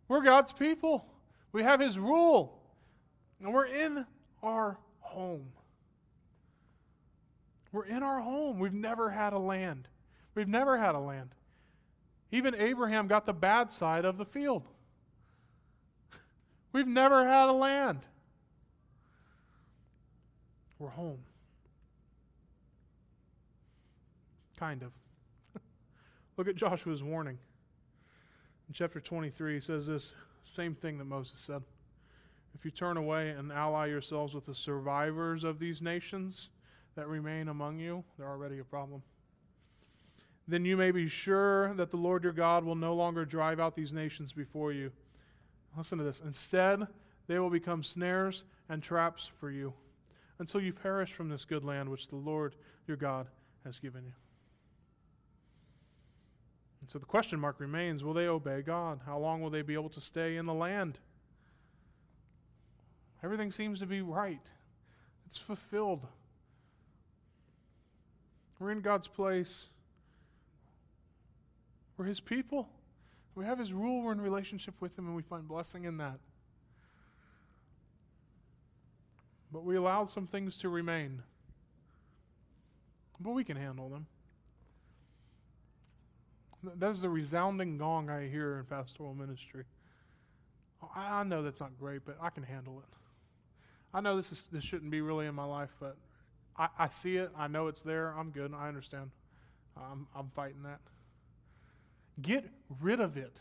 We're 0.06 0.22
God's 0.22 0.52
people. 0.52 1.06
We 1.52 1.62
have 1.62 1.80
His 1.80 1.98
rule. 1.98 2.60
And 3.40 3.52
we're 3.52 3.66
in 3.66 4.06
our 4.42 4.78
home. 5.00 5.52
We're 7.72 7.86
in 7.86 8.02
our 8.02 8.20
home. 8.20 8.58
We've 8.58 8.72
never 8.72 9.10
had 9.10 9.32
a 9.32 9.38
land. 9.38 9.88
We've 10.34 10.48
never 10.48 10.78
had 10.78 10.94
a 10.94 10.98
land. 11.00 11.30
Even 12.30 12.54
Abraham 12.54 13.06
got 13.06 13.26
the 13.26 13.32
bad 13.32 13.72
side 13.72 14.04
of 14.04 14.18
the 14.18 14.24
field. 14.24 14.68
We've 16.72 16.86
never 16.86 17.26
had 17.26 17.48
a 17.48 17.52
land. 17.52 18.00
We're 20.78 20.88
home. 20.88 21.20
Kind 24.58 24.82
of. 24.82 24.92
Look 26.36 26.48
at 26.48 26.56
Joshua's 26.56 27.02
warning. 27.02 27.38
In 28.68 28.74
chapter 28.74 29.00
23, 29.00 29.54
he 29.54 29.60
says 29.60 29.86
this 29.86 30.12
same 30.42 30.74
thing 30.74 30.98
that 30.98 31.04
Moses 31.04 31.38
said. 31.38 31.62
If 32.54 32.64
you 32.64 32.70
turn 32.70 32.96
away 32.96 33.30
and 33.30 33.52
ally 33.52 33.86
yourselves 33.86 34.34
with 34.34 34.46
the 34.46 34.54
survivors 34.54 35.44
of 35.44 35.58
these 35.58 35.82
nations 35.82 36.50
that 36.94 37.08
remain 37.08 37.48
among 37.48 37.78
you, 37.78 38.04
they're 38.16 38.28
already 38.28 38.58
a 38.58 38.64
problem. 38.64 39.02
Then 40.46 40.64
you 40.64 40.76
may 40.76 40.90
be 40.90 41.08
sure 41.08 41.74
that 41.74 41.90
the 41.90 41.96
Lord 41.96 42.22
your 42.22 42.32
God 42.32 42.64
will 42.64 42.74
no 42.74 42.94
longer 42.94 43.24
drive 43.24 43.58
out 43.58 43.74
these 43.74 43.92
nations 43.92 44.32
before 44.32 44.72
you. 44.72 44.92
Listen 45.76 45.98
to 45.98 46.04
this. 46.04 46.20
Instead, 46.24 46.86
they 47.26 47.38
will 47.38 47.50
become 47.50 47.82
snares 47.82 48.44
and 48.68 48.82
traps 48.82 49.30
for 49.40 49.50
you 49.50 49.72
until 50.38 50.60
you 50.60 50.72
perish 50.72 51.12
from 51.12 51.28
this 51.28 51.44
good 51.44 51.64
land 51.64 51.88
which 51.88 52.08
the 52.08 52.16
Lord 52.16 52.54
your 52.86 52.96
God 52.96 53.26
has 53.64 53.78
given 53.78 54.04
you. 54.04 54.12
And 56.84 56.90
so 56.90 56.98
the 56.98 57.06
question 57.06 57.40
mark 57.40 57.60
remains 57.60 58.04
will 58.04 58.12
they 58.12 58.26
obey 58.26 58.60
God? 58.60 59.00
How 59.06 59.18
long 59.18 59.40
will 59.40 59.48
they 59.48 59.62
be 59.62 59.72
able 59.72 59.88
to 59.88 60.02
stay 60.02 60.36
in 60.36 60.44
the 60.44 60.52
land? 60.52 61.00
Everything 63.22 63.50
seems 63.50 63.80
to 63.80 63.86
be 63.86 64.02
right, 64.02 64.50
it's 65.24 65.38
fulfilled. 65.38 66.06
We're 68.58 68.70
in 68.70 68.82
God's 68.82 69.08
place. 69.08 69.68
We're 71.96 72.04
His 72.04 72.20
people. 72.20 72.68
We 73.34 73.46
have 73.46 73.58
His 73.58 73.72
rule. 73.72 74.02
We're 74.02 74.12
in 74.12 74.20
relationship 74.20 74.74
with 74.80 74.98
Him, 74.98 75.06
and 75.06 75.16
we 75.16 75.22
find 75.22 75.48
blessing 75.48 75.84
in 75.84 75.96
that. 75.96 76.18
but 79.54 79.64
we 79.64 79.76
allowed 79.76 80.10
some 80.10 80.26
things 80.26 80.58
to 80.58 80.68
remain. 80.68 81.22
But 83.20 83.30
we 83.30 83.44
can 83.44 83.56
handle 83.56 83.88
them. 83.88 84.06
That 86.76 86.90
is 86.90 87.00
the 87.00 87.08
resounding 87.08 87.78
gong 87.78 88.10
I 88.10 88.28
hear 88.28 88.58
in 88.58 88.64
pastoral 88.64 89.14
ministry. 89.14 89.64
I 90.94 91.22
know 91.24 91.42
that's 91.42 91.60
not 91.60 91.78
great, 91.78 92.02
but 92.04 92.16
I 92.20 92.30
can 92.30 92.42
handle 92.42 92.78
it. 92.78 92.96
I 93.92 94.00
know 94.00 94.16
this 94.16 94.32
is 94.32 94.48
this 94.50 94.64
shouldn't 94.64 94.90
be 94.90 95.00
really 95.00 95.26
in 95.26 95.34
my 95.34 95.44
life, 95.44 95.70
but 95.80 95.96
I, 96.58 96.68
I 96.78 96.88
see 96.88 97.16
it. 97.16 97.30
I 97.36 97.48
know 97.48 97.68
it's 97.68 97.82
there. 97.82 98.14
I'm 98.18 98.30
good. 98.30 98.52
I 98.54 98.68
understand. 98.68 99.10
I'm, 99.76 100.06
I'm 100.14 100.30
fighting 100.34 100.62
that. 100.64 100.80
Get 102.22 102.48
rid 102.80 103.00
of 103.00 103.16
it. 103.16 103.36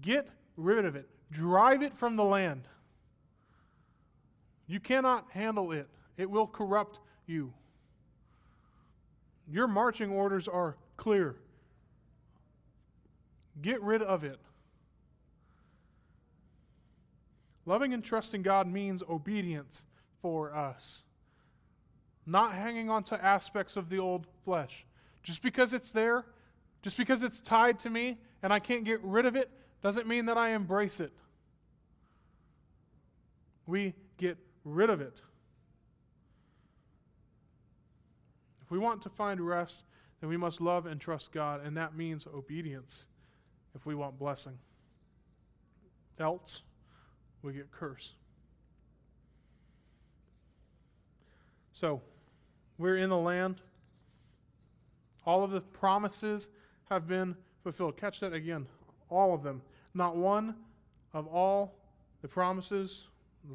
Get 0.00 0.28
rid 0.56 0.84
of 0.84 0.96
it. 0.96 1.08
Drive 1.30 1.82
it 1.82 1.96
from 1.96 2.16
the 2.16 2.24
land. 2.24 2.62
You 4.66 4.80
cannot 4.80 5.26
handle 5.30 5.72
it, 5.72 5.88
it 6.16 6.30
will 6.30 6.46
corrupt 6.46 6.98
you. 7.26 7.52
Your 9.50 9.66
marching 9.66 10.10
orders 10.10 10.46
are 10.46 10.76
clear. 10.96 11.36
Get 13.60 13.82
rid 13.82 14.02
of 14.02 14.24
it. 14.24 14.38
Loving 17.64 17.92
and 17.92 18.02
trusting 18.02 18.42
God 18.42 18.66
means 18.66 19.02
obedience 19.08 19.84
for 20.22 20.54
us, 20.54 21.02
not 22.26 22.54
hanging 22.54 22.88
on 22.88 23.04
to 23.04 23.24
aspects 23.24 23.76
of 23.76 23.88
the 23.88 23.98
old 23.98 24.26
flesh. 24.44 24.86
Just 25.22 25.42
because 25.42 25.72
it's 25.72 25.90
there, 25.90 26.24
just 26.82 26.96
because 26.96 27.22
it's 27.22 27.40
tied 27.40 27.78
to 27.80 27.90
me 27.90 28.18
and 28.42 28.52
I 28.52 28.58
can't 28.58 28.84
get 28.84 29.02
rid 29.02 29.26
of 29.26 29.36
it, 29.36 29.50
doesn't 29.82 30.06
mean 30.06 30.26
that 30.26 30.38
I 30.38 30.50
embrace 30.50 31.00
it. 31.00 31.12
We 33.66 33.94
get 34.16 34.38
rid 34.64 34.88
of 34.88 35.00
it. 35.00 35.20
If 38.68 38.72
we 38.72 38.78
want 38.78 39.00
to 39.00 39.08
find 39.08 39.40
rest, 39.40 39.84
then 40.20 40.28
we 40.28 40.36
must 40.36 40.60
love 40.60 40.84
and 40.84 41.00
trust 41.00 41.32
God, 41.32 41.64
and 41.64 41.74
that 41.78 41.96
means 41.96 42.26
obedience 42.26 43.06
if 43.74 43.86
we 43.86 43.94
want 43.94 44.18
blessing. 44.18 44.58
Else, 46.20 46.60
we 47.40 47.54
get 47.54 47.70
curse. 47.70 48.12
So, 51.72 52.02
we're 52.76 52.98
in 52.98 53.08
the 53.08 53.16
land. 53.16 53.62
All 55.24 55.42
of 55.42 55.50
the 55.50 55.62
promises 55.62 56.50
have 56.90 57.08
been 57.08 57.36
fulfilled. 57.62 57.96
Catch 57.96 58.20
that 58.20 58.34
again. 58.34 58.66
All 59.08 59.32
of 59.32 59.42
them. 59.42 59.62
Not 59.94 60.14
one 60.14 60.54
of 61.14 61.26
all 61.26 61.78
the 62.20 62.28
promises, 62.28 63.06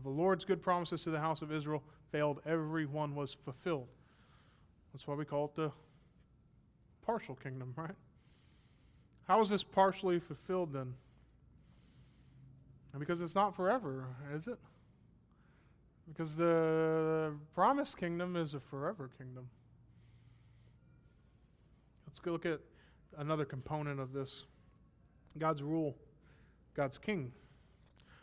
the 0.04 0.10
Lord's 0.10 0.44
good 0.44 0.64
promises 0.64 1.04
to 1.04 1.12
the 1.12 1.20
house 1.20 1.44
of 1.44 1.52
Israel 1.52 1.84
failed. 2.12 2.42
Every 2.48 2.88
one 2.88 3.14
was 3.14 3.36
fulfilled. 3.36 3.90
That's 4.94 5.08
why 5.08 5.16
we 5.16 5.26
call 5.26 5.46
it 5.46 5.56
the 5.56 5.72
partial 7.06 7.36
kingdom, 7.36 7.74
right? 7.76 7.96
How 9.28 9.42
is 9.42 9.50
this 9.50 9.64
partially 9.64 10.20
fulfilled 10.20 10.74
then? 10.74 10.94
Because 13.00 13.22
it's 13.22 13.36
not 13.36 13.56
forever, 13.56 14.06
is 14.36 14.48
it? 14.48 14.60
Because 16.08 16.36
the 16.36 17.34
promised 17.56 17.98
kingdom 17.98 18.36
is 18.36 18.54
a 18.54 18.60
forever 18.60 19.10
kingdom. 19.18 19.50
Let's 22.06 22.20
go 22.20 22.32
look 22.32 22.46
at 22.46 22.60
another 23.18 23.46
component 23.46 24.00
of 24.00 24.14
this 24.14 24.44
God's 25.40 25.64
rule, 25.64 25.96
God's 26.76 27.00
king. 27.00 27.32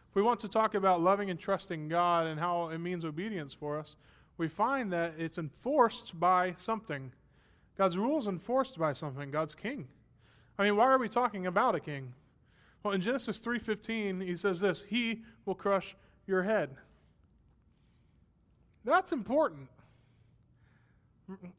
If 0.09 0.15
we 0.15 0.23
want 0.23 0.39
to 0.41 0.49
talk 0.49 0.75
about 0.75 1.01
loving 1.01 1.31
and 1.31 1.39
trusting 1.39 1.89
God 1.89 2.27
and 2.27 2.39
how 2.39 2.69
it 2.69 2.79
means 2.79 3.05
obedience 3.05 3.53
for 3.53 3.79
us, 3.79 3.97
we 4.41 4.49
find 4.49 4.91
that 4.91 5.13
it's 5.19 5.37
enforced 5.37 6.19
by 6.19 6.55
something. 6.57 7.13
God's 7.77 7.99
rule 7.99 8.17
is 8.17 8.27
enforced 8.27 8.79
by 8.79 8.95
something, 8.95 9.31
God's 9.31 9.55
king. 9.55 9.87
I 10.59 10.65
mean, 10.65 10.77
why 10.77 10.87
are 10.87 10.99
we 10.99 11.11
talking 11.11 11.47
about 11.47 11.75
a 11.75 11.81
king? 11.81 12.15
Well, 12.83 12.95
in 12.95 13.03
Genesis 13.03 13.39
3:15, 13.39 14.23
he 14.23 14.35
says 14.35 14.59
this, 14.59 14.81
"He 14.81 15.25
will 15.45 15.55
crush 15.55 15.95
your 16.27 16.43
head." 16.43 16.75
That's 18.83 19.13
important. 19.13 19.69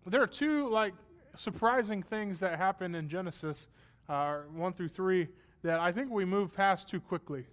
There 0.08 0.24
are 0.24 0.28
two 0.28 0.68
like 0.68 0.96
surprising 1.36 2.02
things 2.02 2.40
that 2.40 2.58
happen 2.58 2.96
in 2.96 3.08
Genesis 3.08 3.68
uh, 4.10 4.40
1 4.54 4.74
through 4.74 4.90
3 4.90 5.28
that 5.62 5.80
I 5.80 5.92
think 5.92 6.10
we 6.10 6.26
move 6.26 6.52
past 6.52 6.90
too 6.90 7.00
quickly. 7.00 7.46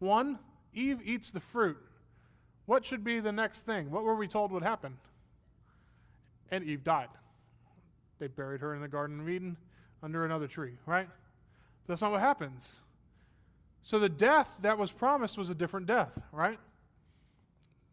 One, 0.00 0.38
Eve 0.74 1.00
eats 1.02 1.30
the 1.30 1.40
fruit. 1.40 1.78
What 2.66 2.84
should 2.84 3.04
be 3.04 3.20
the 3.20 3.32
next 3.32 3.62
thing? 3.62 3.90
What 3.90 4.04
were 4.04 4.14
we 4.14 4.26
told 4.26 4.52
would 4.52 4.62
happen? 4.62 4.96
And 6.50 6.64
Eve 6.64 6.84
died. 6.84 7.08
They 8.18 8.28
buried 8.28 8.60
her 8.60 8.74
in 8.74 8.80
the 8.80 8.88
Garden 8.88 9.20
of 9.20 9.28
Eden 9.28 9.56
under 10.02 10.24
another 10.24 10.46
tree, 10.46 10.74
right? 10.86 11.08
That's 11.86 12.00
not 12.00 12.12
what 12.12 12.20
happens. 12.20 12.80
So 13.82 13.98
the 13.98 14.08
death 14.08 14.56
that 14.62 14.78
was 14.78 14.90
promised 14.90 15.36
was 15.36 15.50
a 15.50 15.54
different 15.54 15.86
death, 15.86 16.18
right? 16.32 16.58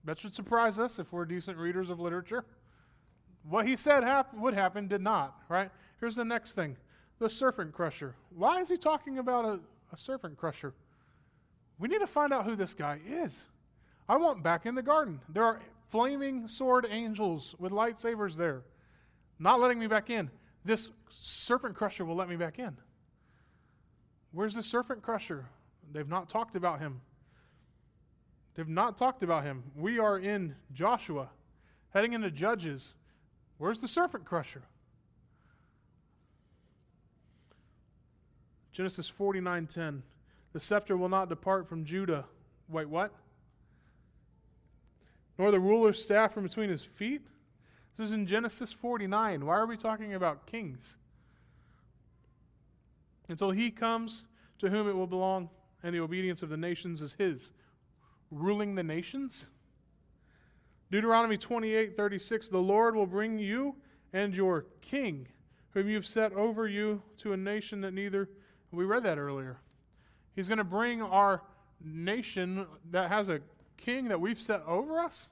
That 0.06 0.20
should 0.20 0.34
surprise 0.34 0.80
us 0.80 1.00
if 1.00 1.12
we're 1.12 1.26
decent 1.26 1.58
readers 1.58 1.90
of 1.90 2.00
literature. 2.00 2.46
What 3.44 3.68
he 3.68 3.76
said 3.76 4.04
hap- 4.04 4.34
would 4.34 4.54
happen 4.54 4.88
did 4.88 5.02
not, 5.02 5.36
right? 5.50 5.70
Here's 6.00 6.16
the 6.16 6.26
next 6.26 6.54
thing 6.54 6.78
the 7.20 7.30
serpent 7.30 7.74
crusher. 7.74 8.16
Why 8.36 8.62
is 8.62 8.70
he 8.70 8.78
talking 8.78 9.20
about 9.20 9.46
a, 9.46 9.60
a 9.92 9.98
serpent 9.98 10.38
crusher? 10.38 10.74
We 11.78 11.88
need 11.88 12.00
to 12.00 12.08
find 12.08 12.34
out 12.34 12.46
who 12.46 12.56
this 12.56 12.74
guy 12.74 13.00
is. 13.08 13.44
I 14.12 14.18
want 14.18 14.44
back 14.44 14.66
in 14.66 14.76
the 14.76 14.82
garden. 14.82 15.22
There 15.30 15.46
are 15.46 15.62
flaming 15.88 16.46
sword 16.46 16.86
angels 16.90 17.56
with 17.60 17.72
lightsabers 17.72 18.36
there, 18.36 18.64
not 19.40 19.62
letting 19.62 19.80
me 19.80 19.88
back 19.88 20.10
in. 20.10 20.30
This 20.66 20.90
serpent 21.10 21.78
crusher 21.78 22.04
will 22.04 22.18
let 22.18 22.28
me 22.28 22.36
back 22.36 22.60
in. 22.60 22.76
Where's 24.34 24.54
the 24.54 24.64
serpent 24.64 25.02
crusher? 25.02 25.46
They've 25.94 26.10
not 26.10 26.28
talked 26.28 26.58
about 26.58 26.82
him. 26.82 27.00
They've 28.56 28.68
not 28.68 28.98
talked 28.98 29.24
about 29.24 29.46
him. 29.46 29.64
We 29.78 29.98
are 29.98 30.20
in 30.20 30.56
Joshua, 30.74 31.30
heading 31.92 32.12
into 32.12 32.32
Judges. 32.32 32.96
Where's 33.60 33.80
the 33.80 33.88
serpent 33.88 34.26
crusher? 34.26 34.64
Genesis 38.74 39.10
49:10. 39.10 40.04
The 40.52 40.60
scepter 40.60 40.98
will 40.98 41.08
not 41.08 41.30
depart 41.30 41.66
from 41.66 41.86
Judah. 41.86 42.26
Wait, 42.68 42.90
what? 42.90 43.14
Nor 45.38 45.52
the 45.52 45.60
ruler's 45.60 46.02
staff 46.02 46.34
from 46.34 46.44
between 46.44 46.70
his 46.70 46.84
feet? 46.84 47.22
This 47.98 48.08
is 48.08 48.14
in 48.14 48.26
Genesis 48.26 48.72
49. 48.72 49.46
Why 49.46 49.56
are 49.56 49.66
we 49.66 49.78
talking 49.78 50.14
about 50.14 50.46
kings? 50.46 50.98
Until 53.28 53.52
he 53.52 53.72
comes 53.72 54.24
to 54.60 54.70
whom 54.70 54.88
it 54.90 54.96
will 54.96 55.08
belong, 55.08 55.50
and 55.84 55.96
the 55.96 56.00
obedience 56.00 56.44
of 56.44 56.50
the 56.50 56.58
nations 56.58 57.02
is 57.02 57.14
his 57.14 57.52
ruling 58.30 58.76
the 58.76 58.84
nations? 58.84 59.48
Deuteronomy 60.92 61.38
28 61.38 61.96
36, 61.96 62.50
the 62.50 62.58
Lord 62.58 62.96
will 62.96 63.06
bring 63.06 63.40
you 63.40 63.76
and 64.14 64.36
your 64.36 64.66
king, 64.82 65.28
whom 65.72 65.90
you've 65.90 66.06
set 66.06 66.34
over 66.34 66.68
you, 66.68 67.02
to 67.18 67.34
a 67.34 67.38
nation 67.38 67.82
that 67.82 67.94
neither, 67.94 68.30
we 68.72 68.84
read 68.84 69.04
that 69.04 69.18
earlier. 69.18 69.58
He's 70.36 70.48
going 70.48 70.58
to 70.58 70.64
bring 70.64 71.02
our 71.02 71.42
nation 71.84 72.66
that 72.92 73.10
has 73.10 73.30
a 73.30 73.40
king 73.82 74.08
that 74.08 74.22
we've 74.22 74.40
set 74.40 74.64
over 74.66 75.00
us 75.00 75.30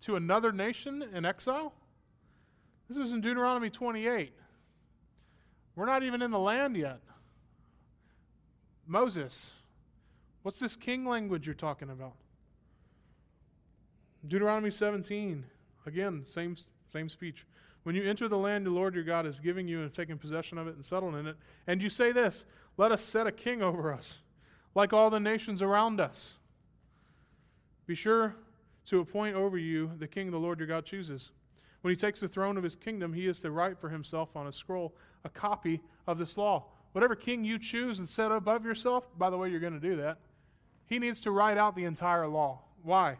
to 0.00 0.16
another 0.16 0.52
nation 0.52 1.04
in 1.14 1.24
exile. 1.24 1.72
This 2.88 2.98
is 2.98 3.12
in 3.12 3.20
Deuteronomy 3.20 3.70
28. 3.70 4.32
We're 5.76 5.86
not 5.86 6.02
even 6.02 6.22
in 6.22 6.30
the 6.30 6.38
land 6.38 6.76
yet. 6.76 7.00
Moses, 8.86 9.50
What's 10.42 10.58
this 10.58 10.76
king 10.76 11.04
language 11.04 11.46
you're 11.46 11.54
talking 11.54 11.90
about? 11.90 12.14
Deuteronomy 14.26 14.70
17. 14.70 15.44
Again, 15.86 16.24
same, 16.24 16.56
same 16.92 17.08
speech. 17.08 17.46
When 17.82 17.94
you 17.94 18.02
enter 18.02 18.28
the 18.28 18.38
land 18.38 18.66
the 18.66 18.70
Lord 18.70 18.94
your 18.94 19.04
God 19.04 19.26
is 19.26 19.40
giving 19.40 19.66
you 19.66 19.82
and 19.82 19.92
taking 19.92 20.18
possession 20.18 20.58
of 20.58 20.66
it 20.66 20.74
and 20.74 20.84
settling 20.84 21.18
in 21.18 21.26
it, 21.26 21.36
and 21.66 21.82
you 21.82 21.88
say 21.88 22.12
this, 22.12 22.44
let 22.76 22.92
us 22.92 23.02
set 23.02 23.26
a 23.26 23.32
king 23.32 23.62
over 23.62 23.92
us, 23.92 24.18
like 24.74 24.92
all 24.92 25.10
the 25.10 25.20
nations 25.20 25.62
around 25.62 26.00
us. 26.00 26.36
Be 27.90 27.96
sure 27.96 28.36
to 28.86 29.00
appoint 29.00 29.34
over 29.34 29.58
you 29.58 29.90
the 29.98 30.06
king 30.06 30.30
the 30.30 30.38
Lord 30.38 30.60
your 30.60 30.68
God 30.68 30.86
chooses. 30.86 31.32
When 31.80 31.90
he 31.90 31.96
takes 31.96 32.20
the 32.20 32.28
throne 32.28 32.56
of 32.56 32.62
his 32.62 32.76
kingdom, 32.76 33.12
he 33.12 33.26
is 33.26 33.40
to 33.40 33.50
write 33.50 33.80
for 33.80 33.88
himself 33.88 34.36
on 34.36 34.46
a 34.46 34.52
scroll 34.52 34.94
a 35.24 35.28
copy 35.28 35.80
of 36.06 36.16
this 36.16 36.38
law. 36.38 36.66
Whatever 36.92 37.16
king 37.16 37.42
you 37.42 37.58
choose 37.58 37.98
and 37.98 38.08
set 38.08 38.30
above 38.30 38.64
yourself, 38.64 39.08
by 39.18 39.28
the 39.28 39.36
way, 39.36 39.48
you're 39.48 39.58
going 39.58 39.72
to 39.72 39.80
do 39.80 39.96
that 39.96 40.18
he 40.86 41.00
needs 41.00 41.20
to 41.22 41.32
write 41.32 41.58
out 41.58 41.74
the 41.74 41.82
entire 41.82 42.28
law. 42.28 42.60
Why? 42.84 43.16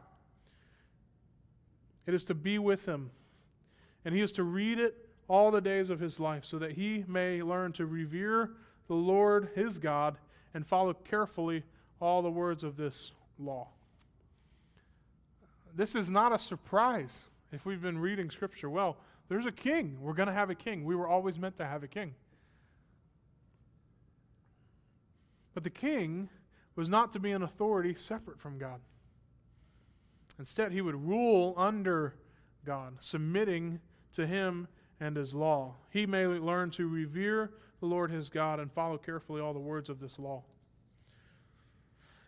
It 2.07 2.15
is 2.15 2.23
to 2.27 2.35
be 2.35 2.61
with 2.61 2.87
him. 2.87 3.11
And 4.05 4.15
he 4.15 4.23
is 4.23 4.31
to 4.35 4.45
read 4.45 4.79
it 4.79 4.95
all 5.27 5.51
the 5.51 5.61
days 5.61 5.91
of 5.91 5.99
his 5.99 6.21
life 6.21 6.45
so 6.45 6.61
that 6.61 6.71
he 6.71 7.05
may 7.09 7.43
learn 7.43 7.73
to 7.73 7.87
revere 7.87 8.53
the 8.87 8.95
Lord 8.95 9.49
his 9.57 9.79
God 9.79 10.17
and 10.55 10.65
follow 10.65 10.95
carefully 10.95 11.65
all 12.01 12.23
the 12.23 12.31
words 12.31 12.63
of 12.63 12.77
this 12.77 13.11
law. 13.37 13.67
This 15.75 15.95
is 15.95 16.11
not 16.11 16.33
a 16.33 16.39
surprise 16.39 17.21
if 17.53 17.65
we've 17.65 17.83
been 17.83 17.99
reading 17.99 18.31
Scripture 18.31 18.71
well. 18.71 18.97
There's 19.29 19.47
a 19.47 19.53
king. 19.53 19.97
We're 20.01 20.15
going 20.15 20.29
to 20.29 20.35
have 20.35 20.51
a 20.51 20.55
king. 20.55 20.85
We 20.85 20.97
were 20.97 21.09
always 21.09 21.39
meant 21.39 21.57
to 21.57 21.67
have 21.67 21.83
a 21.83 21.89
king. 21.89 22.15
But 25.55 25.65
the 25.65 25.71
king 25.71 26.29
was 26.77 26.89
not 26.89 27.13
to 27.13 27.19
be 27.19 27.33
an 27.33 27.43
authority 27.43 27.95
separate 27.95 28.41
from 28.41 28.59
God. 28.59 28.81
Instead, 30.39 30.73
he 30.73 30.81
would 30.81 30.95
rule 30.95 31.55
under 31.57 32.15
God, 32.65 32.95
submitting 32.99 33.81
to 34.13 34.27
him 34.27 34.69
and 34.99 35.17
his 35.17 35.35
law. 35.35 35.75
He 35.91 36.07
may 36.07 36.27
learn 36.27 36.71
to 36.73 36.89
revere 36.89 37.53
the 37.81 37.87
Lord 37.87 38.11
his 38.11 38.31
God 38.31 38.61
and 38.61 38.73
follow 38.73 38.99
carefully 38.99 39.41
all 39.41 39.53
the 39.53 39.61
words 39.61 39.89
of 39.89 40.01
this 40.01 40.19
law. 40.19 40.43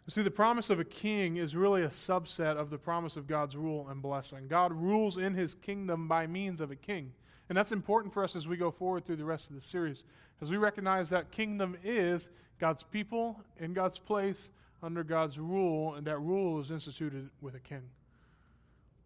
See, 0.09 0.22
the 0.22 0.30
promise 0.30 0.68
of 0.68 0.80
a 0.80 0.84
king 0.84 1.36
is 1.36 1.55
really 1.55 1.82
a 1.82 1.88
subset 1.88 2.57
of 2.57 2.70
the 2.70 2.78
promise 2.78 3.16
of 3.16 3.28
God's 3.28 3.57
rule 3.57 3.86
and 3.88 4.03
blessing. 4.03 4.48
God 4.48 4.72
rules 4.72 5.16
in 5.16 5.34
his 5.34 5.55
kingdom 5.55 6.09
by 6.09 6.26
means 6.26 6.61
of 6.61 6.70
a 6.72 6.76
king. 6.76 7.12
And 7.48 7.57
that's 7.57 7.70
important 7.70 8.12
for 8.12 8.24
us 8.24 8.34
as 8.34 8.48
we 8.48 8.57
go 8.57 8.70
forward 8.70 9.05
through 9.05 9.16
the 9.16 9.24
rest 9.24 9.48
of 9.48 9.57
the 9.57 9.62
series, 9.62 10.05
as 10.40 10.50
we 10.50 10.57
recognize 10.57 11.09
that 11.11 11.30
kingdom 11.30 11.76
is 11.84 12.30
God's 12.59 12.82
people 12.82 13.40
in 13.59 13.74
God's 13.74 13.98
place 13.98 14.48
under 14.82 15.05
God's 15.05 15.38
rule, 15.38 15.94
and 15.94 16.07
that 16.07 16.18
rule 16.18 16.61
is 16.61 16.70
instituted 16.70 17.30
with 17.40 17.55
a 17.55 17.61
king. 17.61 17.82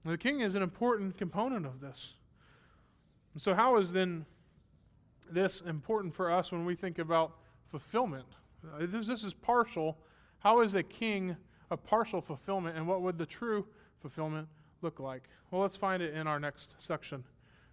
The 0.05 0.17
king 0.17 0.41
is 0.41 0.55
an 0.55 0.63
important 0.63 1.19
component 1.19 1.67
of 1.67 1.81
this. 1.81 2.15
And 3.35 3.43
so, 3.43 3.55
how 3.55 3.77
is 3.77 3.93
then 3.93 4.25
this 5.31 5.61
important 5.61 6.15
for 6.15 6.31
us 6.31 6.53
when 6.53 6.65
we 6.65 6.75
think 6.75 6.99
about 6.99 7.37
fulfillment? 7.69 8.27
Uh, 8.65 8.87
this 8.87 9.25
is 9.25 9.35
partial. 9.35 9.99
How 10.41 10.61
is 10.61 10.75
a 10.75 10.83
king 10.83 11.37
a 11.71 11.77
partial 11.77 12.21
fulfillment, 12.21 12.77
and 12.77 12.87
what 12.87 13.03
would 13.03 13.19
the 13.19 13.27
true 13.27 13.67
fulfillment 14.01 14.49
look 14.83 15.01
like? 15.01 15.25
Well, 15.51 15.63
let's 15.63 15.77
find 15.77 16.03
it 16.03 16.15
in 16.15 16.27
our 16.27 16.39
next 16.39 16.75
section. 16.79 17.25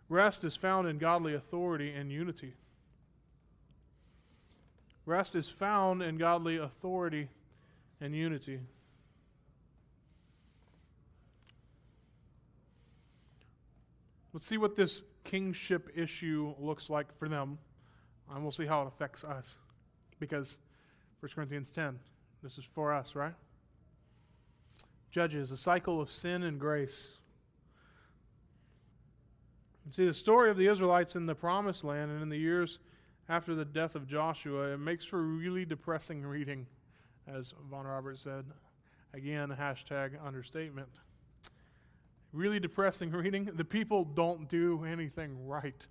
Rest 0.09 0.43
is 0.43 0.55
found 0.55 0.87
in 0.87 0.97
godly 0.97 1.33
authority 1.33 1.91
and 1.93 2.11
unity. 2.11 2.53
Rest 5.05 5.35
is 5.35 5.49
found 5.49 6.01
in 6.01 6.17
godly 6.17 6.57
authority 6.57 7.29
and 7.99 8.15
unity. 8.15 8.59
Let's 14.31 14.45
see 14.45 14.57
what 14.57 14.75
this 14.75 15.03
kingship 15.23 15.91
issue 15.95 16.55
looks 16.57 16.89
like 16.89 17.15
for 17.19 17.29
them. 17.29 17.59
And 18.31 18.41
we'll 18.41 18.51
see 18.51 18.65
how 18.65 18.81
it 18.81 18.87
affects 18.87 19.23
us. 19.23 19.57
Because 20.19 20.57
1 21.19 21.31
Corinthians 21.35 21.71
10, 21.71 21.99
this 22.43 22.57
is 22.57 22.65
for 22.65 22.93
us, 22.93 23.15
right? 23.15 23.33
Judges, 25.09 25.51
a 25.51 25.57
cycle 25.57 26.01
of 26.01 26.11
sin 26.11 26.43
and 26.43 26.59
grace. 26.59 27.13
And 29.85 29.93
see, 29.93 30.05
the 30.05 30.13
story 30.13 30.51
of 30.51 30.57
the 30.57 30.67
Israelites 30.67 31.15
in 31.15 31.25
the 31.25 31.35
promised 31.35 31.83
land 31.83 32.11
and 32.11 32.21
in 32.21 32.29
the 32.29 32.37
years 32.37 32.79
after 33.29 33.55
the 33.55 33.65
death 33.65 33.95
of 33.95 34.07
Joshua, 34.07 34.73
it 34.73 34.79
makes 34.79 35.05
for 35.05 35.21
really 35.21 35.63
depressing 35.65 36.23
reading, 36.23 36.67
as 37.27 37.53
Vaughan 37.69 37.87
Robert 37.87 38.19
said. 38.19 38.43
Again, 39.13 39.55
hashtag 39.57 40.11
understatement. 40.25 40.89
Really 42.33 42.59
depressing 42.59 43.11
reading. 43.11 43.49
The 43.53 43.63
people 43.63 44.03
don't 44.03 44.49
do 44.49 44.83
anything 44.83 45.47
right 45.47 45.87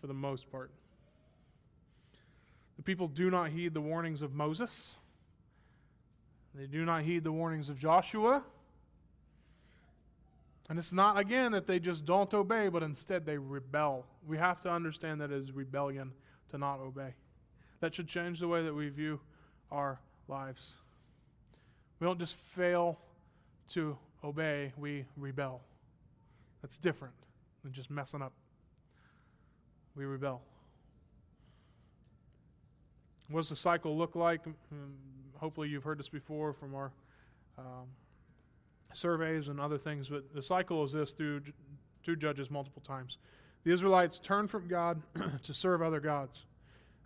for 0.00 0.06
the 0.06 0.14
most 0.14 0.50
part. 0.50 0.70
The 2.78 2.82
people 2.82 3.08
do 3.08 3.30
not 3.30 3.50
heed 3.50 3.74
the 3.74 3.80
warnings 3.80 4.22
of 4.22 4.34
Moses. 4.34 4.96
They 6.54 6.66
do 6.66 6.84
not 6.86 7.02
heed 7.02 7.24
the 7.24 7.32
warnings 7.32 7.68
of 7.68 7.78
Joshua. 7.78 8.42
And 10.70 10.78
it's 10.78 10.92
not, 10.92 11.18
again, 11.18 11.52
that 11.52 11.66
they 11.66 11.78
just 11.78 12.04
don't 12.04 12.32
obey, 12.32 12.68
but 12.68 12.82
instead 12.82 13.26
they 13.26 13.36
rebel. 13.36 14.06
We 14.26 14.38
have 14.38 14.60
to 14.62 14.70
understand 14.70 15.20
that 15.20 15.30
it 15.30 15.42
is 15.42 15.52
rebellion 15.52 16.12
to 16.50 16.58
not 16.58 16.78
obey. 16.78 17.14
That 17.80 17.94
should 17.94 18.08
change 18.08 18.40
the 18.40 18.48
way 18.48 18.62
that 18.62 18.74
we 18.74 18.88
view 18.88 19.20
our 19.70 20.00
lives. 20.28 20.74
We 22.00 22.06
don't 22.06 22.18
just 22.18 22.34
fail 22.34 22.98
to 23.70 23.98
obey, 24.22 24.72
we 24.76 25.04
rebel. 25.16 25.62
That's 26.62 26.78
different 26.78 27.14
than 27.62 27.72
just 27.72 27.90
messing 27.90 28.22
up. 28.22 28.32
We 29.96 30.04
rebel. 30.04 30.42
What 33.30 33.40
does 33.40 33.50
the 33.50 33.56
cycle 33.56 33.96
look 33.96 34.16
like? 34.16 34.42
Hmm, 34.44 34.90
hopefully, 35.36 35.68
you've 35.68 35.84
heard 35.84 35.98
this 35.98 36.08
before 36.08 36.52
from 36.52 36.74
our 36.74 36.92
um, 37.58 37.86
surveys 38.92 39.48
and 39.48 39.60
other 39.60 39.78
things, 39.78 40.08
but 40.08 40.34
the 40.34 40.42
cycle 40.42 40.82
is 40.84 40.92
this 40.92 41.12
through, 41.12 41.42
two 42.02 42.16
Judges 42.16 42.50
multiple 42.50 42.82
times. 42.82 43.18
The 43.64 43.72
Israelites 43.72 44.18
turn 44.18 44.48
from 44.48 44.66
God 44.66 45.02
to 45.42 45.52
serve 45.52 45.82
other 45.82 46.00
gods. 46.00 46.46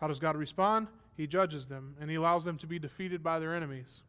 How 0.00 0.06
does 0.06 0.18
God 0.18 0.36
respond? 0.36 0.86
He 1.16 1.26
judges 1.26 1.66
them, 1.66 1.96
and 2.00 2.08
He 2.08 2.16
allows 2.16 2.44
them 2.44 2.58
to 2.58 2.66
be 2.66 2.78
defeated 2.78 3.22
by 3.22 3.38
their 3.38 3.54
enemies. 3.54 4.02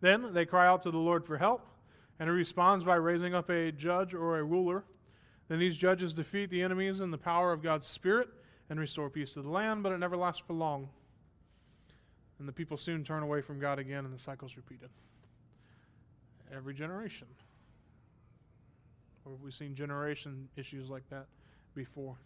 Then 0.00 0.34
they 0.34 0.44
cry 0.44 0.66
out 0.66 0.82
to 0.82 0.90
the 0.90 0.98
Lord 0.98 1.24
for 1.24 1.38
help, 1.38 1.66
and 2.18 2.28
He 2.28 2.34
responds 2.34 2.84
by 2.84 2.96
raising 2.96 3.34
up 3.34 3.48
a 3.48 3.72
judge 3.72 4.12
or 4.12 4.38
a 4.38 4.44
ruler. 4.44 4.84
Then 5.48 5.58
these 5.58 5.76
judges 5.76 6.12
defeat 6.12 6.50
the 6.50 6.62
enemies 6.62 7.00
in 7.00 7.10
the 7.10 7.18
power 7.18 7.52
of 7.52 7.62
God's 7.62 7.86
Spirit 7.86 8.28
and 8.70 8.80
restore 8.80 9.10
peace 9.10 9.34
to 9.34 9.42
the 9.42 9.48
land, 9.48 9.82
but 9.82 9.92
it 9.92 9.98
never 9.98 10.16
lasts 10.16 10.42
for 10.46 10.54
long. 10.54 10.88
And 12.38 12.48
the 12.48 12.52
people 12.52 12.76
soon 12.76 13.04
turn 13.04 13.22
away 13.22 13.40
from 13.40 13.58
God 13.58 13.78
again, 13.78 14.04
and 14.04 14.12
the 14.12 14.18
cycle 14.18 14.48
is 14.48 14.56
repeated 14.56 14.90
every 16.54 16.74
generation. 16.74 17.26
Or 19.24 19.32
have 19.32 19.40
we 19.40 19.50
seen 19.50 19.74
generation 19.74 20.48
issues 20.56 20.88
like 20.90 21.08
that 21.10 21.26
before? 21.74 22.16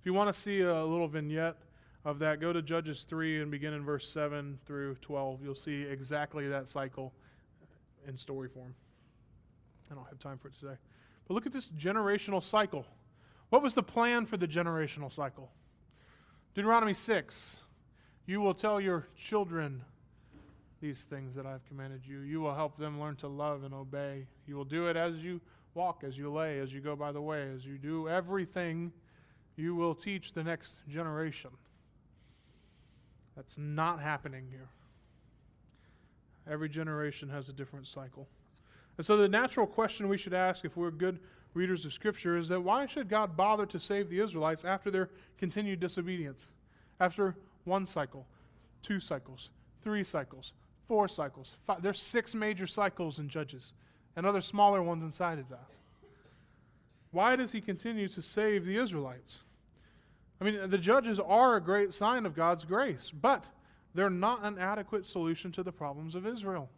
If 0.00 0.06
you 0.06 0.12
want 0.12 0.32
to 0.32 0.38
see 0.38 0.60
a 0.60 0.84
little 0.84 1.08
vignette 1.08 1.56
of 2.04 2.18
that, 2.20 2.40
go 2.40 2.52
to 2.52 2.62
Judges 2.62 3.04
3 3.08 3.42
and 3.42 3.50
begin 3.50 3.72
in 3.72 3.84
verse 3.84 4.08
7 4.08 4.58
through 4.66 4.96
12. 5.00 5.42
You'll 5.42 5.54
see 5.54 5.82
exactly 5.82 6.46
that 6.48 6.68
cycle 6.68 7.12
in 8.06 8.16
story 8.16 8.48
form. 8.48 8.74
I 9.90 9.94
don't 9.94 10.06
have 10.08 10.18
time 10.18 10.38
for 10.38 10.48
it 10.48 10.54
today. 10.58 10.76
But 11.26 11.34
look 11.34 11.46
at 11.46 11.52
this 11.52 11.70
generational 11.70 12.42
cycle. 12.42 12.86
What 13.50 13.62
was 13.62 13.74
the 13.74 13.82
plan 13.82 14.26
for 14.26 14.36
the 14.36 14.48
generational 14.48 15.12
cycle? 15.12 15.50
Deuteronomy 16.54 16.94
6 16.94 17.58
You 18.26 18.40
will 18.40 18.54
tell 18.54 18.80
your 18.80 19.06
children 19.16 19.84
these 20.80 21.04
things 21.04 21.34
that 21.34 21.46
I've 21.46 21.64
commanded 21.66 22.02
you. 22.06 22.20
You 22.20 22.40
will 22.40 22.54
help 22.54 22.76
them 22.76 23.00
learn 23.00 23.16
to 23.16 23.28
love 23.28 23.64
and 23.64 23.72
obey. 23.72 24.26
You 24.46 24.56
will 24.56 24.64
do 24.64 24.88
it 24.88 24.96
as 24.96 25.16
you 25.16 25.40
walk, 25.74 26.04
as 26.04 26.18
you 26.18 26.30
lay, 26.32 26.58
as 26.58 26.72
you 26.72 26.80
go 26.80 26.96
by 26.96 27.12
the 27.12 27.20
way, 27.20 27.50
as 27.54 27.64
you 27.64 27.78
do 27.78 28.08
everything 28.08 28.92
you 29.56 29.74
will 29.74 29.94
teach 29.94 30.34
the 30.34 30.44
next 30.44 30.76
generation. 30.88 31.50
That's 33.34 33.58
not 33.58 34.00
happening 34.00 34.46
here. 34.50 34.68
Every 36.48 36.68
generation 36.68 37.28
has 37.30 37.48
a 37.48 37.52
different 37.52 37.86
cycle. 37.86 38.28
And 38.98 39.04
so 39.04 39.16
the 39.16 39.28
natural 39.28 39.66
question 39.66 40.08
we 40.08 40.18
should 40.18 40.34
ask 40.34 40.64
if 40.64 40.76
we're 40.76 40.90
good 40.90 41.18
readers 41.56 41.86
of 41.86 41.92
Scripture 41.92 42.36
is 42.36 42.48
that 42.48 42.60
why 42.60 42.86
should 42.86 43.08
God 43.08 43.36
bother 43.36 43.66
to 43.66 43.80
save 43.80 44.10
the 44.10 44.20
Israelites 44.20 44.64
after 44.64 44.90
their 44.90 45.08
continued 45.38 45.80
disobedience? 45.80 46.52
After 47.00 47.34
one 47.64 47.86
cycle, 47.86 48.26
two 48.82 49.00
cycles, 49.00 49.50
three 49.82 50.04
cycles, 50.04 50.52
four 50.86 51.08
cycles. 51.08 51.56
Five, 51.66 51.82
there's 51.82 52.00
six 52.00 52.34
major 52.34 52.66
cycles 52.66 53.18
in 53.18 53.28
Judges 53.28 53.72
and 54.14 54.26
other 54.26 54.40
smaller 54.40 54.82
ones 54.82 55.02
inside 55.02 55.38
of 55.38 55.48
that. 55.48 55.66
Why 57.10 57.34
does 57.36 57.52
he 57.52 57.60
continue 57.60 58.08
to 58.08 58.22
save 58.22 58.64
the 58.64 58.76
Israelites? 58.76 59.40
I 60.40 60.44
mean, 60.44 60.68
the 60.68 60.78
judges 60.78 61.18
are 61.18 61.56
a 61.56 61.60
great 61.60 61.94
sign 61.94 62.26
of 62.26 62.36
God's 62.36 62.64
grace, 62.64 63.10
but 63.10 63.46
they're 63.94 64.10
not 64.10 64.44
an 64.44 64.58
adequate 64.58 65.06
solution 65.06 65.50
to 65.52 65.62
the 65.62 65.72
problems 65.72 66.14
of 66.14 66.26
Israel. 66.26 66.68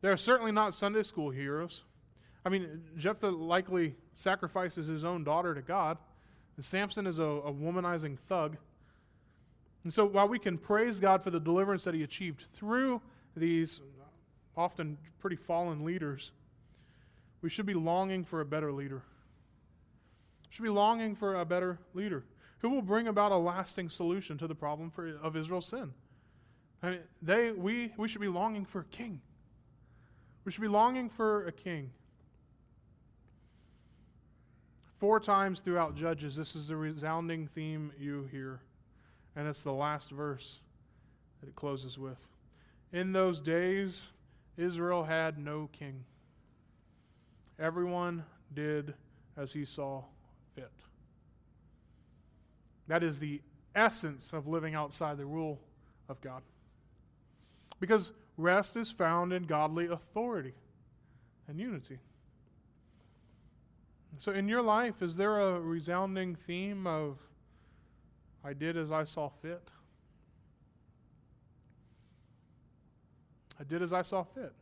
They're 0.00 0.16
certainly 0.16 0.52
not 0.52 0.74
Sunday 0.74 1.02
school 1.02 1.30
heroes. 1.30 1.82
I 2.44 2.50
mean, 2.50 2.82
Jephthah 2.98 3.30
likely 3.30 3.94
sacrifices 4.12 4.86
his 4.86 5.04
own 5.04 5.24
daughter 5.24 5.54
to 5.54 5.62
God. 5.62 5.96
And 6.56 6.64
Samson 6.64 7.06
is 7.06 7.18
a, 7.18 7.24
a 7.24 7.52
womanizing 7.52 8.18
thug. 8.18 8.56
And 9.82 9.92
so 9.92 10.04
while 10.04 10.28
we 10.28 10.38
can 10.38 10.58
praise 10.58 11.00
God 11.00 11.22
for 11.22 11.30
the 11.30 11.40
deliverance 11.40 11.84
that 11.84 11.94
he 11.94 12.02
achieved 12.02 12.44
through 12.52 13.00
these 13.36 13.80
often 14.56 14.96
pretty 15.20 15.36
fallen 15.36 15.84
leaders, 15.84 16.32
we 17.42 17.50
should 17.50 17.66
be 17.66 17.74
longing 17.74 18.24
for 18.24 18.40
a 18.40 18.44
better 18.44 18.72
leader. 18.72 19.02
Should 20.50 20.62
be 20.62 20.68
longing 20.68 21.16
for 21.16 21.40
a 21.40 21.44
better 21.44 21.78
leader 21.94 22.24
who 22.60 22.70
will 22.70 22.82
bring 22.82 23.08
about 23.08 23.32
a 23.32 23.36
lasting 23.36 23.90
solution 23.90 24.38
to 24.38 24.46
the 24.46 24.54
problem 24.54 24.90
for, 24.90 25.18
of 25.22 25.36
Israel's 25.36 25.66
sin. 25.66 25.92
I 26.82 26.90
mean, 26.90 27.00
they, 27.20 27.50
we, 27.50 27.92
we 27.96 28.08
should 28.08 28.20
be 28.20 28.28
longing 28.28 28.64
for 28.64 28.80
a 28.80 28.84
king. 28.84 29.20
We 30.44 30.52
should 30.52 30.60
be 30.60 30.68
longing 30.68 31.08
for 31.08 31.46
a 31.46 31.52
king. 31.52 31.90
Four 34.98 35.20
times 35.20 35.60
throughout 35.60 35.96
Judges, 35.96 36.36
this 36.36 36.54
is 36.56 36.68
the 36.68 36.76
resounding 36.76 37.46
theme 37.48 37.92
you 37.98 38.28
hear. 38.30 38.60
And 39.36 39.48
it's 39.48 39.62
the 39.62 39.72
last 39.72 40.10
verse 40.10 40.58
that 41.40 41.48
it 41.48 41.56
closes 41.56 41.98
with. 41.98 42.18
In 42.92 43.12
those 43.12 43.40
days, 43.40 44.06
Israel 44.56 45.02
had 45.02 45.38
no 45.38 45.68
king. 45.72 46.04
Everyone 47.58 48.24
did 48.54 48.94
as 49.36 49.52
he 49.52 49.64
saw 49.64 50.02
fit. 50.54 50.70
That 52.86 53.02
is 53.02 53.18
the 53.18 53.40
essence 53.74 54.32
of 54.32 54.46
living 54.46 54.74
outside 54.74 55.18
the 55.18 55.26
rule 55.26 55.60
of 56.08 56.20
God. 56.20 56.42
Because 57.80 58.12
rest 58.36 58.76
is 58.76 58.90
found 58.90 59.32
in 59.32 59.44
godly 59.44 59.86
authority 59.86 60.54
and 61.48 61.58
unity. 61.58 61.98
So, 64.18 64.32
in 64.32 64.48
your 64.48 64.62
life, 64.62 65.02
is 65.02 65.16
there 65.16 65.40
a 65.40 65.60
resounding 65.60 66.36
theme 66.36 66.86
of 66.86 67.18
I 68.44 68.52
did 68.52 68.76
as 68.76 68.92
I 68.92 69.04
saw 69.04 69.30
fit. 69.40 69.62
I 73.58 73.64
did 73.64 73.80
as 73.80 73.94
I 73.94 74.02
saw 74.02 74.22
fit. 74.22 74.52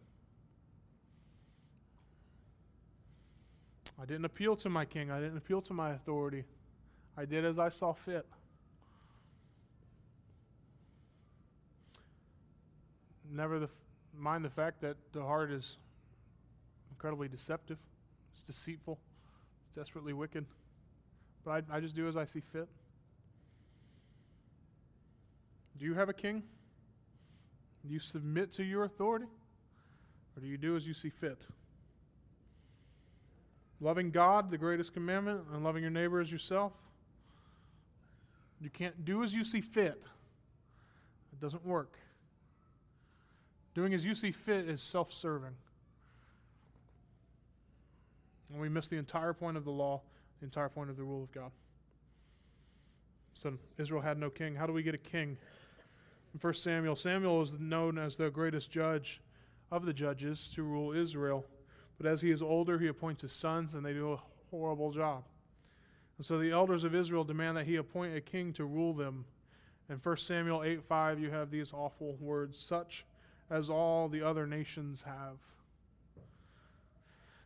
I 4.01 4.05
didn't 4.05 4.25
appeal 4.25 4.55
to 4.57 4.69
my 4.69 4.85
king. 4.85 5.11
I 5.11 5.19
didn't 5.21 5.37
appeal 5.37 5.61
to 5.63 5.73
my 5.73 5.91
authority. 5.91 6.45
I 7.17 7.25
did 7.25 7.45
as 7.45 7.59
I 7.59 7.71
saw 7.71 7.93
fit. 7.93 8.25
Never 13.31 13.59
the, 13.59 13.69
mind 14.17 14.45
the 14.45 14.51
fact 14.51 14.81
that 14.83 14.97
the 15.13 15.23
heart 15.23 15.51
is 15.51 15.79
incredibly 16.91 17.29
deceptive, 17.29 17.79
it's 18.31 18.43
deceitful, 18.43 18.99
desperately 19.75 20.13
wicked. 20.13 20.45
But 21.45 21.65
I, 21.71 21.77
I 21.77 21.81
just 21.81 21.95
do 21.95 22.09
as 22.09 22.17
I 22.17 22.25
see 22.25 22.41
fit. 22.53 22.69
Do 25.79 25.85
you 25.85 25.95
have 25.95 26.09
a 26.09 26.13
king? 26.13 26.43
Do 27.87 27.93
you 27.93 27.99
submit 27.99 28.53
to 28.53 28.63
your 28.63 28.85
authority? 28.85 29.27
Or 30.37 30.41
do 30.41 30.47
you 30.47 30.57
do 30.57 30.77
as 30.77 30.87
you 30.87 30.95
see 30.95 31.11
fit? 31.11 31.39
Loving 33.81 34.11
God, 34.11 34.51
the 34.51 34.59
greatest 34.59 34.95
commandment, 34.95 35.41
and 35.53 35.65
loving 35.65 35.83
your 35.83 35.91
neighbor 35.91 36.21
as 36.21 36.31
yourself. 36.31 36.73
You 38.61 38.71
can't 38.71 39.05
do 39.05 39.25
as 39.25 39.35
you 39.35 39.43
see 39.43 39.61
fit. 39.61 40.05
It 41.33 41.41
doesn't 41.41 41.67
work. 41.67 41.99
Doing 43.75 43.93
as 43.93 44.05
you 44.05 44.15
see 44.15 44.31
fit 44.31 44.69
is 44.69 44.81
self 44.81 45.13
serving. 45.13 45.57
And 48.53 48.61
we 48.61 48.69
miss 48.69 48.89
the 48.89 48.99
entire 48.99 49.33
point 49.33 49.57
of 49.57 49.65
the 49.65 49.71
law, 49.71 50.03
the 50.41 50.45
entire 50.45 50.69
point 50.69 50.91
of 50.91 50.97
the 50.97 51.03
rule 51.03 51.23
of 51.23 51.33
God. 51.33 51.51
So 53.35 53.55
Israel 53.79 54.03
had 54.03 54.19
no 54.19 54.31
king. 54.31 54.55
How 54.55 54.67
do 54.67 54.73
we 54.73 54.83
get 54.83 54.95
a 54.95 54.99
king? 54.99 55.39
In 56.35 56.41
1 56.41 56.55
Samuel, 56.55 56.97
Samuel 56.97 57.43
is 57.43 57.55
known 57.59 57.99
as 57.99 58.17
the 58.17 58.31
greatest 58.31 58.71
judge 58.71 59.21
of 59.71 59.87
the 59.87 59.93
judges 59.93 60.51
to 60.55 60.63
rule 60.63 60.93
Israel. 60.93 61.45
But 61.99 62.07
as 62.07 62.21
he 62.21 62.31
is 62.31 62.43
older, 62.43 62.79
he 62.79 62.89
appoints 62.89 63.23
his 63.23 63.33
sons, 63.33 63.75
and 63.75 63.85
they 63.85 63.93
do 63.93 64.13
a 64.13 64.21
horrible 64.51 64.91
job. 64.91 65.25
And 66.19 66.27
so 66.27 66.39
the 66.39 66.53
elders 66.53 66.85
of 66.85 66.95
Israel 66.95 67.25
demand 67.25 67.57
that 67.57 67.67
he 67.67 67.77
appoint 67.77 68.17
a 68.17 68.21
king 68.21 68.53
to 68.55 68.65
rule 68.65 68.93
them. 68.93 69.25
In 69.89 69.97
1 69.97 70.17
Samuel 70.19 70.63
8 70.63 70.83
5, 70.85 71.19
you 71.19 71.31
have 71.31 71.51
these 71.51 71.73
awful 71.73 72.17
words 72.21 72.59
such 72.59 73.05
as 73.51 73.71
all 73.71 74.09
the 74.09 74.23
other 74.23 74.47
nations 74.47 75.03
have. 75.03 75.39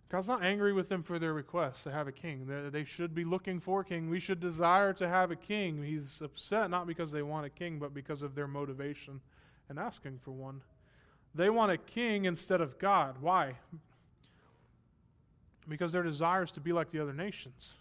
God's 0.08 0.28
not 0.28 0.44
angry 0.44 0.72
with 0.72 0.88
them 0.88 1.02
for 1.02 1.18
their 1.18 1.34
request 1.34 1.82
to 1.82 1.90
have 1.90 2.06
a 2.06 2.12
king. 2.12 2.46
They 2.70 2.84
should 2.84 3.12
be 3.14 3.24
looking 3.24 3.58
for 3.58 3.80
a 3.80 3.84
king. 3.84 4.08
We 4.08 4.20
should 4.20 4.38
desire 4.38 4.92
to 4.94 5.08
have 5.08 5.32
a 5.32 5.36
king. 5.36 5.82
He's 5.82 6.20
upset 6.22 6.70
not 6.70 6.86
because 6.86 7.10
they 7.10 7.22
want 7.22 7.44
a 7.44 7.50
king, 7.50 7.80
but 7.80 7.92
because 7.92 8.22
of 8.22 8.36
their 8.36 8.46
motivation 8.46 9.20
in 9.68 9.78
asking 9.78 10.20
for 10.22 10.30
one. 10.30 10.60
They 11.34 11.50
want 11.50 11.72
a 11.72 11.76
king 11.76 12.24
instead 12.24 12.60
of 12.60 12.78
God. 12.78 13.16
Why? 13.20 13.56
Because 15.68 15.90
their 15.90 16.04
desire 16.04 16.44
is 16.44 16.52
to 16.52 16.60
be 16.60 16.72
like 16.72 16.90
the 16.92 17.00
other 17.00 17.12
nations. 17.12 17.72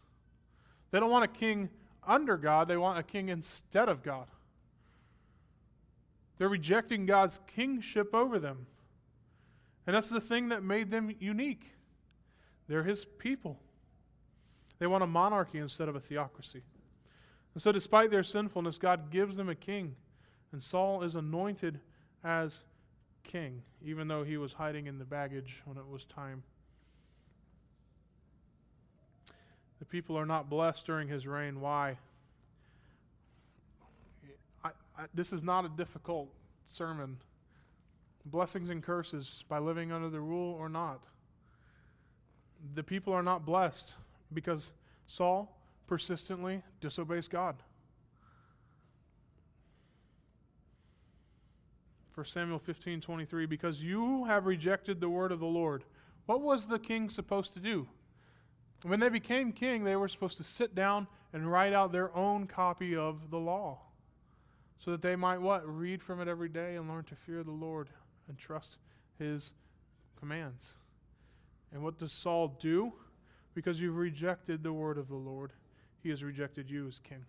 They 0.90 1.00
don't 1.00 1.12
want 1.12 1.26
a 1.26 1.28
king 1.28 1.70
under 2.08 2.38
God, 2.38 2.68
they 2.68 2.78
want 2.78 2.98
a 2.98 3.04
king 3.04 3.30
instead 3.30 3.88
of 3.88 4.02
God. 4.02 4.28
They're 6.38 6.50
rejecting 6.50 7.06
God's 7.06 7.40
kingship 7.56 8.14
over 8.14 8.40
them. 8.40 8.66
And 9.88 9.96
that's 9.96 10.10
the 10.10 10.20
thing 10.20 10.50
that 10.50 10.64
made 10.64 10.90
them 10.90 11.16
unique. 11.20 11.75
They're 12.68 12.84
his 12.84 13.06
people. 13.06 13.60
They 14.80 14.88
want 14.88 15.04
a 15.04 15.08
monarchy 15.08 15.60
instead 15.60 15.88
of 15.88 15.96
a 15.96 16.00
theocracy. 16.00 16.62
And 17.54 17.62
so, 17.62 17.72
despite 17.72 18.12
their 18.12 18.24
sinfulness, 18.24 18.78
God 18.78 19.12
gives 19.12 19.38
them 19.38 19.50
a 19.50 19.56
king. 19.56 19.96
And 20.52 20.62
Saul 20.62 21.04
is 21.04 21.16
anointed 21.16 21.80
as 22.24 22.64
king, 23.24 23.62
even 23.84 24.08
though 24.08 24.24
he 24.24 24.38
was 24.38 24.54
hiding 24.54 24.88
in 24.88 25.00
the 25.00 25.06
baggage 25.06 25.62
when 25.66 25.78
it 25.78 25.88
was 25.88 26.06
time. 26.06 26.44
The 29.80 29.86
people 29.86 30.18
are 30.18 30.26
not 30.26 30.50
blessed 30.50 30.86
during 30.86 31.08
his 31.08 31.28
reign. 31.28 31.62
Why? 31.62 31.98
I, 34.64 34.70
I, 34.98 35.06
this 35.14 35.32
is 35.32 35.44
not 35.44 35.66
a 35.66 35.70
difficult 35.70 36.30
sermon. 36.68 37.18
Blessings 38.26 38.70
and 38.70 38.82
curses 38.82 39.44
by 39.48 39.60
living 39.60 39.92
under 39.92 40.10
the 40.10 40.20
rule 40.20 40.54
or 40.54 40.68
not 40.68 41.04
the 42.74 42.84
people 42.84 43.14
are 43.14 43.24
not 43.24 43.46
blessed 43.46 43.96
because 44.34 44.72
Saul 45.08 45.56
persistently 45.88 46.64
disobeys 46.82 47.28
God. 47.28 47.56
For 52.12 52.24
Samuel 52.24 52.60
15 52.60 53.02
23, 53.02 53.46
because 53.46 53.84
you 53.84 54.24
have 54.26 54.46
rejected 54.46 55.02
the 55.02 55.10
word 55.10 55.32
of 55.32 55.40
the 55.40 55.46
Lord. 55.46 55.84
What 56.26 56.42
was 56.42 56.66
the 56.66 56.80
king 56.80 57.10
supposed 57.10 57.54
to 57.54 57.60
do? 57.60 57.88
When 58.84 59.00
they 59.00 59.10
became 59.10 59.52
king, 59.52 59.84
they 59.84 59.96
were 59.96 60.08
supposed 60.08 60.38
to 60.38 60.44
sit 60.44 60.76
down 60.76 61.08
and 61.34 61.52
write 61.52 61.74
out 61.74 61.92
their 61.92 62.16
own 62.16 62.48
copy 62.48 62.96
of 62.96 63.30
the 63.32 63.38
law 63.38 63.80
so 64.80 64.92
that 64.92 65.02
they 65.02 65.16
might 65.16 65.42
what? 65.42 65.64
Read 65.68 66.02
from 66.02 66.22
it 66.22 66.28
every 66.28 66.50
day 66.50 66.76
and 66.76 66.88
learn 66.88 67.04
to 67.06 67.16
fear 67.16 67.44
the 67.44 67.52
Lord 67.52 67.90
and 68.28 68.38
trust 68.38 68.78
his 69.20 69.52
commands. 70.20 70.76
And 71.76 71.84
what 71.84 72.00
does 72.00 72.14
Saul 72.14 72.58
do? 72.62 72.94
Because 73.54 73.82
you've 73.82 73.98
rejected 73.98 74.64
the 74.64 74.72
word 74.72 74.98
of 74.98 75.10
the 75.10 75.16
Lord, 75.16 75.52
he 76.02 76.10
has 76.10 76.24
rejected 76.24 76.70
you 76.70 76.88
as 76.88 77.00
king. 77.00 77.26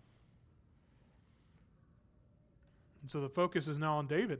And 3.01 3.11
so 3.11 3.19
the 3.19 3.27
focus 3.27 3.67
is 3.67 3.77
now 3.77 3.97
on 3.97 4.07
David, 4.07 4.39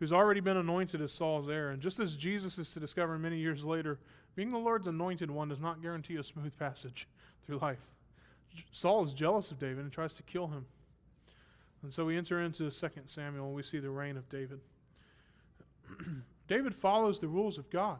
who's 0.00 0.12
already 0.12 0.40
been 0.40 0.56
anointed 0.56 1.00
as 1.00 1.12
Saul's 1.12 1.48
heir. 1.48 1.70
And 1.70 1.80
just 1.80 2.00
as 2.00 2.16
Jesus 2.16 2.58
is 2.58 2.72
to 2.72 2.80
discover 2.80 3.16
many 3.16 3.38
years 3.38 3.64
later, 3.64 4.00
being 4.34 4.50
the 4.50 4.58
Lord's 4.58 4.88
anointed 4.88 5.30
one 5.30 5.48
does 5.48 5.60
not 5.60 5.80
guarantee 5.80 6.16
a 6.16 6.24
smooth 6.24 6.58
passage 6.58 7.06
through 7.46 7.58
life. 7.58 7.86
Saul 8.72 9.04
is 9.04 9.12
jealous 9.12 9.52
of 9.52 9.60
David 9.60 9.84
and 9.84 9.92
tries 9.92 10.14
to 10.14 10.24
kill 10.24 10.48
him. 10.48 10.66
And 11.84 11.94
so 11.94 12.04
we 12.04 12.16
enter 12.16 12.40
into 12.40 12.68
2 12.68 12.88
Samuel 13.04 13.46
and 13.46 13.54
we 13.54 13.62
see 13.62 13.78
the 13.78 13.90
reign 13.90 14.16
of 14.16 14.28
David. 14.28 14.58
David 16.48 16.74
follows 16.74 17.20
the 17.20 17.28
rules 17.28 17.58
of 17.58 17.70
God. 17.70 17.98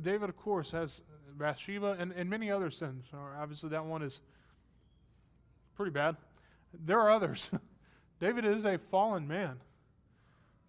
David, 0.00 0.28
of 0.28 0.36
course, 0.36 0.70
has 0.70 1.02
Bathsheba 1.36 1.96
and, 1.98 2.12
and 2.12 2.28
many 2.30 2.50
other 2.50 2.70
sins. 2.70 3.10
Obviously, 3.38 3.70
that 3.70 3.84
one 3.84 4.02
is 4.02 4.20
pretty 5.76 5.90
bad. 5.90 6.16
There 6.84 7.00
are 7.00 7.10
others. 7.10 7.50
David 8.20 8.44
is 8.44 8.64
a 8.64 8.78
fallen 8.78 9.28
man, 9.28 9.56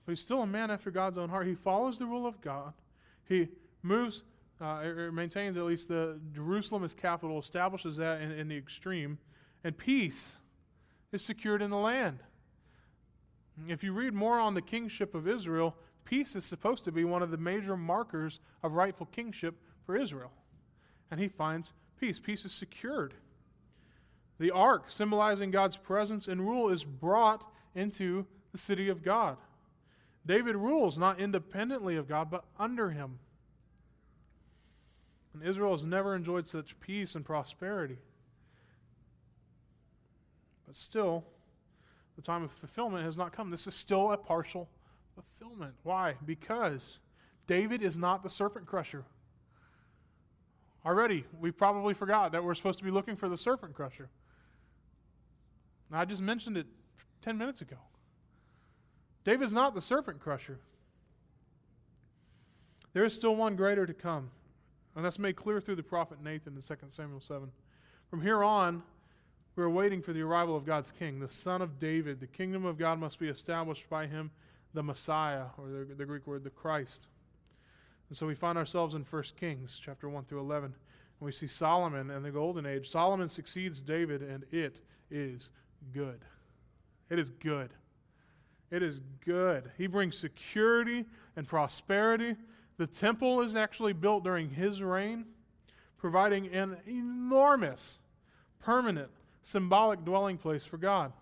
but 0.06 0.12
he's 0.12 0.22
still 0.22 0.42
a 0.42 0.48
man 0.48 0.72
after 0.72 0.92
God's 0.92 1.18
own 1.18 1.30
heart. 1.30 1.48
He 1.48 1.56
follows 1.56 2.00
the 2.00 2.06
rule 2.06 2.26
of 2.26 2.42
God. 2.42 2.74
He 3.28 3.48
moves, 3.82 4.24
uh, 4.60 4.82
or 4.82 5.12
maintains 5.12 5.58
at 5.58 5.64
least 5.64 5.88
the 5.88 6.20
Jerusalem 6.34 6.84
as 6.84 6.94
capital, 6.94 7.40
establishes 7.40 7.98
that 7.98 8.22
in, 8.22 8.32
in 8.32 8.48
the 8.48 8.58
extreme, 8.58 9.18
and 9.64 9.78
peace 9.78 10.38
is 11.12 11.24
secured 11.24 11.62
in 11.62 11.70
the 11.70 11.78
land. 11.78 12.20
If 13.68 13.84
you 13.84 13.94
read 13.94 14.14
more 14.14 14.40
on 14.40 14.54
the 14.54 14.62
kingship 14.62 15.16
of 15.16 15.28
Israel, 15.28 15.76
peace 16.06 16.36
is 16.36 16.46
supposed 16.46 16.84
to 16.86 16.92
be 16.92 17.04
one 17.04 17.22
of 17.22 17.32
the 17.32 17.38
major 17.38 17.76
markers 17.76 18.40
of 18.64 18.74
rightful 18.74 19.08
kingship 19.08 19.56
for 19.86 19.98
Israel. 19.98 20.32
And 21.12 21.20
he 21.20 21.28
finds 21.28 21.74
peace. 22.00 22.20
Peace 22.20 22.46
is 22.46 22.54
secured. 22.54 23.16
The 24.40 24.52
ark, 24.52 24.86
symbolizing 24.88 25.52
God's 25.52 25.78
presence 25.78 26.28
and 26.28 26.42
rule, 26.42 26.70
is 26.70 26.84
brought 26.84 27.46
into 27.74 28.26
the 28.52 28.58
city 28.58 28.90
of 28.90 29.04
God. 29.04 29.38
David 30.26 30.56
rules 30.56 30.98
not 30.98 31.20
independently 31.20 31.96
of 31.96 32.08
God, 32.08 32.30
but 32.30 32.46
under 32.60 32.90
him. 32.90 33.20
And 35.34 35.44
Israel 35.44 35.74
has 35.74 35.84
never 35.84 36.16
enjoyed 36.16 36.48
such 36.48 36.80
peace 36.80 37.16
and 37.16 37.26
prosperity. 37.26 37.98
But 40.66 40.76
still, 40.76 41.24
the 42.16 42.22
time 42.22 42.44
of 42.44 42.52
fulfillment 42.52 43.06
has 43.06 43.18
not 43.18 43.34
come. 43.34 43.52
This 43.52 43.68
is 43.68 43.76
still 43.76 44.12
a 44.12 44.18
partial 44.18 44.70
fulfillment. 45.16 45.74
Why? 45.84 46.16
Because 46.26 47.00
David 47.48 47.82
is 47.82 47.98
not 47.98 48.24
the 48.24 48.30
serpent 48.30 48.66
crusher. 48.66 49.04
Already, 50.86 51.26
we 51.40 51.52
probably 51.52 51.94
forgot 51.94 52.32
that 52.34 52.44
we're 52.44 52.54
supposed 52.54 52.78
to 52.78 52.86
be 52.86 52.92
looking 52.92 53.16
for 53.16 53.28
the 53.28 53.38
serpent 53.38 53.74
crusher. 53.74 54.10
Now, 55.90 56.00
I 56.00 56.06
just 56.06 56.22
mentioned 56.22 56.58
it 56.58 56.68
10 57.22 57.38
minutes 57.38 57.62
ago. 57.62 57.78
David's 59.24 59.54
not 59.54 59.74
the 59.74 59.82
serpent 59.82 60.20
crusher. 60.20 60.60
There 62.94 63.04
is 63.04 63.14
still 63.14 63.36
one 63.36 63.56
greater 63.56 63.86
to 63.86 63.94
come, 63.94 64.30
and 64.96 65.04
that's 65.04 65.20
made 65.20 65.36
clear 65.36 65.60
through 65.60 65.76
the 65.76 65.84
prophet 65.84 66.24
Nathan 66.24 66.56
in 66.56 66.62
2 66.62 66.76
Samuel 66.88 67.20
7. 67.20 67.52
From 68.10 68.22
here 68.22 68.44
on, 68.44 68.84
we 69.56 69.64
are 69.64 69.70
waiting 69.70 70.02
for 70.02 70.14
the 70.14 70.22
arrival 70.22 70.56
of 70.56 70.66
God's 70.66 70.92
king, 70.92 71.20
the 71.20 71.30
son 71.30 71.62
of 71.62 71.80
David. 71.80 72.20
The 72.20 72.28
kingdom 72.28 72.66
of 72.66 72.78
God 72.78 73.00
must 73.00 73.20
be 73.20 73.28
established 73.28 73.90
by 73.90 74.06
him 74.06 74.32
the 74.76 74.84
Messiah, 74.84 75.46
or 75.58 75.68
the, 75.70 75.96
the 75.96 76.06
Greek 76.06 76.28
word, 76.28 76.44
the 76.44 76.50
Christ. 76.50 77.08
And 78.10 78.18
so 78.18 78.28
we 78.28 78.36
find 78.36 78.58
ourselves 78.58 78.94
in 78.94 79.04
1 79.04 79.24
Kings 79.40 79.80
chapter 79.84 80.08
1 80.10 80.26
through 80.26 80.42
11. 80.42 80.66
And 80.66 80.74
we 81.26 81.32
see 81.32 81.48
Solomon 81.48 82.12
and 82.12 82.24
the 82.24 82.30
golden 82.30 82.66
age. 82.66 82.90
Solomon 82.90 83.28
succeeds 83.28 83.82
David, 83.82 84.22
and 84.22 84.46
it 84.52 84.82
is 85.10 85.50
good. 85.94 86.20
It 87.10 87.18
is 87.18 87.30
good. 87.30 87.72
It 88.70 88.84
is 88.84 89.02
good. 89.26 89.72
He 89.78 89.88
brings 89.88 90.18
security 90.18 91.06
and 91.36 91.48
prosperity. 91.48 92.36
The 92.78 92.88
temple 92.88 93.42
is 93.42 93.56
actually 93.56 93.94
built 93.94 94.24
during 94.24 94.50
his 94.50 94.82
reign, 94.82 95.26
providing 95.98 96.48
an 96.48 96.78
enormous, 96.86 98.00
permanent, 98.60 99.10
symbolic 99.44 100.04
dwelling 100.04 100.38
place 100.38 100.66
for 100.66 100.78
God. 100.78 101.14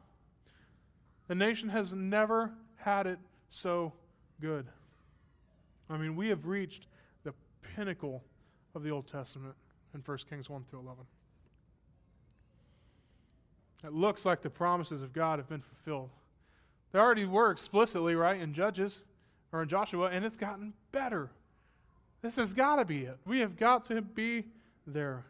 The 1.27 1.35
nation 1.35 1.69
has 1.69 1.93
never 1.93 2.51
had 2.77 3.07
it 3.07 3.19
so 3.53 3.93
good. 4.41 4.65
I 5.89 5.97
mean, 5.97 6.15
we 6.15 6.27
have 6.29 6.45
reached 6.45 6.87
the 7.23 7.33
pinnacle 7.61 8.23
of 8.73 8.83
the 8.83 8.89
Old 8.89 9.07
Testament 9.07 9.53
in 9.93 10.01
1 10.01 10.17
Kings 10.29 10.49
1 10.49 10.63
through 10.69 10.79
11. 10.79 11.03
It 13.83 13.93
looks 13.93 14.25
like 14.25 14.41
the 14.41 14.49
promises 14.49 15.01
of 15.01 15.13
God 15.13 15.39
have 15.39 15.47
been 15.47 15.61
fulfilled. 15.61 16.09
They 16.91 16.99
already 16.99 17.25
were 17.25 17.51
explicitly, 17.51 18.15
right, 18.15 18.39
in 18.39 18.53
Judges 18.53 19.01
or 19.51 19.61
in 19.61 19.69
Joshua, 19.69 20.09
and 20.09 20.23
it's 20.25 20.37
gotten 20.37 20.73
better. 20.91 21.29
This 22.21 22.37
has 22.37 22.53
got 22.53 22.77
to 22.77 22.85
be 22.85 23.01
it. 23.01 23.17
We 23.25 23.39
have 23.39 23.57
got 23.57 23.85
to 23.85 24.01
be 24.01 24.45
there. 24.87 25.25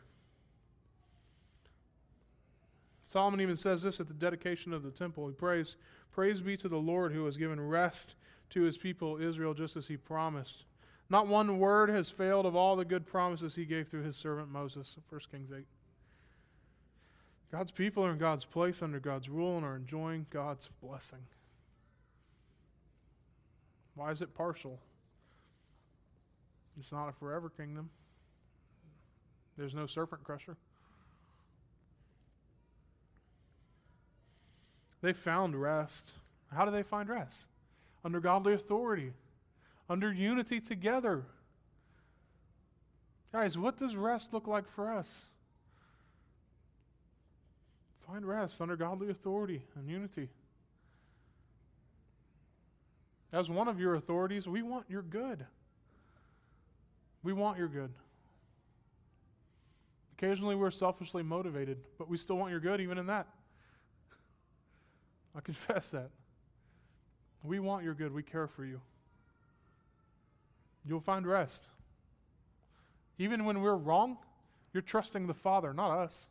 Solomon 3.03 3.41
even 3.41 3.55
says 3.55 3.81
this 3.81 3.99
at 3.99 4.07
the 4.07 4.13
dedication 4.13 4.73
of 4.73 4.83
the 4.83 4.91
temple. 4.91 5.27
He 5.27 5.33
prays, 5.33 5.77
Praise 6.13 6.41
be 6.41 6.55
to 6.57 6.69
the 6.69 6.77
Lord 6.77 7.11
who 7.11 7.25
has 7.25 7.37
given 7.37 7.59
rest 7.59 8.15
to 8.51 8.61
his 8.61 8.77
people 8.77 9.17
Israel 9.17 9.53
just 9.53 9.75
as 9.75 9.87
he 9.87 9.97
promised. 9.97 10.63
Not 11.09 11.27
one 11.27 11.59
word 11.59 11.89
has 11.89 12.09
failed 12.09 12.45
of 12.45 12.55
all 12.55 12.75
the 12.75 12.85
good 12.85 13.05
promises 13.05 13.55
he 13.55 13.65
gave 13.65 13.87
through 13.87 14.03
his 14.03 14.15
servant 14.15 14.49
Moses. 14.49 14.97
1 15.09 15.21
Kings 15.31 15.51
8. 15.51 15.65
God's 17.51 17.71
people 17.71 18.05
are 18.05 18.11
in 18.11 18.17
God's 18.17 18.45
place 18.45 18.81
under 18.81 18.99
God's 18.99 19.29
rule 19.29 19.57
and 19.57 19.65
are 19.65 19.75
enjoying 19.75 20.25
God's 20.29 20.69
blessing. 20.81 21.19
Why 23.95 24.11
is 24.11 24.21
it 24.21 24.33
partial? 24.33 24.79
It's 26.79 26.91
not 26.91 27.09
a 27.09 27.11
forever 27.11 27.49
kingdom. 27.49 27.89
There's 29.57 29.75
no 29.75 29.85
serpent 29.85 30.23
crusher. 30.23 30.57
They 35.03 35.11
found 35.11 35.61
rest. 35.61 36.13
How 36.55 36.63
do 36.63 36.71
they 36.71 36.81
find 36.81 37.09
rest? 37.09 37.45
Under 38.05 38.21
godly 38.21 38.53
authority, 38.53 39.11
under 39.89 40.13
unity 40.13 40.61
together. 40.61 41.23
Guys, 43.33 43.57
what 43.57 43.77
does 43.77 43.97
rest 43.97 44.31
look 44.31 44.47
like 44.47 44.67
for 44.69 44.89
us? 44.93 45.25
Find 48.07 48.25
rest 48.25 48.61
under 48.61 48.77
godly 48.77 49.09
authority 49.09 49.63
and 49.75 49.89
unity. 49.89 50.29
As 53.33 53.49
one 53.49 53.67
of 53.67 53.81
your 53.81 53.95
authorities, 53.95 54.47
we 54.47 54.61
want 54.61 54.85
your 54.89 55.01
good. 55.01 55.45
We 57.23 57.33
want 57.33 57.57
your 57.57 57.67
good. 57.67 57.91
Occasionally 60.17 60.55
we're 60.55 60.71
selfishly 60.71 61.23
motivated, 61.23 61.79
but 61.97 62.07
we 62.07 62.15
still 62.15 62.37
want 62.37 62.51
your 62.51 62.61
good 62.61 62.79
even 62.79 62.97
in 62.97 63.07
that. 63.07 63.27
I 65.35 65.41
confess 65.41 65.89
that. 65.89 66.09
We 67.43 67.59
want 67.59 67.83
your 67.83 67.93
good. 67.93 68.13
We 68.13 68.23
care 68.23 68.47
for 68.47 68.63
you. 68.63 68.79
You'll 70.85 71.01
find 71.01 71.25
rest. 71.25 71.67
Even 73.17 73.45
when 73.45 73.61
we're 73.61 73.75
wrong, 73.75 74.17
you're 74.73 74.81
trusting 74.81 75.27
the 75.27 75.33
Father, 75.33 75.73
not 75.73 75.91
us. 75.91 76.27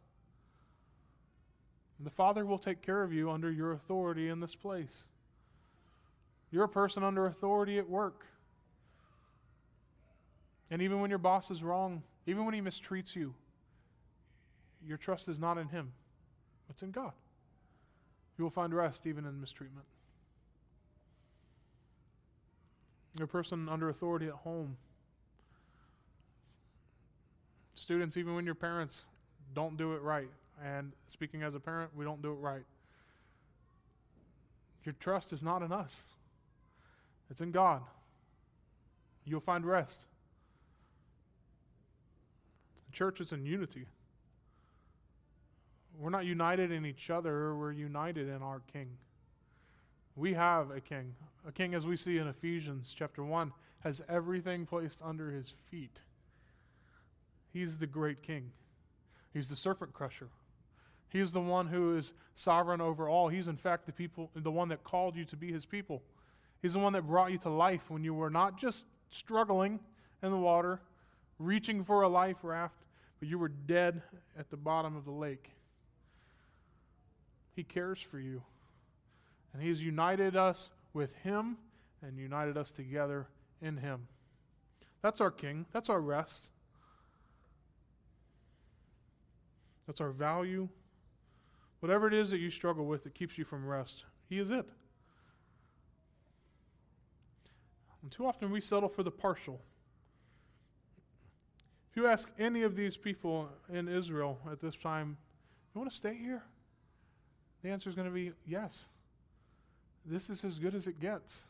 The 2.01 2.11
Father 2.11 2.45
will 2.45 2.59
take 2.59 2.83
care 2.83 3.03
of 3.03 3.13
you 3.13 3.31
under 3.31 3.51
your 3.51 3.73
authority 3.73 4.29
in 4.29 4.41
this 4.41 4.55
place. 4.55 5.05
You're 6.51 6.65
a 6.65 6.69
person 6.69 7.05
under 7.05 7.27
authority 7.27 7.79
at 7.79 7.89
work. 7.89 8.27
And 10.71 10.83
even 10.83 11.01
when 11.01 11.11
your 11.11 11.19
boss 11.19 11.51
is 11.51 11.63
wrong, 11.63 12.03
even 12.27 12.45
when 12.45 12.55
he 12.55 12.61
mistreats 12.61 13.15
you, 13.15 13.35
your 14.87 14.97
trust 14.97 15.29
is 15.29 15.39
not 15.39 15.59
in 15.59 15.69
him, 15.69 15.93
it's 16.69 16.83
in 16.83 16.91
God. 16.91 17.13
You 18.39 18.45
will 18.45 18.51
find 18.51 18.75
rest 18.75 19.07
even 19.07 19.25
in 19.25 19.41
mistreatment. 19.41 19.87
You're 23.17 23.27
a 23.27 23.29
person 23.29 23.69
under 23.69 23.89
authority 23.89 24.27
at 24.27 24.35
home. 24.35 24.77
Students, 27.75 28.17
even 28.17 28.35
when 28.35 28.47
your 28.47 28.55
parents 28.55 29.05
don't 29.55 29.77
do 29.77 29.93
it 29.93 30.03
right, 30.03 30.31
and 30.65 30.93
speaking 31.09 31.43
as 31.43 31.55
a 31.55 31.61
parent, 31.61 31.91
we 31.95 32.05
don't 32.05 32.23
do 32.23 32.33
it 32.33 32.37
right. 32.37 32.65
Your 34.85 34.95
trust 34.99 35.33
is 35.33 35.43
not 35.43 35.63
in 35.63 35.73
us, 35.73 36.03
it's 37.31 37.41
in 37.41 37.51
God. 37.51 37.83
You'll 39.25 39.41
find 39.41 39.65
rest. 39.65 40.07
The 42.87 42.97
church 42.97 43.21
is 43.21 43.33
in 43.33 43.47
unity. 43.47 43.87
We're 45.99 46.11
not 46.11 46.25
united 46.25 46.73
in 46.73 46.87
each 46.87 47.11
other, 47.11 47.55
we're 47.55 47.73
united 47.73 48.29
in 48.29 48.43
our 48.43 48.61
King. 48.73 48.89
We 50.17 50.35
have 50.35 50.71
a 50.71 50.81
king. 50.81 51.15
A 51.47 51.53
king, 51.53 51.75
as 51.75 51.87
we 51.87 51.97
see 51.97 52.19
in 52.19 52.29
Ephesians 52.29 52.95
chapter 52.97 53.25
1, 53.25 53.53
has 53.81 54.03
everything 54.09 54.67
placed 54.67 55.01
under 55.03 55.31
his 55.31 55.55
feet. 55.71 56.03
He's 57.53 57.77
the 57.77 57.87
great 57.87 58.23
king. 58.23 58.51
He's 59.33 59.49
the 59.49 59.57
serpent 59.57 59.93
crusher. 59.93 60.29
He 61.09 61.21
is 61.21 61.33
the 61.33 61.41
one 61.41 61.67
who 61.67 61.97
is 61.97 62.13
sovereign 62.35 62.81
over 62.81 63.09
all. 63.09 63.29
He's, 63.29 63.49
in 63.49 63.57
fact, 63.57 63.87
the, 63.87 63.93
people, 63.93 64.31
the 64.35 64.51
one 64.51 64.69
that 64.69 64.85
called 64.85 65.17
you 65.17 65.25
to 65.27 65.37
be 65.37 65.53
his 65.53 65.65
people. 65.65 66.03
He's 66.61 66.75
the 66.75 66.79
one 66.79 66.93
that 66.93 67.07
brought 67.07 67.33
you 67.33 67.39
to 67.39 67.51
life 67.51 67.91
when 67.91 68.05
you 68.05 68.15
were 68.15 68.31
not 68.31 68.59
just 68.59 68.87
struggling 69.11 69.81
in 70.23 70.31
the 70.31 70.37
water, 70.37 70.81
reaching 71.39 71.85
for 71.85 72.03
a 72.03 72.09
life 72.09 72.37
raft, 72.43 72.77
but 73.19 73.29
you 73.29 73.39
were 73.39 73.49
dead 73.49 74.03
at 74.39 74.51
the 74.51 74.57
bottom 74.57 74.97
of 74.97 75.05
the 75.05 75.11
lake. 75.11 75.51
He 77.55 77.63
cares 77.63 78.01
for 78.01 78.19
you. 78.19 78.43
And 79.53 79.63
He's 79.63 79.83
united 79.83 80.37
us 80.37 80.71
with 80.93 81.15
Him 81.17 81.57
and 82.03 82.19
united 82.19 82.57
us 82.57 82.73
together 82.73 83.29
in 83.61 83.77
Him. 83.77 84.09
That's 85.03 85.21
our 85.21 85.31
King. 85.31 85.67
That's 85.73 85.91
our 85.91 86.01
rest. 86.01 86.49
That's 89.87 90.01
our 90.01 90.11
value. 90.11 90.69
Whatever 91.81 92.07
it 92.07 92.15
is 92.15 92.31
that 92.31 92.39
you 92.39 92.51
struggle 92.51 92.87
with 92.87 93.05
that 93.05 93.15
keeps 93.15 93.37
you 93.37 93.45
from 93.45 93.67
rest, 93.67 94.05
He 94.29 94.39
is 94.39 94.51
it. 94.51 94.69
And 98.03 98.11
too 98.11 98.27
often 98.27 98.51
we 98.51 98.61
settle 98.61 98.89
for 98.89 99.03
the 99.03 99.11
partial. 99.11 99.61
If 101.91 101.97
you 101.97 102.07
ask 102.07 102.31
any 102.39 102.63
of 102.63 102.75
these 102.75 102.97
people 102.97 103.49
in 103.73 103.87
Israel 103.87 104.39
at 104.51 104.61
this 104.61 104.77
time, 104.77 105.17
you 105.75 105.81
want 105.81 105.91
to 105.91 105.97
stay 105.97 106.15
here? 106.15 106.43
The 107.63 107.71
answer 107.71 107.89
is 107.89 107.95
going 107.95 108.09
to 108.09 108.15
be 108.15 108.33
yes. 108.47 108.87
This 110.05 110.31
is 110.31 110.45
as 110.45 110.59
good 110.59 110.75
as 110.75 110.87
it 110.87 111.01
gets. 111.01 111.45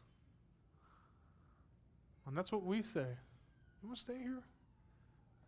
And 2.27 2.37
that's 2.37 2.53
what 2.53 2.65
we 2.65 2.83
say. 2.83 3.01
You 3.01 3.89
want 3.89 3.97
to 3.97 4.03
stay 4.03 4.19
here? 4.19 4.43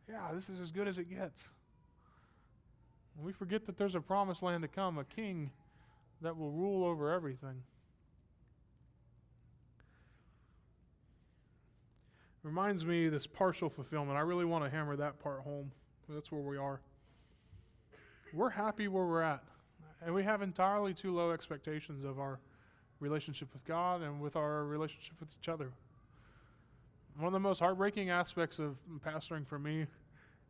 Yeah, 0.09 0.33
this 0.33 0.49
is 0.49 0.61
as 0.61 0.71
good 0.71 0.89
as 0.89 0.99
it 0.99 1.09
gets. 1.09 1.49
And 3.17 3.25
we 3.25 3.33
forget 3.33 3.67
that 3.67 3.79
there's 3.79 3.95
a 3.95 4.01
promised 4.01 4.43
land 4.43 4.63
to 4.63 4.69
come, 4.69 4.99
a 4.99 5.05
king 5.05 5.51
that 6.23 6.37
will 6.37 6.51
rule 6.51 6.85
over 6.85 7.11
everything. 7.13 7.63
Reminds 12.43 12.85
me 12.85 13.09
this 13.09 13.27
partial 13.27 13.71
fulfillment. 13.71 14.19
I 14.19 14.21
really 14.21 14.45
want 14.45 14.65
to 14.65 14.71
hammer 14.71 14.97
that 14.97 15.19
part 15.19 15.41
home. 15.41 15.71
That's 16.09 16.31
where 16.31 16.43
we 16.43 16.59
are. 16.59 16.81
We're 18.35 18.51
happy 18.51 18.89
where 18.89 19.07
we're 19.07 19.23
at. 19.23 19.43
And 20.03 20.15
we 20.15 20.23
have 20.23 20.43
entirely 20.43 20.95
too 20.95 21.15
low 21.15 21.31
expectations 21.31 22.05
of 22.05 22.19
our 22.19 22.39
relationship 23.01 23.49
with 23.53 23.65
God 23.65 24.03
and 24.03 24.21
with 24.21 24.37
our 24.37 24.65
relationship 24.65 25.15
with 25.21 25.29
each 25.41 25.49
other. 25.49 25.71
One 27.17 27.27
of 27.27 27.33
the 27.33 27.41
most 27.41 27.61
heartbreaking 27.61 28.11
aspects 28.11 28.59
of 28.59 28.77
pastoring 29.05 29.47
for 29.47 29.59
me, 29.59 29.87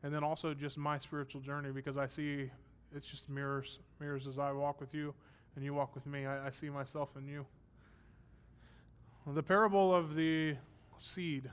and 0.03 0.15
then 0.15 0.25
also 0.25 0.55
just 0.55 0.79
my 0.79 0.99
spiritual 0.99 1.41
journey, 1.41 1.71
because 1.71 1.97
I 1.97 2.07
see 2.07 2.51
it's 2.95 3.07
just 3.07 3.29
mirrors, 3.29 3.79
mirrors 4.01 4.27
as 4.27 4.39
I 4.39 4.53
walk 4.53 4.81
with 4.81 4.95
you 4.95 5.15
and 5.57 5.65
you 5.65 5.75
walk 5.75 5.95
with 5.95 6.07
me. 6.07 6.27
I, 6.27 6.47
I 6.47 6.51
see 6.51 6.71
myself 6.71 7.11
in 7.17 7.27
you. 7.27 7.45
The 9.27 9.43
parable 9.43 9.95
of 9.95 10.15
the 10.15 10.57
seed, 10.99 11.51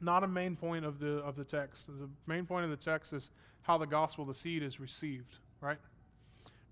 not 0.00 0.24
a 0.24 0.28
main 0.28 0.56
point 0.56 0.84
of 0.84 0.98
the 0.98 1.18
of 1.18 1.36
the 1.36 1.44
text. 1.44 1.86
The 1.86 2.08
main 2.26 2.46
point 2.46 2.64
of 2.64 2.70
the 2.70 2.76
text 2.76 3.12
is 3.12 3.30
how 3.62 3.78
the 3.78 3.86
gospel, 3.86 4.24
the 4.24 4.34
seed, 4.34 4.62
is 4.62 4.80
received, 4.80 5.38
right? 5.60 5.78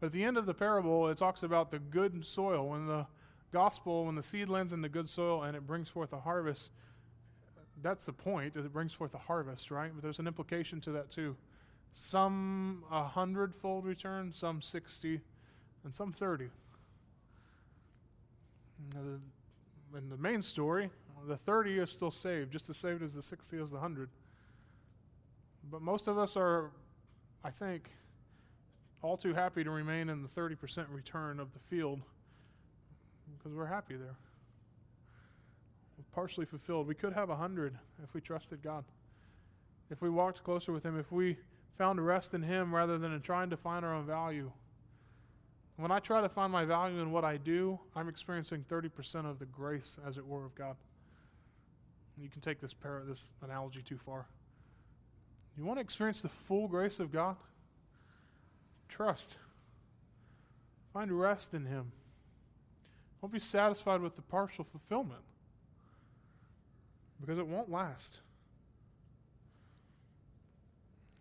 But 0.00 0.06
at 0.06 0.12
the 0.12 0.24
end 0.24 0.38
of 0.38 0.46
the 0.46 0.54
parable, 0.54 1.08
it 1.08 1.18
talks 1.18 1.42
about 1.42 1.70
the 1.70 1.78
good 1.78 2.24
soil. 2.24 2.68
When 2.68 2.86
the 2.86 3.06
gospel, 3.52 4.06
when 4.06 4.14
the 4.14 4.22
seed 4.22 4.48
lands 4.48 4.72
in 4.72 4.80
the 4.80 4.88
good 4.88 5.08
soil 5.08 5.42
and 5.42 5.54
it 5.54 5.66
brings 5.66 5.88
forth 5.88 6.12
a 6.14 6.20
harvest, 6.20 6.70
that's 7.82 8.06
the 8.06 8.12
point, 8.12 8.56
it 8.56 8.72
brings 8.72 8.92
forth 8.92 9.14
a 9.14 9.18
harvest, 9.18 9.70
right? 9.70 9.90
But 9.94 10.02
there's 10.02 10.18
an 10.18 10.26
implication 10.26 10.80
to 10.82 10.92
that 10.92 11.10
too. 11.10 11.36
Some 11.92 12.84
a 12.90 13.04
hundredfold 13.04 13.84
return, 13.84 14.32
some 14.32 14.62
60, 14.62 15.20
and 15.84 15.94
some 15.94 16.12
30. 16.12 16.48
In 18.94 20.08
the 20.08 20.16
main 20.16 20.40
story, 20.40 20.88
the 21.26 21.36
30 21.36 21.78
is 21.78 21.90
still 21.90 22.10
saved, 22.10 22.52
just 22.52 22.70
as 22.70 22.76
saved 22.76 23.02
as 23.02 23.14
the 23.14 23.22
60 23.22 23.58
as 23.58 23.70
the 23.70 23.76
100. 23.76 24.08
But 25.70 25.82
most 25.82 26.08
of 26.08 26.18
us 26.18 26.36
are, 26.36 26.70
I 27.44 27.50
think, 27.50 27.90
all 29.02 29.16
too 29.16 29.32
happy 29.32 29.64
to 29.64 29.70
remain 29.70 30.08
in 30.08 30.22
the 30.22 30.28
30% 30.28 30.86
return 30.90 31.40
of 31.40 31.52
the 31.52 31.58
field 31.58 32.00
because 33.38 33.56
we're 33.56 33.66
happy 33.66 33.96
there. 33.96 34.16
We're 35.96 36.04
partially 36.12 36.46
fulfilled. 36.46 36.86
We 36.86 36.94
could 36.94 37.12
have 37.12 37.28
a 37.28 37.34
100 37.34 37.76
if 38.02 38.12
we 38.14 38.20
trusted 38.20 38.62
God. 38.62 38.84
If 39.90 40.02
we 40.02 40.10
walked 40.10 40.44
closer 40.44 40.72
with 40.72 40.84
Him, 40.84 40.98
if 40.98 41.10
we 41.10 41.36
found 41.78 42.04
rest 42.04 42.34
in 42.34 42.42
Him 42.42 42.74
rather 42.74 42.98
than 42.98 43.12
in 43.12 43.20
trying 43.22 43.50
to 43.50 43.56
find 43.56 43.84
our 43.84 43.94
own 43.94 44.06
value. 44.06 44.50
When 45.76 45.90
I 45.90 45.98
try 45.98 46.20
to 46.20 46.28
find 46.28 46.52
my 46.52 46.66
value 46.66 47.00
in 47.00 47.10
what 47.10 47.24
I 47.24 47.38
do, 47.38 47.80
I'm 47.96 48.08
experiencing 48.08 48.66
30% 48.70 49.24
of 49.24 49.38
the 49.38 49.46
grace, 49.46 49.96
as 50.06 50.18
it 50.18 50.26
were, 50.26 50.44
of 50.44 50.54
God. 50.54 50.76
You 52.20 52.28
can 52.28 52.42
take 52.42 52.60
this, 52.60 52.74
par- 52.74 53.02
this 53.06 53.32
analogy 53.42 53.80
too 53.80 53.96
far. 53.96 54.26
You 55.56 55.64
want 55.64 55.78
to 55.78 55.80
experience 55.80 56.20
the 56.20 56.28
full 56.28 56.68
grace 56.68 57.00
of 57.00 57.10
God? 57.10 57.36
Trust. 58.90 59.38
Find 60.92 61.10
rest 61.12 61.54
in 61.54 61.64
Him. 61.64 61.92
Don't 63.20 63.32
be 63.32 63.38
satisfied 63.38 64.00
with 64.00 64.16
the 64.16 64.22
partial 64.22 64.64
fulfillment 64.64 65.22
because 67.20 67.38
it 67.38 67.46
won't 67.46 67.70
last. 67.70 68.20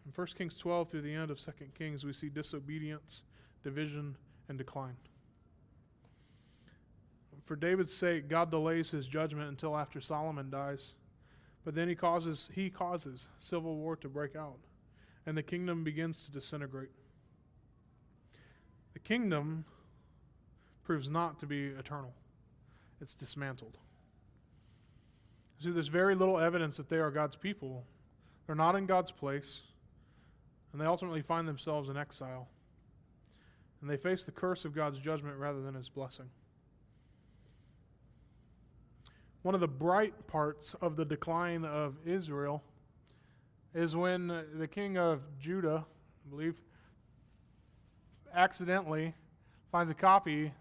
In 0.05 0.11
1 0.15 0.27
Kings 0.37 0.55
12 0.55 0.89
through 0.89 1.01
the 1.01 1.13
end 1.13 1.29
of 1.29 1.37
2 1.37 1.51
Kings, 1.77 2.03
we 2.03 2.13
see 2.13 2.29
disobedience, 2.29 3.21
division, 3.63 4.15
and 4.47 4.57
decline. 4.57 4.95
For 7.45 7.55
David's 7.55 7.93
sake, 7.93 8.27
God 8.27 8.49
delays 8.49 8.89
his 8.91 9.07
judgment 9.07 9.49
until 9.49 9.77
after 9.77 9.99
Solomon 9.99 10.49
dies. 10.49 10.93
But 11.65 11.75
then 11.75 11.87
he 11.87 11.95
causes 11.95 12.49
he 12.53 12.69
causes 12.69 13.27
civil 13.37 13.75
war 13.75 13.95
to 13.97 14.07
break 14.07 14.35
out, 14.35 14.59
and 15.25 15.37
the 15.37 15.43
kingdom 15.43 15.83
begins 15.83 16.23
to 16.23 16.31
disintegrate. 16.31 16.89
The 19.03 19.07
kingdom 19.07 19.65
proves 20.83 21.09
not 21.09 21.39
to 21.39 21.45
be 21.45 21.67
eternal. 21.67 22.13
It's 23.01 23.13
dismantled. 23.13 23.77
See, 25.61 25.71
there's 25.71 25.87
very 25.87 26.15
little 26.15 26.39
evidence 26.39 26.77
that 26.77 26.89
they 26.89 26.97
are 26.97 27.11
God's 27.11 27.35
people. 27.35 27.85
They're 28.47 28.55
not 28.55 28.75
in 28.75 28.85
God's 28.85 29.11
place, 29.11 29.61
and 30.71 30.81
they 30.81 30.85
ultimately 30.85 31.21
find 31.21 31.47
themselves 31.47 31.89
in 31.89 31.97
exile. 31.97 32.47
And 33.81 33.89
they 33.89 33.97
face 33.97 34.23
the 34.23 34.31
curse 34.31 34.65
of 34.65 34.73
God's 34.73 34.99
judgment 34.99 35.37
rather 35.37 35.61
than 35.61 35.75
his 35.75 35.89
blessing. 35.89 36.29
One 39.41 39.55
of 39.55 39.61
the 39.61 39.67
bright 39.67 40.27
parts 40.27 40.75
of 40.81 40.95
the 40.95 41.05
decline 41.05 41.63
of 41.63 41.95
Israel 42.05 42.63
is 43.73 43.95
when 43.95 44.27
the 44.55 44.67
king 44.67 44.97
of 44.97 45.21
Judah, 45.39 45.85
I 46.25 46.29
believe, 46.29 46.59
accidentally 48.33 49.13
finds 49.71 49.91
a 49.91 49.93
copy 49.93 50.51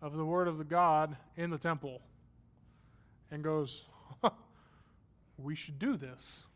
of 0.00 0.16
the 0.16 0.24
word 0.24 0.48
of 0.48 0.58
the 0.58 0.64
God 0.64 1.16
in 1.36 1.50
the 1.50 1.58
temple 1.58 2.00
and 3.30 3.42
goes, 3.42 3.84
"We 5.36 5.54
should 5.54 5.78
do 5.78 5.96
this." 5.96 6.46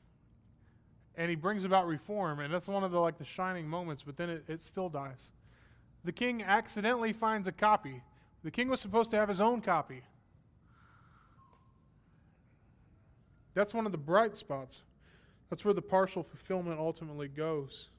And 1.16 1.28
he 1.28 1.36
brings 1.36 1.64
about 1.64 1.86
reform, 1.86 2.40
and 2.40 2.52
that's 2.52 2.68
one 2.68 2.84
of 2.84 2.90
the 2.90 2.98
like 2.98 3.18
the 3.18 3.24
shining 3.24 3.68
moments. 3.68 4.02
But 4.02 4.16
then 4.16 4.30
it, 4.30 4.44
it 4.48 4.60
still 4.60 4.88
dies. 4.88 5.32
The 6.04 6.12
king 6.12 6.42
accidentally 6.42 7.12
finds 7.12 7.46
a 7.46 7.52
copy. 7.52 8.02
The 8.42 8.50
king 8.50 8.68
was 8.68 8.80
supposed 8.80 9.10
to 9.12 9.16
have 9.16 9.28
his 9.28 9.40
own 9.40 9.60
copy. 9.60 10.02
That's 13.54 13.74
one 13.74 13.86
of 13.86 13.92
the 13.92 13.98
bright 13.98 14.36
spots. 14.36 14.82
That's 15.50 15.64
where 15.64 15.74
the 15.74 15.82
partial 15.82 16.22
fulfillment 16.22 16.80
ultimately 16.80 17.28
goes. 17.28 17.90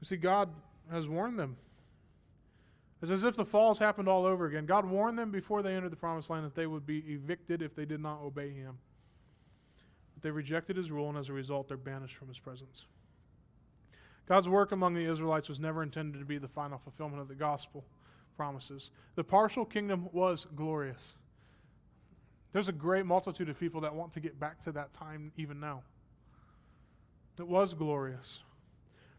You 0.00 0.04
see, 0.04 0.16
God 0.16 0.50
has 0.90 1.08
warned 1.08 1.38
them. 1.38 1.56
It's 3.02 3.10
as 3.10 3.24
if 3.24 3.36
the 3.36 3.44
falls 3.44 3.78
happened 3.78 4.08
all 4.08 4.24
over 4.24 4.46
again. 4.46 4.64
God 4.64 4.86
warned 4.86 5.18
them 5.18 5.30
before 5.30 5.62
they 5.62 5.74
entered 5.74 5.92
the 5.92 5.96
promised 5.96 6.30
land 6.30 6.46
that 6.46 6.54
they 6.54 6.66
would 6.66 6.86
be 6.86 6.98
evicted 7.08 7.60
if 7.60 7.74
they 7.74 7.84
did 7.84 8.00
not 8.00 8.22
obey 8.22 8.50
Him. 8.50 8.78
But 10.14 10.22
they 10.22 10.30
rejected 10.30 10.76
His 10.76 10.90
rule, 10.90 11.08
and 11.10 11.18
as 11.18 11.28
a 11.28 11.34
result, 11.34 11.68
they're 11.68 11.76
banished 11.76 12.16
from 12.16 12.28
His 12.28 12.38
presence. 12.38 12.86
God's 14.26 14.48
work 14.48 14.72
among 14.72 14.94
the 14.94 15.04
Israelites 15.04 15.48
was 15.48 15.60
never 15.60 15.82
intended 15.82 16.18
to 16.18 16.24
be 16.24 16.38
the 16.38 16.48
final 16.48 16.78
fulfillment 16.78 17.20
of 17.20 17.28
the 17.28 17.34
gospel 17.34 17.84
promises. 18.36 18.90
The 19.14 19.24
partial 19.24 19.64
kingdom 19.64 20.08
was 20.12 20.46
glorious. 20.56 21.14
There's 22.52 22.68
a 22.68 22.72
great 22.72 23.04
multitude 23.04 23.48
of 23.50 23.60
people 23.60 23.82
that 23.82 23.94
want 23.94 24.12
to 24.12 24.20
get 24.20 24.40
back 24.40 24.62
to 24.62 24.72
that 24.72 24.94
time 24.94 25.30
even 25.36 25.60
now. 25.60 25.82
It 27.38 27.46
was 27.46 27.74
glorious. 27.74 28.40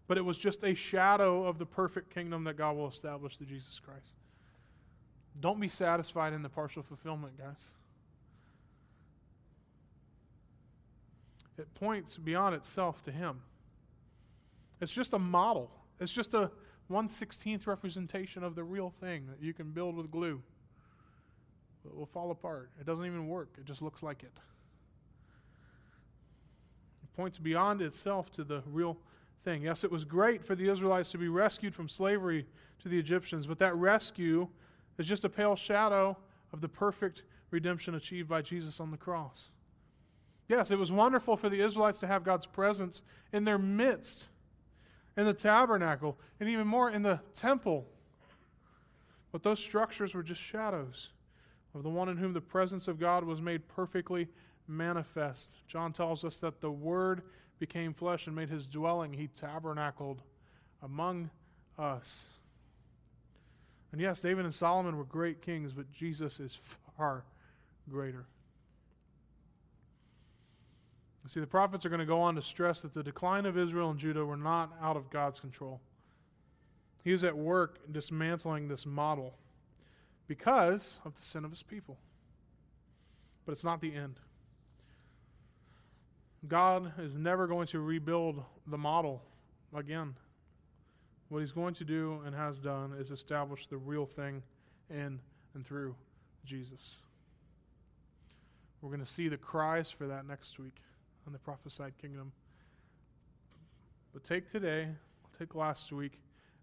But 0.07 0.17
it 0.17 0.21
was 0.25 0.37
just 0.37 0.63
a 0.63 0.73
shadow 0.73 1.45
of 1.45 1.59
the 1.59 1.65
perfect 1.65 2.13
kingdom 2.13 2.43
that 2.45 2.57
God 2.57 2.75
will 2.75 2.87
establish 2.87 3.37
through 3.37 3.47
Jesus 3.47 3.79
Christ. 3.79 4.15
Don't 5.39 5.59
be 5.59 5.67
satisfied 5.67 6.33
in 6.33 6.41
the 6.41 6.49
partial 6.49 6.81
fulfillment, 6.81 7.37
guys. 7.37 7.71
It 11.57 11.73
points 11.75 12.17
beyond 12.17 12.55
itself 12.55 13.03
to 13.05 13.11
Him. 13.11 13.41
It's 14.79 14.91
just 14.91 15.13
a 15.13 15.19
model, 15.19 15.71
it's 15.99 16.13
just 16.13 16.33
a 16.33 16.51
116th 16.91 17.67
representation 17.67 18.43
of 18.43 18.55
the 18.55 18.63
real 18.63 18.93
thing 19.01 19.27
that 19.27 19.43
you 19.43 19.53
can 19.53 19.71
build 19.71 19.95
with 19.95 20.09
glue 20.09 20.41
but 21.87 21.95
it 21.95 21.99
will 21.99 22.05
fall 22.05 22.31
apart. 22.31 22.69
It 22.79 22.85
doesn't 22.85 23.05
even 23.05 23.27
work, 23.27 23.55
it 23.57 23.65
just 23.65 23.81
looks 23.81 24.03
like 24.03 24.23
it. 24.23 24.31
It 27.03 27.15
points 27.15 27.37
beyond 27.37 27.81
itself 27.81 28.29
to 28.31 28.43
the 28.43 28.61
real 28.65 28.97
thing. 29.47 29.61
Yes, 29.61 29.85
it 29.85 29.91
was 29.91 30.03
great 30.03 30.43
for 30.43 30.55
the 30.55 30.67
Israelites 30.67 31.09
to 31.11 31.17
be 31.17 31.29
rescued 31.29 31.73
from 31.73 31.87
slavery 31.87 32.45
to 32.79 32.89
the 32.89 32.99
Egyptians, 32.99 33.47
but 33.47 33.59
that 33.59 33.73
rescue 33.77 34.45
is 34.97 35.05
just 35.05 35.23
a 35.23 35.29
pale 35.29 35.55
shadow 35.55 36.17
of 36.51 36.59
the 36.59 36.67
perfect 36.67 37.23
redemption 37.49 37.95
achieved 37.95 38.27
by 38.27 38.41
Jesus 38.41 38.81
on 38.81 38.91
the 38.91 38.97
cross. 38.97 39.51
Yes, 40.49 40.69
it 40.69 40.77
was 40.77 40.91
wonderful 40.91 41.37
for 41.37 41.47
the 41.47 41.61
Israelites 41.61 41.99
to 41.99 42.07
have 42.07 42.25
God's 42.25 42.45
presence 42.45 43.01
in 43.31 43.45
their 43.45 43.57
midst, 43.57 44.27
in 45.15 45.23
the 45.23 45.33
tabernacle, 45.33 46.19
and 46.41 46.49
even 46.49 46.67
more 46.67 46.91
in 46.91 47.01
the 47.01 47.21
temple. 47.33 47.87
But 49.31 49.43
those 49.43 49.59
structures 49.59 50.13
were 50.13 50.23
just 50.23 50.41
shadows 50.41 51.11
of 51.73 51.83
the 51.83 51.89
one 51.89 52.09
in 52.09 52.17
whom 52.17 52.33
the 52.33 52.41
presence 52.41 52.89
of 52.89 52.99
God 52.99 53.23
was 53.23 53.41
made 53.41 53.65
perfectly 53.69 54.27
manifest. 54.67 55.65
John 55.67 55.93
tells 55.93 56.25
us 56.25 56.37
that 56.39 56.59
the 56.59 56.71
Word 56.71 57.21
became 57.59 57.93
flesh 57.93 58.27
and 58.27 58.35
made 58.35 58.49
his 58.49 58.67
dwelling. 58.67 59.13
He 59.13 59.27
tabernacled 59.27 60.21
among 60.81 61.29
us. 61.77 62.25
And 63.91 64.01
yes, 64.01 64.21
David 64.21 64.45
and 64.45 64.53
Solomon 64.53 64.97
were 64.97 65.03
great 65.03 65.41
kings, 65.41 65.73
but 65.73 65.91
Jesus 65.91 66.39
is 66.39 66.57
far 66.97 67.23
greater. 67.89 68.25
See, 71.27 71.41
the 71.41 71.47
prophets 71.47 71.85
are 71.85 71.89
going 71.89 71.99
to 71.99 72.05
go 72.05 72.21
on 72.21 72.35
to 72.35 72.41
stress 72.41 72.79
that 72.81 72.93
the 72.93 73.03
decline 73.03 73.45
of 73.45 73.57
Israel 73.57 73.89
and 73.89 73.99
Judah 73.99 74.23
were 74.23 74.37
not 74.37 74.71
out 74.81 74.95
of 74.95 75.09
God's 75.09 75.41
control. 75.41 75.81
He 77.03 77.11
is 77.11 77.23
at 77.25 77.37
work 77.37 77.79
dismantling 77.91 78.69
this 78.69 78.85
model 78.85 79.33
because 80.27 80.99
of 81.03 81.15
the 81.15 81.25
sin 81.25 81.43
of 81.43 81.51
his 81.51 81.63
people. 81.63 81.97
But 83.45 83.51
it's 83.53 83.63
not 83.63 83.81
the 83.81 83.93
end. 83.93 84.19
God 86.47 86.91
is 86.99 87.17
never 87.17 87.47
going 87.47 87.67
to 87.67 87.79
rebuild 87.79 88.43
the 88.67 88.77
model 88.77 89.23
again. 89.73 90.15
What 91.29 91.39
he's 91.39 91.51
going 91.51 91.73
to 91.75 91.83
do 91.83 92.21
and 92.25 92.35
has 92.35 92.59
done 92.59 92.93
is 92.97 93.11
establish 93.11 93.67
the 93.67 93.77
real 93.77 94.05
thing 94.05 94.43
in 94.89 95.19
and 95.55 95.65
through 95.65 95.95
Jesus. 96.45 96.97
We're 98.81 98.89
going 98.89 99.01
to 99.01 99.05
see 99.05 99.27
the 99.27 99.37
cries 99.37 99.89
for 99.89 100.07
that 100.07 100.27
next 100.27 100.59
week 100.59 100.75
on 101.25 101.33
the 101.33 101.39
prophesied 101.39 101.97
kingdom. 101.99 102.31
But 104.13 104.23
take 104.23 104.49
today, 104.49 104.87
take 105.37 105.55
last 105.55 105.91
week, 105.91 106.19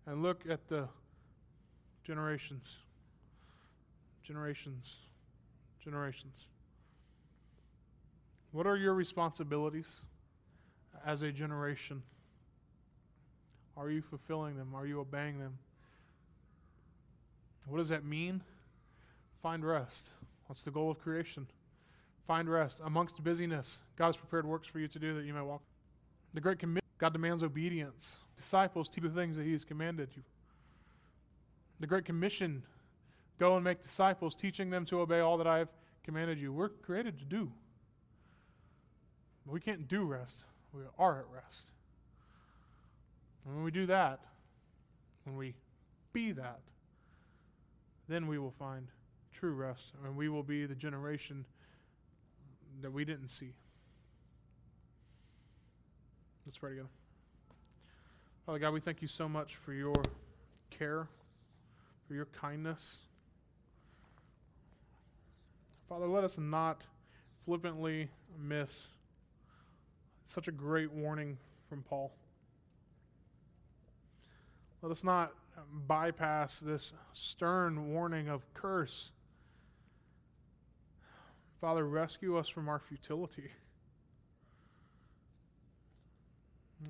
and 0.06 0.22
look 0.22 0.44
at 0.48 0.68
the 0.68 0.88
generations 2.05 2.78
generations, 4.24 4.96
generations. 5.84 6.48
What 8.55 8.68
are 8.68 8.76
your 8.76 8.94
responsibilities 8.94 10.01
as 11.05 11.22
a 11.22 11.32
generation? 11.32 12.05
Are 13.76 13.90
you 13.90 14.01
fulfilling 14.01 14.56
them? 14.56 14.68
Are 14.76 14.86
you 14.86 15.01
obeying 15.01 15.40
them? 15.40 15.59
What 17.66 17.78
does 17.78 17.89
that 17.89 18.05
mean? 18.05 18.43
Find 19.43 19.64
rest. 19.64 20.12
What's 20.47 20.62
the 20.62 20.70
goal 20.70 20.89
of 20.89 21.01
creation? 21.01 21.48
Find 22.28 22.48
rest. 22.48 22.81
Amongst 22.85 23.22
busyness, 23.24 23.78
God 23.97 24.06
has 24.06 24.16
prepared 24.16 24.47
works 24.47 24.68
for 24.68 24.78
you 24.78 24.86
to 24.86 24.98
do 25.01 25.16
that 25.16 25.24
you 25.24 25.35
may 25.35 25.40
walk. 25.40 25.62
The 26.32 26.40
Great 26.40 26.60
Commission, 26.60 26.86
God 26.98 27.12
demands 27.12 27.43
obedience. 27.43 28.18
Disciples, 28.36 28.89
teach 28.89 29.02
the 29.02 29.10
things 29.10 29.36
that 29.36 29.43
He 29.43 29.52
has 29.52 29.64
commanded 29.64 30.10
you. 30.14 30.22
The 31.81 31.89
Great 31.89 32.05
Commission 32.05 32.62
Go 33.39 33.56
and 33.56 33.64
make 33.64 33.82
disciples, 33.82 34.35
teaching 34.35 34.70
them 34.70 34.85
to 34.86 35.01
obey 35.01 35.20
all 35.20 35.36
that 35.39 35.47
I 35.47 35.59
have 35.59 35.68
commanded 36.05 36.39
you. 36.39 36.52
We're 36.52 36.68
created 36.68 37.18
to 37.18 37.24
do. 37.24 37.51
We 39.46 39.60
can't 39.60 39.88
do 39.88 40.04
rest. 40.04 40.44
We 40.72 40.82
are 40.98 41.20
at 41.20 41.26
rest. 41.34 41.66
And 43.44 43.54
when 43.54 43.64
we 43.64 43.70
do 43.70 43.86
that, 43.86 44.20
when 45.24 45.36
we 45.36 45.54
be 46.12 46.32
that, 46.32 46.60
then 48.08 48.26
we 48.26 48.38
will 48.38 48.54
find 48.58 48.88
true 49.32 49.52
rest, 49.52 49.94
and 50.04 50.16
we 50.16 50.28
will 50.28 50.42
be 50.42 50.66
the 50.66 50.74
generation 50.74 51.44
that 52.82 52.90
we 52.90 53.04
didn't 53.04 53.28
see. 53.28 53.52
Let's 56.46 56.58
pray 56.58 56.70
together. 56.70 56.88
Father 58.46 58.58
God, 58.58 58.72
we 58.74 58.80
thank 58.80 59.00
you 59.00 59.08
so 59.08 59.28
much 59.28 59.56
for 59.56 59.72
your 59.72 59.94
care, 60.70 61.08
for 62.06 62.14
your 62.14 62.26
kindness. 62.26 62.98
Father, 65.88 66.06
let 66.06 66.24
us 66.24 66.36
not 66.36 66.86
flippantly 67.44 68.08
miss 68.38 68.88
such 70.24 70.48
a 70.48 70.52
great 70.52 70.92
warning 70.92 71.38
from 71.68 71.82
Paul. 71.82 72.12
Let 74.82 74.90
us 74.90 75.05
not 75.05 75.32
bypass 75.86 76.59
this 76.59 76.92
stern 77.12 77.92
warning 77.92 78.28
of 78.28 78.42
curse. 78.55 79.10
Father, 81.60 81.86
rescue 81.86 82.36
us 82.36 82.48
from 82.48 82.68
our 82.68 82.78
futility. 82.78 83.51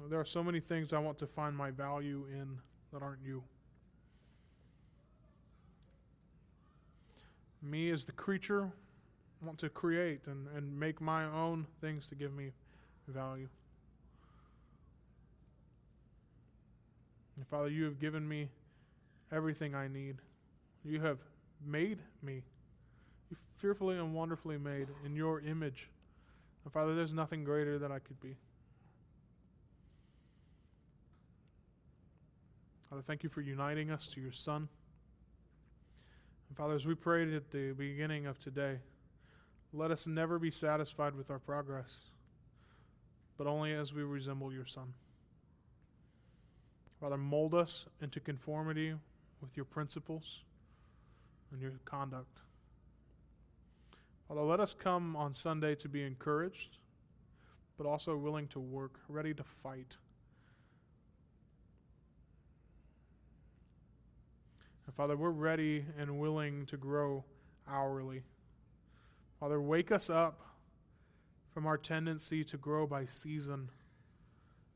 There 0.08 0.18
are 0.18 0.24
so 0.24 0.42
many 0.42 0.60
things 0.60 0.92
I 0.92 0.98
want 0.98 1.18
to 1.18 1.26
find 1.26 1.56
my 1.56 1.70
value 1.70 2.26
in 2.32 2.58
that 2.92 3.02
aren't 3.02 3.22
you. 3.22 3.44
Me 7.62 7.90
as 7.90 8.04
the 8.04 8.12
creature 8.12 8.72
want 9.40 9.58
to 9.58 9.68
create 9.68 10.26
and, 10.26 10.48
and 10.56 10.78
make 10.78 11.00
my 11.00 11.24
own 11.24 11.66
things 11.80 12.08
to 12.08 12.14
give 12.14 12.34
me 12.34 12.52
value. 13.12 13.48
And 17.36 17.46
Father, 17.46 17.68
you 17.68 17.84
have 17.84 17.98
given 17.98 18.26
me 18.26 18.48
everything 19.32 19.74
I 19.74 19.88
need. 19.88 20.16
You 20.84 21.00
have 21.00 21.18
made 21.66 21.98
me. 22.22 22.42
You 23.30 23.36
fearfully 23.58 23.98
and 23.98 24.14
wonderfully 24.14 24.58
made 24.58 24.88
in 25.04 25.16
your 25.16 25.40
image. 25.40 25.88
And 26.64 26.72
Father, 26.72 26.94
there's 26.94 27.14
nothing 27.14 27.44
greater 27.44 27.78
that 27.78 27.90
I 27.90 27.98
could 27.98 28.20
be. 28.20 28.36
Father, 32.88 33.02
thank 33.02 33.24
you 33.24 33.28
for 33.28 33.40
uniting 33.40 33.90
us 33.90 34.08
to 34.14 34.20
your 34.20 34.32
Son. 34.32 34.68
And 36.48 36.56
Father, 36.56 36.74
as 36.74 36.86
we 36.86 36.94
prayed 36.94 37.34
at 37.34 37.50
the 37.50 37.72
beginning 37.72 38.26
of 38.26 38.38
today, 38.38 38.78
let 39.72 39.90
us 39.90 40.06
never 40.06 40.38
be 40.38 40.52
satisfied 40.52 41.16
with 41.16 41.30
our 41.30 41.40
progress, 41.40 41.98
but 43.36 43.46
only 43.46 43.72
as 43.72 43.92
we 43.92 44.02
resemble 44.02 44.52
your 44.52 44.66
Son. 44.66 44.92
Father, 47.00 47.16
mold 47.16 47.54
us 47.54 47.86
into 48.00 48.20
conformity 48.20 48.94
with 49.40 49.56
your 49.56 49.64
principles 49.64 50.42
and 51.52 51.60
your 51.60 51.72
conduct. 51.84 52.40
Father, 54.28 54.42
let 54.42 54.60
us 54.60 54.72
come 54.72 55.16
on 55.16 55.34
Sunday 55.34 55.74
to 55.74 55.88
be 55.88 56.02
encouraged, 56.02 56.78
but 57.76 57.86
also 57.86 58.16
willing 58.16 58.48
to 58.48 58.60
work, 58.60 59.00
ready 59.08 59.34
to 59.34 59.44
fight. 59.62 59.96
And 64.86 64.94
Father, 64.94 65.16
we're 65.16 65.30
ready 65.30 65.84
and 65.98 66.18
willing 66.18 66.66
to 66.66 66.76
grow 66.76 67.24
hourly. 67.68 68.22
Father, 69.40 69.60
wake 69.60 69.92
us 69.92 70.08
up 70.08 70.40
from 71.54 71.66
our 71.66 71.78
tendency 71.78 72.42
to 72.42 72.56
grow 72.56 72.84
by 72.84 73.06
season 73.06 73.70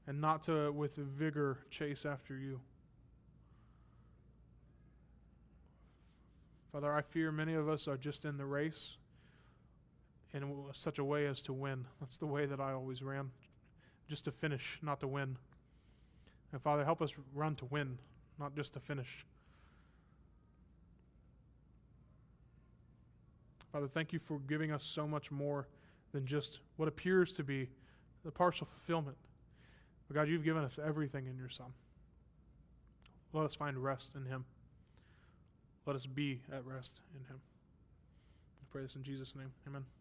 and 0.07 0.21
not 0.21 0.45
to, 0.45 0.71
with 0.71 0.95
vigor, 0.95 1.59
chase 1.71 2.07
after 2.07 2.39
you. 2.39 2.61
Father, 6.73 6.95
I 6.95 7.03
fear 7.03 7.33
many 7.33 7.55
of 7.55 7.69
us 7.69 7.89
are 7.89 7.97
just 7.97 8.25
in 8.25 8.37
the 8.37 8.47
race 8.47 8.97
in 10.33 10.65
such 10.73 11.01
a 11.01 11.05
way 11.05 11.27
as 11.27 11.43
to 11.43 11.53
win. 11.53 11.85
That's 12.01 12.17
the 12.17 12.27
way 12.27 12.47
that 12.47 12.61
I 12.61 12.73
always 12.73 13.03
ran, 13.03 13.31
just 14.09 14.25
to 14.27 14.31
finish, 14.31 14.79
not 14.81 15.01
to 15.01 15.09
win. 15.09 15.37
And 16.53 16.63
Father, 16.63 16.85
help 16.85 17.03
us 17.03 17.11
run 17.35 17.57
to 17.57 17.65
win, 17.67 17.99
not 18.39 18.55
just 18.55 18.75
to 18.75 18.81
finish. 18.81 19.27
Father, 23.73 23.89
thank 23.89 24.13
you 24.13 24.19
for 24.19 24.39
giving 24.39 24.71
us 24.71 24.85
so 24.85 25.09
much 25.09 25.31
more 25.31 25.67
than 26.13 26.27
just 26.27 26.61
what 26.77 26.89
appears 26.89 27.33
to 27.35 27.45
be 27.45 27.69
the 28.25 28.31
partial 28.31 28.67
fulfillment. 28.67 29.17
But 30.09 30.15
God, 30.15 30.29
you've 30.29 30.45
given 30.45 30.65
us 30.65 30.79
everything 30.85 31.27
in 31.27 31.37
your 31.37 31.49
Son. 31.49 31.67
Let 33.33 33.45
us 33.45 33.55
find 33.55 33.77
rest 33.77 34.15
in 34.15 34.25
him. 34.25 34.45
Let 35.87 35.97
us 35.97 36.07
be 36.07 36.41
at 36.53 36.65
rest 36.65 37.01
in 37.15 37.21
him. 37.27 37.41
I 38.63 38.65
pray 38.71 38.83
this 38.83 38.97
in 38.97 39.03
Jesus' 39.03 39.35
name. 39.35 39.51
Amen. 39.67 39.98